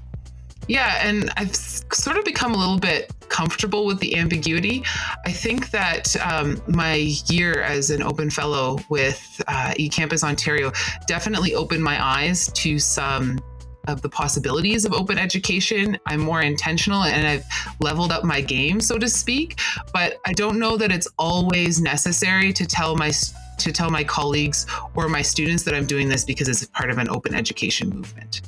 Yeah, 0.67 0.99
and 1.01 1.31
I've 1.37 1.55
sort 1.55 2.17
of 2.17 2.25
become 2.25 2.53
a 2.53 2.57
little 2.57 2.79
bit 2.79 3.11
comfortable 3.29 3.85
with 3.85 3.99
the 3.99 4.17
ambiguity. 4.17 4.83
I 5.25 5.31
think 5.31 5.71
that 5.71 6.15
um, 6.17 6.61
my 6.67 6.95
year 7.27 7.61
as 7.61 7.89
an 7.89 8.01
open 8.03 8.29
fellow 8.29 8.79
with 8.89 9.41
uh, 9.47 9.73
eCampus 9.77 10.23
Ontario 10.23 10.71
definitely 11.07 11.55
opened 11.55 11.83
my 11.83 12.03
eyes 12.03 12.51
to 12.53 12.79
some 12.79 13.39
of 13.87 14.01
the 14.01 14.09
possibilities 14.09 14.83
of 14.83 14.93
open 14.93 15.17
education. 15.17 15.97
I'm 16.07 16.19
more 16.19 16.41
intentional 16.41 17.03
and 17.03 17.25
I've 17.25 17.45
leveled 17.79 18.11
up 18.11 18.25
my 18.25 18.41
game, 18.41 18.81
so 18.81 18.97
to 18.97 19.07
speak. 19.07 19.59
But 19.93 20.17
I 20.25 20.33
don't 20.33 20.59
know 20.59 20.75
that 20.75 20.91
it's 20.91 21.07
always 21.17 21.79
necessary 21.79 22.51
to 22.53 22.65
tell 22.65 22.95
my 22.95 23.11
to 23.59 23.71
tell 23.71 23.89
my 23.89 24.03
colleagues 24.03 24.67
or 24.93 25.09
my 25.09 25.21
students 25.21 25.63
that 25.63 25.73
I'm 25.73 25.87
doing 25.87 26.09
this 26.09 26.23
because 26.23 26.47
it's 26.47 26.63
part 26.67 26.91
of 26.91 26.99
an 26.99 27.09
open 27.09 27.33
education 27.33 27.89
movement. 27.89 28.41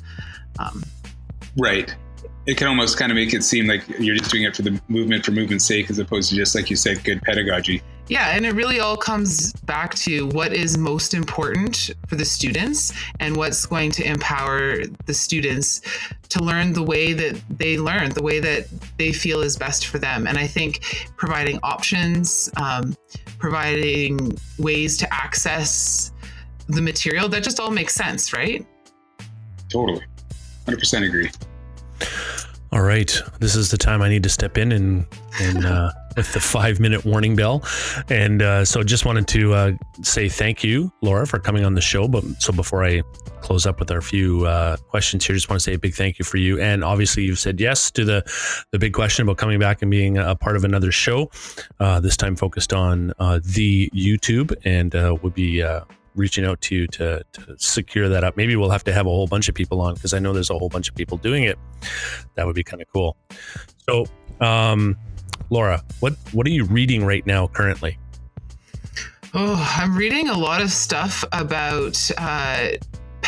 Um, 0.58 0.84
right 1.56 1.96
it 2.46 2.56
can 2.56 2.66
almost 2.66 2.96
kind 2.96 3.12
of 3.12 3.16
make 3.16 3.34
it 3.34 3.44
seem 3.44 3.66
like 3.66 3.86
you're 3.98 4.16
just 4.16 4.30
doing 4.30 4.44
it 4.44 4.56
for 4.56 4.62
the 4.62 4.80
movement 4.88 5.24
for 5.24 5.32
movement's 5.32 5.64
sake 5.64 5.90
as 5.90 5.98
opposed 5.98 6.30
to 6.30 6.36
just 6.36 6.54
like 6.54 6.70
you 6.70 6.76
said 6.76 7.02
good 7.04 7.20
pedagogy. 7.22 7.82
Yeah 8.08 8.34
and 8.34 8.46
it 8.46 8.54
really 8.54 8.80
all 8.80 8.96
comes 8.96 9.52
back 9.64 9.94
to 9.96 10.26
what 10.28 10.52
is 10.52 10.78
most 10.78 11.12
important 11.12 11.90
for 12.08 12.16
the 12.16 12.24
students 12.24 12.92
and 13.20 13.36
what's 13.36 13.66
going 13.66 13.90
to 13.92 14.04
empower 14.04 14.78
the 15.04 15.14
students 15.14 15.82
to 16.30 16.42
learn 16.42 16.72
the 16.72 16.82
way 16.82 17.12
that 17.12 17.40
they 17.50 17.78
learn 17.78 18.10
the 18.10 18.22
way 18.22 18.40
that 18.40 18.66
they 18.96 19.12
feel 19.12 19.42
is 19.42 19.56
best 19.56 19.86
for 19.86 19.98
them. 19.98 20.26
And 20.26 20.38
i 20.38 20.46
think 20.46 21.08
providing 21.16 21.58
options 21.62 22.50
um, 22.56 22.96
providing 23.38 24.36
ways 24.58 24.96
to 24.98 25.14
access 25.14 26.12
the 26.68 26.80
material 26.80 27.28
that 27.28 27.42
just 27.42 27.60
all 27.60 27.70
makes 27.70 27.94
sense 27.94 28.32
right? 28.32 28.66
Totally. 29.68 30.02
100% 30.66 31.06
agree 31.06 31.30
all 32.72 32.82
right, 32.82 33.20
this 33.40 33.56
is 33.56 33.70
the 33.70 33.76
time 33.76 34.00
I 34.00 34.08
need 34.08 34.22
to 34.22 34.28
step 34.28 34.56
in 34.56 34.70
and 34.70 35.04
and 35.40 35.66
uh, 35.66 35.90
with 36.16 36.32
the 36.32 36.40
five 36.40 36.78
minute 36.78 37.04
warning 37.04 37.34
bell, 37.34 37.64
and 38.08 38.42
uh, 38.42 38.64
so 38.64 38.82
just 38.84 39.04
wanted 39.04 39.26
to 39.28 39.54
uh, 39.54 39.72
say 40.02 40.28
thank 40.28 40.62
you, 40.62 40.92
Laura, 41.02 41.26
for 41.26 41.40
coming 41.40 41.64
on 41.64 41.74
the 41.74 41.80
show. 41.80 42.06
But 42.06 42.24
so 42.38 42.52
before 42.52 42.84
I 42.84 43.02
close 43.40 43.66
up 43.66 43.80
with 43.80 43.90
our 43.90 44.00
few 44.00 44.46
uh, 44.46 44.76
questions 44.76 45.26
here, 45.26 45.34
just 45.34 45.48
want 45.50 45.58
to 45.58 45.64
say 45.64 45.74
a 45.74 45.78
big 45.78 45.94
thank 45.94 46.20
you 46.20 46.24
for 46.24 46.36
you, 46.36 46.60
and 46.60 46.84
obviously 46.84 47.24
you've 47.24 47.40
said 47.40 47.58
yes 47.60 47.90
to 47.92 48.04
the 48.04 48.22
the 48.70 48.78
big 48.78 48.92
question 48.92 49.24
about 49.24 49.38
coming 49.38 49.58
back 49.58 49.82
and 49.82 49.90
being 49.90 50.16
a 50.16 50.36
part 50.36 50.54
of 50.54 50.62
another 50.62 50.92
show. 50.92 51.28
Uh, 51.80 51.98
this 51.98 52.16
time 52.16 52.36
focused 52.36 52.72
on 52.72 53.12
uh, 53.18 53.40
the 53.42 53.90
YouTube, 53.90 54.54
and 54.64 54.94
would 55.22 55.34
be 55.34 55.60
reaching 56.14 56.44
out 56.44 56.60
to 56.62 56.74
you 56.74 56.86
to, 56.88 57.22
to 57.32 57.56
secure 57.58 58.08
that 58.08 58.24
up. 58.24 58.36
Maybe 58.36 58.56
we'll 58.56 58.70
have 58.70 58.84
to 58.84 58.92
have 58.92 59.06
a 59.06 59.10
whole 59.10 59.26
bunch 59.26 59.48
of 59.48 59.54
people 59.54 59.80
on 59.80 59.94
because 59.94 60.14
I 60.14 60.18
know 60.18 60.32
there's 60.32 60.50
a 60.50 60.58
whole 60.58 60.68
bunch 60.68 60.88
of 60.88 60.94
people 60.94 61.16
doing 61.18 61.44
it. 61.44 61.58
That 62.34 62.46
would 62.46 62.56
be 62.56 62.64
kind 62.64 62.82
of 62.82 62.88
cool. 62.92 63.16
So, 63.88 64.06
um, 64.40 64.96
Laura, 65.50 65.82
what 66.00 66.14
what 66.32 66.46
are 66.46 66.50
you 66.50 66.64
reading 66.64 67.04
right 67.04 67.26
now 67.26 67.48
currently? 67.48 67.98
Oh, 69.32 69.76
I'm 69.78 69.96
reading 69.96 70.28
a 70.28 70.36
lot 70.36 70.60
of 70.60 70.70
stuff 70.70 71.24
about 71.32 72.10
uh, 72.18 72.70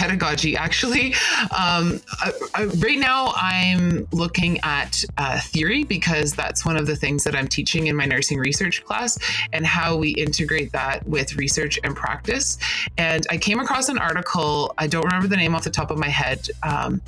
pedagogy 0.03 0.57
actually. 0.57 1.15
Um, 1.57 2.01
I, 2.21 2.33
I, 2.55 2.65
right 2.65 2.99
now 2.99 3.33
i'm 3.37 4.07
looking 4.13 4.59
at 4.63 5.05
uh, 5.19 5.39
theory 5.41 5.85
because 5.85 6.33
that's 6.33 6.65
one 6.65 6.77
of 6.77 6.87
the 6.87 6.97
things 6.97 7.23
that 7.25 7.37
i'm 7.37 7.47
teaching 7.47 7.87
in 7.87 7.95
my 7.95 8.05
nursing 8.05 8.39
research 8.39 8.85
class 8.85 9.19
and 9.53 9.65
how 9.65 9.97
we 9.97 10.11
integrate 10.11 10.73
that 10.73 11.07
with 11.07 11.37
research 11.37 11.79
and 11.85 11.95
practice. 11.95 12.59
And 12.99 13.27
i 13.31 13.37
came 13.37 13.61
across 13.61 13.89
an 13.89 13.99
article 13.99 14.75
i 14.79 14.87
don't 14.87 15.05
remember 15.05 15.29
the 15.29 15.37
name 15.37 15.55
off 15.55 15.65
the 15.65 15.71
top 15.71 15.91
of 15.91 15.99
my 15.99 16.09
head 16.09 16.49
um, 16.65 17.01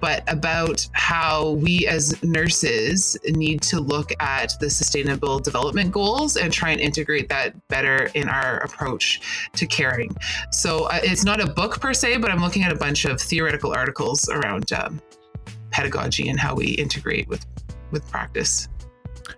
but 0.00 0.24
about 0.26 0.86
how 0.92 1.52
we 1.52 1.86
as 1.86 2.20
nurses 2.24 3.16
need 3.26 3.62
to 3.62 3.80
look 3.80 4.12
at 4.20 4.58
the 4.60 4.68
sustainable 4.68 5.38
development 5.38 5.92
goals 5.92 6.36
and 6.36 6.52
try 6.52 6.70
and 6.70 6.80
integrate 6.80 7.28
that 7.28 7.54
better 7.68 8.10
in 8.14 8.28
our 8.28 8.58
approach 8.58 9.48
to 9.54 9.66
caring. 9.66 10.16
So 10.50 10.86
uh, 10.86 11.00
it's 11.02 11.24
not 11.24 11.40
a 11.40 11.46
book 11.46 11.80
per 11.80 11.94
se 11.94 12.18
but 12.18 12.30
I'm 12.30 12.39
looking 12.40 12.62
at 12.62 12.72
a 12.72 12.76
bunch 12.76 13.04
of 13.04 13.20
theoretical 13.20 13.72
articles 13.72 14.28
around 14.28 14.72
um, 14.72 15.00
pedagogy 15.70 16.28
and 16.28 16.38
how 16.38 16.54
we 16.54 16.68
integrate 16.72 17.28
with 17.28 17.46
with 17.90 18.08
practice. 18.10 18.68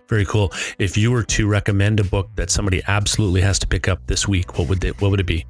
Very 0.07 0.25
cool. 0.25 0.51
If 0.79 0.97
you 0.97 1.11
were 1.11 1.23
to 1.23 1.47
recommend 1.47 1.99
a 1.99 2.03
book 2.03 2.29
that 2.35 2.49
somebody 2.49 2.81
absolutely 2.87 3.41
has 3.41 3.59
to 3.59 3.67
pick 3.67 3.87
up 3.87 4.05
this 4.07 4.27
week, 4.27 4.57
what 4.57 4.67
would 4.69 4.81
they, 4.81 4.89
what 4.89 5.11
would 5.11 5.19
it 5.19 5.25
be? 5.25 5.45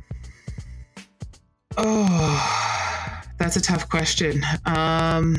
Oh, 1.78 3.24
that's 3.38 3.56
a 3.56 3.62
tough 3.62 3.90
question. 3.90 4.44
Um, 4.66 5.38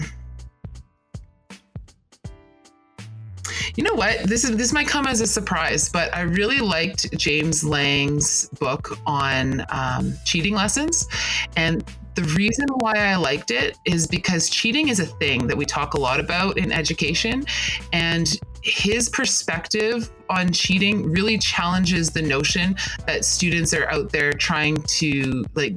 You 3.76 3.82
know 3.82 3.94
what? 3.94 4.20
This 4.28 4.44
is 4.44 4.56
this 4.56 4.72
might 4.72 4.86
come 4.86 5.06
as 5.06 5.20
a 5.20 5.26
surprise, 5.26 5.88
but 5.88 6.14
I 6.14 6.20
really 6.20 6.60
liked 6.60 7.10
James 7.18 7.64
Lang's 7.64 8.48
book 8.60 8.98
on 9.04 9.64
um, 9.68 10.14
cheating 10.24 10.54
lessons, 10.54 11.08
and 11.56 11.84
the 12.14 12.22
reason 12.22 12.66
why 12.76 12.94
I 12.94 13.16
liked 13.16 13.50
it 13.50 13.76
is 13.84 14.06
because 14.06 14.48
cheating 14.48 14.88
is 14.88 15.00
a 15.00 15.06
thing 15.06 15.48
that 15.48 15.56
we 15.56 15.64
talk 15.64 15.94
a 15.94 16.00
lot 16.00 16.20
about 16.20 16.56
in 16.56 16.70
education, 16.70 17.44
and 17.92 18.32
his 18.64 19.10
perspective 19.10 20.10
on 20.30 20.50
cheating 20.50 21.10
really 21.12 21.36
challenges 21.36 22.10
the 22.10 22.22
notion 22.22 22.74
that 23.06 23.24
students 23.24 23.74
are 23.74 23.90
out 23.90 24.10
there 24.10 24.32
trying 24.32 24.82
to 24.84 25.44
like 25.54 25.74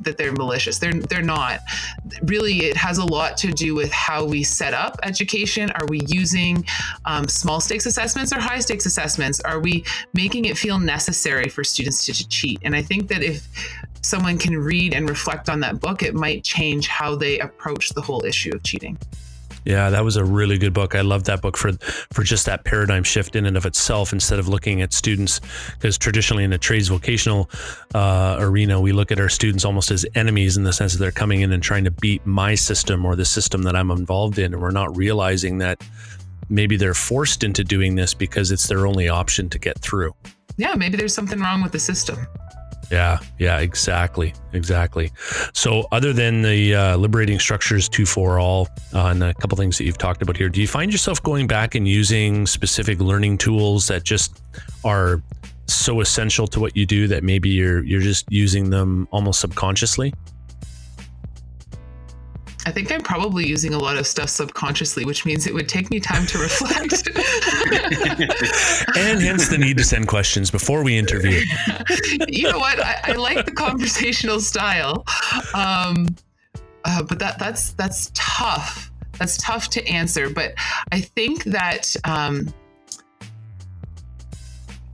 that 0.00 0.18
they're 0.18 0.32
malicious. 0.32 0.78
They're 0.78 0.92
they're 0.92 1.22
not. 1.22 1.60
Really, 2.22 2.66
it 2.66 2.76
has 2.76 2.98
a 2.98 3.04
lot 3.04 3.38
to 3.38 3.52
do 3.52 3.74
with 3.74 3.90
how 3.90 4.24
we 4.24 4.42
set 4.42 4.74
up 4.74 4.98
education. 5.02 5.70
Are 5.70 5.86
we 5.86 6.02
using 6.08 6.66
um, 7.06 7.26
small 7.26 7.60
stakes 7.60 7.86
assessments 7.86 8.32
or 8.32 8.40
high 8.40 8.60
stakes 8.60 8.84
assessments? 8.84 9.40
Are 9.40 9.60
we 9.60 9.84
making 10.12 10.44
it 10.44 10.58
feel 10.58 10.78
necessary 10.78 11.48
for 11.48 11.64
students 11.64 12.04
to, 12.06 12.12
to 12.12 12.28
cheat? 12.28 12.58
And 12.64 12.76
I 12.76 12.82
think 12.82 13.08
that 13.08 13.22
if 13.22 13.48
someone 14.02 14.36
can 14.36 14.58
read 14.58 14.92
and 14.92 15.08
reflect 15.08 15.48
on 15.48 15.60
that 15.60 15.80
book, 15.80 16.02
it 16.02 16.14
might 16.14 16.44
change 16.44 16.88
how 16.88 17.14
they 17.14 17.38
approach 17.38 17.90
the 17.90 18.02
whole 18.02 18.24
issue 18.24 18.50
of 18.54 18.62
cheating. 18.62 18.98
Yeah, 19.64 19.90
that 19.90 20.04
was 20.04 20.16
a 20.16 20.24
really 20.24 20.58
good 20.58 20.72
book. 20.72 20.94
I 20.94 21.02
love 21.02 21.24
that 21.24 21.42
book 21.42 21.56
for 21.56 21.72
for 22.12 22.22
just 22.22 22.46
that 22.46 22.64
paradigm 22.64 23.04
shift 23.04 23.36
in 23.36 23.46
and 23.46 23.56
of 23.56 23.66
itself. 23.66 24.12
Instead 24.12 24.38
of 24.38 24.48
looking 24.48 24.82
at 24.82 24.92
students, 24.92 25.40
because 25.74 25.98
traditionally 25.98 26.44
in 26.44 26.50
the 26.50 26.58
trades 26.58 26.88
vocational 26.88 27.50
uh, 27.94 28.36
arena, 28.38 28.80
we 28.80 28.92
look 28.92 29.12
at 29.12 29.20
our 29.20 29.28
students 29.28 29.64
almost 29.64 29.90
as 29.90 30.06
enemies 30.14 30.56
in 30.56 30.64
the 30.64 30.72
sense 30.72 30.92
that 30.92 30.98
they're 30.98 31.10
coming 31.10 31.42
in 31.42 31.52
and 31.52 31.62
trying 31.62 31.84
to 31.84 31.90
beat 31.90 32.24
my 32.26 32.54
system 32.54 33.04
or 33.04 33.16
the 33.16 33.24
system 33.24 33.62
that 33.62 33.76
I'm 33.76 33.90
involved 33.90 34.38
in, 34.38 34.54
and 34.54 34.62
we're 34.62 34.70
not 34.70 34.96
realizing 34.96 35.58
that 35.58 35.82
maybe 36.48 36.76
they're 36.76 36.94
forced 36.94 37.44
into 37.44 37.62
doing 37.62 37.94
this 37.94 38.14
because 38.14 38.50
it's 38.50 38.66
their 38.66 38.86
only 38.86 39.08
option 39.08 39.48
to 39.50 39.58
get 39.58 39.78
through. 39.78 40.14
Yeah, 40.56 40.74
maybe 40.74 40.96
there's 40.96 41.14
something 41.14 41.40
wrong 41.40 41.62
with 41.62 41.72
the 41.72 41.78
system. 41.78 42.26
Yeah, 42.90 43.20
yeah, 43.38 43.58
exactly, 43.58 44.34
exactly. 44.52 45.12
So, 45.54 45.86
other 45.92 46.12
than 46.12 46.42
the 46.42 46.74
uh, 46.74 46.96
liberating 46.96 47.38
structures 47.38 47.88
two 47.88 48.04
for 48.04 48.40
all 48.40 48.68
uh, 48.92 49.06
and 49.06 49.22
a 49.22 49.32
couple 49.34 49.56
things 49.56 49.78
that 49.78 49.84
you've 49.84 49.98
talked 49.98 50.22
about 50.22 50.36
here, 50.36 50.48
do 50.48 50.60
you 50.60 50.66
find 50.66 50.90
yourself 50.90 51.22
going 51.22 51.46
back 51.46 51.76
and 51.76 51.86
using 51.86 52.46
specific 52.46 52.98
learning 52.98 53.38
tools 53.38 53.86
that 53.86 54.02
just 54.02 54.42
are 54.84 55.22
so 55.68 56.00
essential 56.00 56.48
to 56.48 56.58
what 56.58 56.76
you 56.76 56.84
do 56.84 57.06
that 57.06 57.22
maybe 57.22 57.48
you're 57.48 57.84
you're 57.84 58.00
just 58.00 58.26
using 58.28 58.70
them 58.70 59.06
almost 59.12 59.40
subconsciously? 59.40 60.12
I 62.66 62.70
think 62.70 62.92
I'm 62.92 63.00
probably 63.00 63.46
using 63.46 63.72
a 63.72 63.78
lot 63.78 63.96
of 63.96 64.06
stuff 64.06 64.28
subconsciously, 64.28 65.04
which 65.04 65.24
means 65.24 65.46
it 65.46 65.54
would 65.54 65.68
take 65.68 65.90
me 65.90 65.98
time 65.98 66.26
to 66.26 66.38
reflect. 66.38 67.08
and 68.96 69.20
hence 69.20 69.48
the 69.48 69.56
need 69.58 69.78
to 69.78 69.84
send 69.84 70.08
questions 70.08 70.50
before 70.50 70.84
we 70.84 70.98
interview. 70.98 71.40
you 72.28 72.50
know 72.50 72.58
what? 72.58 72.78
I, 72.78 73.00
I 73.04 73.12
like 73.12 73.46
the 73.46 73.52
conversational 73.52 74.40
style, 74.40 75.04
um, 75.54 76.14
uh, 76.84 77.02
but 77.02 77.18
that 77.18 77.38
that's 77.38 77.72
that's 77.72 78.10
tough. 78.14 78.90
That's 79.18 79.36
tough 79.38 79.68
to 79.70 79.86
answer. 79.86 80.28
But 80.30 80.54
I 80.92 81.00
think 81.00 81.44
that. 81.44 81.94
Um, 82.04 82.52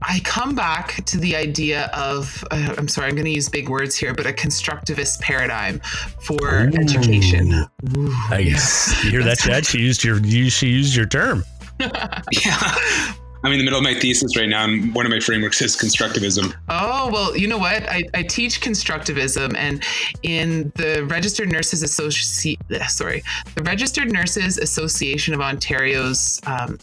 I 0.09 0.21
come 0.23 0.55
back 0.55 1.03
to 1.05 1.17
the 1.17 1.35
idea 1.35 1.87
of, 1.93 2.43
uh, 2.49 2.75
I'm 2.77 2.87
sorry, 2.87 3.09
I'm 3.09 3.15
going 3.15 3.25
to 3.25 3.31
use 3.31 3.49
big 3.49 3.67
words 3.67 3.95
here, 3.95 4.13
but 4.13 4.25
a 4.25 4.31
constructivist 4.31 5.19
paradigm 5.19 5.81
for 6.21 6.61
Ooh. 6.61 6.71
education. 6.79 7.51
Ooh, 7.95 8.09
nice. 8.29 8.89
Yeah. 8.89 8.97
You 9.07 9.11
hear 9.11 9.23
that, 9.23 9.39
Chad? 9.39 9.65
She 9.65 9.79
used 9.79 10.03
your, 10.03 10.19
you, 10.19 10.49
she 10.49 10.67
used 10.67 10.95
your 10.95 11.05
term. 11.05 11.43
yeah. 11.79 13.13
I'm 13.43 13.51
in 13.51 13.59
the 13.59 13.63
middle 13.63 13.77
of 13.77 13.83
my 13.83 13.93
thesis 13.93 14.35
right 14.35 14.49
now, 14.49 14.63
and 14.63 14.93
one 14.95 15.05
of 15.05 15.11
my 15.11 15.19
frameworks 15.19 15.61
is 15.61 15.75
constructivism. 15.75 16.53
Oh, 16.69 17.09
well, 17.11 17.37
you 17.37 17.47
know 17.47 17.57
what? 17.57 17.83
I, 17.83 18.03
I 18.13 18.23
teach 18.23 18.61
constructivism, 18.61 19.55
and 19.55 19.83
in 20.23 20.71
the 20.75 21.05
Registered 21.05 21.49
Nurses 21.49 21.83
Association, 21.83 22.59
sorry, 22.87 23.23
the 23.55 23.63
Registered 23.63 24.11
Nurses 24.11 24.57
Association 24.57 25.33
of 25.33 25.41
Ontario's 25.41 26.41
um, 26.47 26.79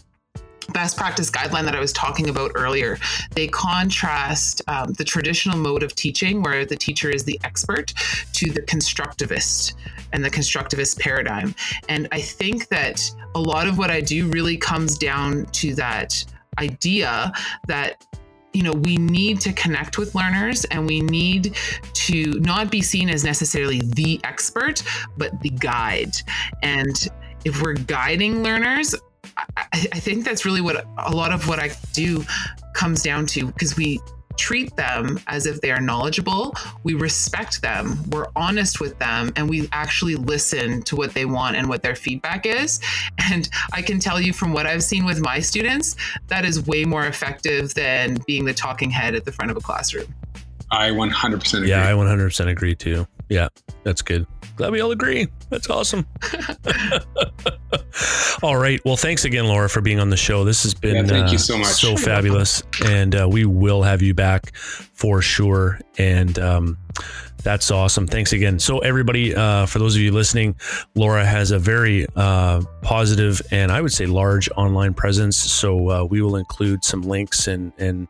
best 0.71 0.97
practice 0.97 1.29
guideline 1.29 1.63
that 1.65 1.75
I 1.75 1.79
was 1.79 1.93
talking 1.93 2.29
about 2.29 2.51
earlier, 2.55 2.97
they 3.31 3.47
contrast 3.47 4.61
um, 4.67 4.93
the 4.93 5.03
traditional 5.03 5.57
mode 5.57 5.83
of 5.83 5.95
teaching, 5.95 6.41
where 6.41 6.65
the 6.65 6.75
teacher 6.75 7.09
is 7.09 7.23
the 7.23 7.39
expert, 7.43 7.93
to 8.33 8.51
the 8.51 8.61
constructivist 8.61 9.73
and 10.13 10.23
the 10.23 10.29
constructivist 10.29 10.99
paradigm. 10.99 11.55
And 11.89 12.07
I 12.11 12.21
think 12.21 12.67
that 12.69 13.01
a 13.35 13.39
lot 13.39 13.67
of 13.67 13.77
what 13.77 13.91
I 13.91 14.01
do 14.01 14.27
really 14.27 14.57
comes 14.57 14.97
down 14.97 15.45
to 15.47 15.75
that 15.75 16.23
idea 16.59 17.31
that 17.67 18.05
you 18.53 18.63
know 18.63 18.71
we 18.71 18.95
need 18.95 19.41
to 19.41 19.51
connect 19.51 19.97
with 19.97 20.15
learners 20.15 20.63
and 20.65 20.87
we 20.87 21.01
need 21.01 21.55
to 21.93 22.39
not 22.39 22.71
be 22.71 22.81
seen 22.81 23.09
as 23.09 23.25
necessarily 23.25 23.81
the 23.81 24.21
expert 24.23 24.81
but 25.17 25.41
the 25.41 25.49
guide 25.49 26.15
and 26.63 27.09
if 27.43 27.61
we're 27.61 27.73
guiding 27.73 28.41
learners 28.41 28.95
I, 29.37 29.45
I 29.73 29.99
think 29.99 30.25
that's 30.25 30.45
really 30.45 30.61
what 30.61 30.85
a 30.97 31.11
lot 31.11 31.31
of 31.31 31.47
what 31.47 31.59
I 31.59 31.71
do 31.93 32.23
comes 32.73 33.03
down 33.03 33.25
to 33.27 33.47
because 33.47 33.75
we 33.75 33.99
treat 34.37 34.75
them 34.75 35.19
as 35.27 35.45
if 35.45 35.61
they 35.61 35.71
are 35.71 35.81
knowledgeable. 35.81 36.53
We 36.83 36.93
respect 36.93 37.61
them, 37.61 37.97
we're 38.09 38.27
honest 38.35 38.79
with 38.79 38.97
them, 38.99 39.31
and 39.35 39.49
we 39.49 39.69
actually 39.71 40.15
listen 40.15 40.81
to 40.83 40.95
what 40.95 41.13
they 41.13 41.25
want 41.25 41.55
and 41.55 41.69
what 41.69 41.81
their 41.81 41.95
feedback 41.95 42.45
is. 42.45 42.79
And 43.31 43.49
I 43.73 43.81
can 43.81 43.99
tell 43.99 44.19
you 44.19 44.33
from 44.33 44.53
what 44.53 44.65
I've 44.65 44.83
seen 44.83 45.05
with 45.05 45.19
my 45.19 45.39
students, 45.39 45.95
that 46.27 46.45
is 46.45 46.65
way 46.65 46.85
more 46.85 47.05
effective 47.07 47.73
than 47.73 48.17
being 48.27 48.45
the 48.45 48.53
talking 48.53 48.89
head 48.89 49.15
at 49.15 49.25
the 49.25 49.31
front 49.31 49.51
of 49.51 49.57
a 49.57 49.61
classroom. 49.61 50.13
I 50.71 50.89
100% 50.89 51.53
agree. 51.53 51.69
Yeah, 51.69 51.87
I 51.87 51.91
100% 51.93 52.47
agree 52.47 52.75
too. 52.75 53.07
Yeah, 53.29 53.47
that's 53.83 54.01
good. 54.01 54.27
Glad 54.55 54.71
we 54.71 54.79
all 54.79 54.91
agree. 54.91 55.27
That's 55.49 55.69
awesome. 55.69 56.05
all 58.43 58.57
right. 58.57 58.79
Well, 58.85 58.97
thanks 58.97 59.25
again, 59.25 59.45
Laura, 59.45 59.69
for 59.69 59.81
being 59.81 59.99
on 59.99 60.09
the 60.09 60.17
show. 60.17 60.43
This 60.43 60.63
has 60.63 60.73
been 60.73 60.95
yeah, 60.95 61.03
thank 61.03 61.27
uh, 61.27 61.31
you 61.31 61.37
so 61.37 61.57
much. 61.57 61.67
So 61.67 61.97
fabulous, 61.97 62.63
and 62.85 63.15
uh, 63.15 63.27
we 63.29 63.45
will 63.45 63.83
have 63.83 64.01
you 64.01 64.13
back 64.13 64.55
for 64.55 65.21
sure. 65.21 65.79
And 65.97 66.37
um, 66.39 66.77
that's 67.45 67.69
awesome. 67.69 68.07
Thanks 68.07 68.33
again. 68.33 68.57
So, 68.57 68.79
everybody, 68.79 69.35
uh, 69.35 69.67
for 69.67 69.77
those 69.77 69.95
of 69.95 70.01
you 70.01 70.11
listening, 70.11 70.55
Laura 70.95 71.23
has 71.23 71.51
a 71.51 71.59
very 71.59 72.07
uh, 72.15 72.63
positive 72.81 73.39
and 73.51 73.71
I 73.71 73.81
would 73.81 73.93
say 73.93 74.07
large 74.07 74.49
online 74.57 74.95
presence. 74.95 75.37
So, 75.37 75.91
uh, 75.91 76.03
we 76.05 76.23
will 76.23 76.37
include 76.37 76.83
some 76.83 77.03
links 77.03 77.47
and 77.47 77.71
and 77.77 78.07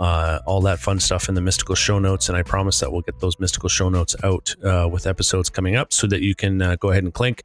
uh, 0.00 0.40
all 0.46 0.60
that 0.62 0.80
fun 0.80 0.98
stuff 0.98 1.28
in 1.28 1.36
the 1.36 1.40
mystical 1.40 1.76
show 1.76 2.00
notes. 2.00 2.28
And 2.28 2.36
I 2.36 2.42
promise 2.42 2.80
that 2.80 2.90
we'll 2.90 3.02
get 3.02 3.20
those 3.20 3.38
mystical 3.38 3.68
show 3.68 3.88
notes 3.88 4.16
out 4.24 4.52
uh, 4.64 4.88
with 4.90 5.06
episodes 5.06 5.48
coming 5.48 5.76
up 5.76 5.92
so 5.92 6.08
that 6.08 6.20
you 6.20 6.34
can 6.34 6.60
uh, 6.60 6.74
go 6.74 6.90
ahead 6.90 7.04
and 7.04 7.14
clink. 7.14 7.44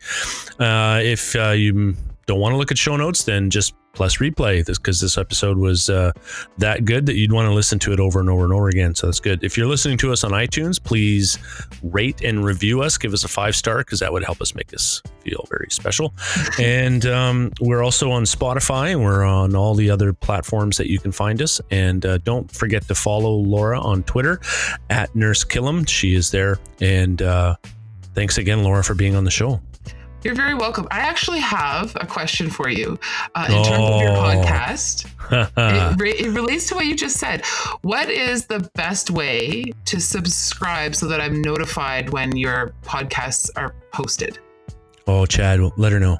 if 0.60 1.36
you 1.36 1.96
don't 2.28 2.40
want 2.40 2.54
to 2.54 2.58
look 2.58 2.72
at 2.72 2.78
show 2.78 2.96
notes, 2.96 3.24
then 3.24 3.50
just 3.50 3.74
plus 3.94 4.18
replay 4.18 4.64
this 4.64 4.78
because 4.78 5.02
this 5.02 5.18
episode 5.18 5.58
was 5.58 5.90
uh, 5.90 6.12
that 6.60 6.86
good 6.86 7.08
that 7.08 7.16
you'd 7.16 7.32
want 7.32 7.48
to 7.48 7.54
listen 7.54 7.80
to 7.80 7.92
it 7.92 8.00
over 8.00 8.20
and 8.20 8.30
over 8.30 8.44
and 8.44 8.54
over 8.54 8.68
again. 8.68 8.94
So 8.94 9.08
that's 9.08 9.20
good. 9.20 9.44
If 9.44 9.58
you're 9.58 9.66
listening 9.66 9.98
to 10.00 10.12
us 10.12 10.24
on 10.24 10.32
iTunes, 10.32 10.82
please 10.82 11.40
rate 11.82 12.22
and 12.22 12.46
review 12.46 12.84
us. 12.84 12.98
Give 12.98 13.12
us 13.14 13.24
a 13.24 13.28
five 13.28 13.56
star 13.56 13.80
because 13.80 14.00
that 14.02 14.14
would 14.14 14.24
help 14.24 14.40
us 14.40 14.54
make 14.54 14.72
us 14.74 15.02
feel 15.24 15.48
very 15.50 15.68
special. 15.72 16.14
and 16.60 17.08
um, 17.08 17.52
we're 17.60 17.82
also 17.82 18.12
on 18.12 18.24
Spotify 18.24 18.92
and 18.92 19.04
we're 19.04 19.24
on 19.24 19.56
all 19.56 19.74
the 19.74 19.90
other 19.90 20.14
platforms 20.14 20.78
that 20.78 20.92
you 20.92 21.00
can 21.00 21.12
find 21.12 21.42
us. 21.42 21.60
And 21.72 22.06
uh, 22.06 22.20
don't 22.20 22.52
forget 22.52 22.88
to 22.90 22.94
follow 22.94 23.32
Laura 23.32 23.80
on 23.80 24.04
Twitter 24.04 24.40
at 24.92 25.16
Nurse 25.16 25.44
Killam. 25.44 25.90
She 25.90 26.14
is 26.14 26.30
there. 26.30 26.60
And 26.82 27.22
uh, 27.22 27.56
thanks 28.14 28.38
again, 28.38 28.64
Laura, 28.64 28.84
for 28.84 28.94
being 28.94 29.16
on 29.16 29.24
the 29.24 29.32
show. 29.32 29.60
You're 30.28 30.36
very 30.36 30.56
welcome. 30.56 30.90
I 30.92 31.00
actually 31.00 31.40
have 31.40 31.96
a 31.96 32.06
question 32.06 32.50
for 32.50 32.68
you 32.68 33.00
uh, 33.34 33.46
in 33.48 33.56
oh. 33.56 33.64
terms 33.64 33.90
of 33.90 34.02
your 34.02 34.12
oh. 34.12 34.24
podcast. 34.24 35.06
it, 35.32 35.98
re- 36.02 36.20
it, 36.20 36.32
relates 36.32 36.68
to 36.68 36.76
what 36.76 36.86
you 36.86 36.98
just 36.98 37.16
said. 37.16 37.46
What 37.82 38.10
is 38.10 38.46
the 38.46 38.70
best 38.76 39.10
way 39.10 39.72
to 39.86 40.02
subscribe 40.02 40.96
so 40.96 41.08
that 41.08 41.22
I'm 41.22 41.42
notified 41.42 42.10
when 42.10 42.36
your 42.36 42.74
podcasts 42.84 43.50
are 43.56 43.74
posted? 43.94 44.38
Oh, 45.08 45.26
Chad, 45.26 45.62
let 45.78 45.94
her 45.94 46.00
know. 46.02 46.18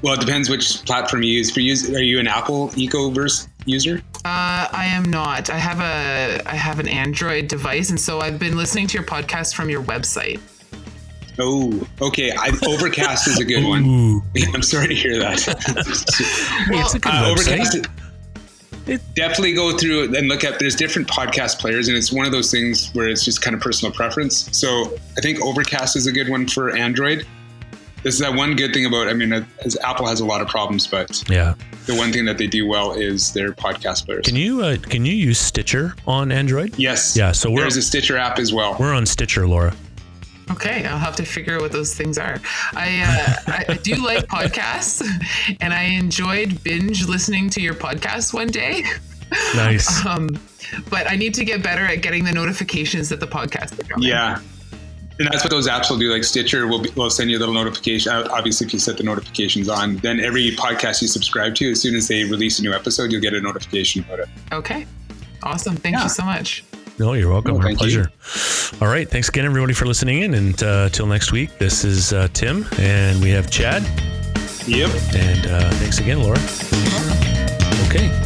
Well, 0.00 0.14
it 0.14 0.20
depends 0.20 0.48
which 0.48 0.82
platform 0.86 1.24
you 1.24 1.32
use. 1.32 1.50
For 1.50 1.60
use, 1.60 1.94
are 1.94 2.02
you 2.02 2.18
an 2.20 2.26
Apple 2.26 2.70
Ecoverse 2.70 3.48
user? 3.66 4.00
Uh, 4.24 4.66
I 4.72 4.86
am 4.86 5.04
not. 5.04 5.50
I 5.50 5.58
have 5.58 5.80
a 5.80 6.40
I 6.46 6.54
have 6.54 6.78
an 6.78 6.88
Android 6.88 7.48
device, 7.48 7.90
and 7.90 8.00
so 8.00 8.20
I've 8.20 8.38
been 8.38 8.56
listening 8.56 8.86
to 8.86 8.94
your 8.94 9.06
podcast 9.06 9.54
from 9.54 9.68
your 9.68 9.82
website. 9.82 10.40
Oh, 11.38 11.86
okay. 12.00 12.32
I, 12.32 12.50
Overcast 12.66 13.26
is 13.28 13.40
a 13.40 13.44
good 13.44 13.64
one. 13.64 14.22
I'm 14.54 14.62
sorry 14.62 14.88
to 14.88 14.94
hear 14.94 15.18
that. 15.18 15.44
well, 16.70 16.80
it's 16.84 16.94
a 16.94 16.98
good 16.98 17.12
uh, 17.12 17.30
Overcast. 17.30 17.86
It, 18.86 19.00
definitely 19.14 19.54
go 19.54 19.76
through 19.76 20.14
and 20.14 20.28
look 20.28 20.44
at. 20.44 20.58
There's 20.58 20.76
different 20.76 21.08
podcast 21.08 21.58
players, 21.58 21.88
and 21.88 21.96
it's 21.96 22.12
one 22.12 22.26
of 22.26 22.32
those 22.32 22.50
things 22.50 22.90
where 22.92 23.08
it's 23.08 23.24
just 23.24 23.40
kind 23.40 23.54
of 23.54 23.62
personal 23.62 23.92
preference. 23.94 24.48
So 24.56 24.94
I 25.16 25.20
think 25.20 25.40
Overcast 25.40 25.96
is 25.96 26.06
a 26.06 26.12
good 26.12 26.28
one 26.28 26.46
for 26.46 26.76
Android. 26.76 27.26
This 28.02 28.14
is 28.14 28.20
that 28.20 28.34
one 28.34 28.54
good 28.54 28.74
thing 28.74 28.84
about. 28.84 29.08
I 29.08 29.14
mean, 29.14 29.32
as 29.32 29.78
Apple 29.82 30.06
has 30.06 30.20
a 30.20 30.26
lot 30.26 30.42
of 30.42 30.48
problems, 30.48 30.86
but 30.86 31.24
yeah, 31.30 31.54
the 31.86 31.94
one 31.94 32.12
thing 32.12 32.26
that 32.26 32.36
they 32.36 32.46
do 32.46 32.66
well 32.66 32.92
is 32.92 33.32
their 33.32 33.52
podcast 33.52 34.04
players. 34.04 34.26
Can 34.26 34.36
you 34.36 34.62
uh, 34.62 34.76
can 34.76 35.06
you 35.06 35.14
use 35.14 35.38
Stitcher 35.38 35.94
on 36.06 36.30
Android? 36.30 36.78
Yes. 36.78 37.16
Yeah. 37.16 37.32
So 37.32 37.48
there's 37.48 37.78
a 37.78 37.82
Stitcher 37.82 38.18
app 38.18 38.38
as 38.38 38.52
well. 38.52 38.76
We're 38.78 38.92
on 38.92 39.06
Stitcher, 39.06 39.48
Laura. 39.48 39.74
Okay, 40.50 40.84
I'll 40.84 40.98
have 40.98 41.16
to 41.16 41.24
figure 41.24 41.56
out 41.56 41.62
what 41.62 41.72
those 41.72 41.94
things 41.94 42.18
are. 42.18 42.38
I, 42.74 43.00
uh, 43.00 43.52
I, 43.52 43.64
I 43.70 43.74
do 43.74 43.94
like 43.96 44.26
podcasts, 44.28 45.02
and 45.60 45.72
I 45.72 45.84
enjoyed 45.84 46.62
binge 46.62 47.06
listening 47.06 47.50
to 47.50 47.60
your 47.60 47.74
podcast 47.74 48.34
one 48.34 48.48
day. 48.48 48.84
Nice. 49.54 50.04
um, 50.06 50.28
but 50.90 51.10
I 51.10 51.16
need 51.16 51.34
to 51.34 51.44
get 51.44 51.62
better 51.62 51.84
at 51.84 52.02
getting 52.02 52.24
the 52.24 52.32
notifications 52.32 53.08
that 53.08 53.20
the 53.20 53.26
podcast 53.26 53.78
are 53.78 53.84
coming. 53.84 54.08
Yeah. 54.08 54.40
And 55.18 55.28
that's 55.28 55.44
what 55.44 55.50
those 55.50 55.68
apps 55.68 55.90
will 55.90 55.98
do. 55.98 56.12
Like 56.12 56.24
Stitcher 56.24 56.66
will, 56.66 56.82
be, 56.82 56.90
will 56.90 57.08
send 57.08 57.30
you 57.30 57.38
a 57.38 57.40
little 57.40 57.54
notification. 57.54 58.12
Obviously, 58.12 58.66
if 58.66 58.72
you 58.72 58.80
set 58.80 58.96
the 58.96 59.04
notifications 59.04 59.68
on, 59.68 59.96
then 59.98 60.18
every 60.18 60.50
podcast 60.52 61.02
you 61.02 61.08
subscribe 61.08 61.54
to, 61.56 61.70
as 61.70 61.80
soon 61.80 61.94
as 61.94 62.08
they 62.08 62.24
release 62.24 62.58
a 62.58 62.62
new 62.62 62.72
episode, 62.72 63.12
you'll 63.12 63.20
get 63.20 63.32
a 63.32 63.40
notification 63.40 64.02
about 64.02 64.20
it. 64.20 64.28
Okay. 64.50 64.86
Awesome. 65.42 65.76
Thank 65.76 65.96
yeah. 65.96 66.02
you 66.02 66.08
so 66.08 66.24
much. 66.24 66.64
No, 66.98 67.14
you're 67.14 67.30
welcome. 67.30 67.58
No, 67.58 67.66
Our 67.66 67.74
pleasure. 67.74 68.10
You. 68.72 68.78
All 68.80 68.88
right. 68.88 69.08
Thanks 69.08 69.28
again, 69.28 69.44
everybody, 69.44 69.74
for 69.74 69.86
listening 69.86 70.22
in. 70.22 70.34
And 70.34 70.62
uh, 70.62 70.88
till 70.90 71.06
next 71.06 71.32
week, 71.32 71.58
this 71.58 71.84
is 71.84 72.12
uh, 72.12 72.28
Tim, 72.32 72.66
and 72.78 73.20
we 73.20 73.30
have 73.30 73.50
Chad. 73.50 73.82
Yep. 74.66 74.90
And 75.14 75.46
uh, 75.46 75.70
thanks 75.72 75.98
again, 75.98 76.22
Laura. 76.22 76.38
Okay. 77.88 78.23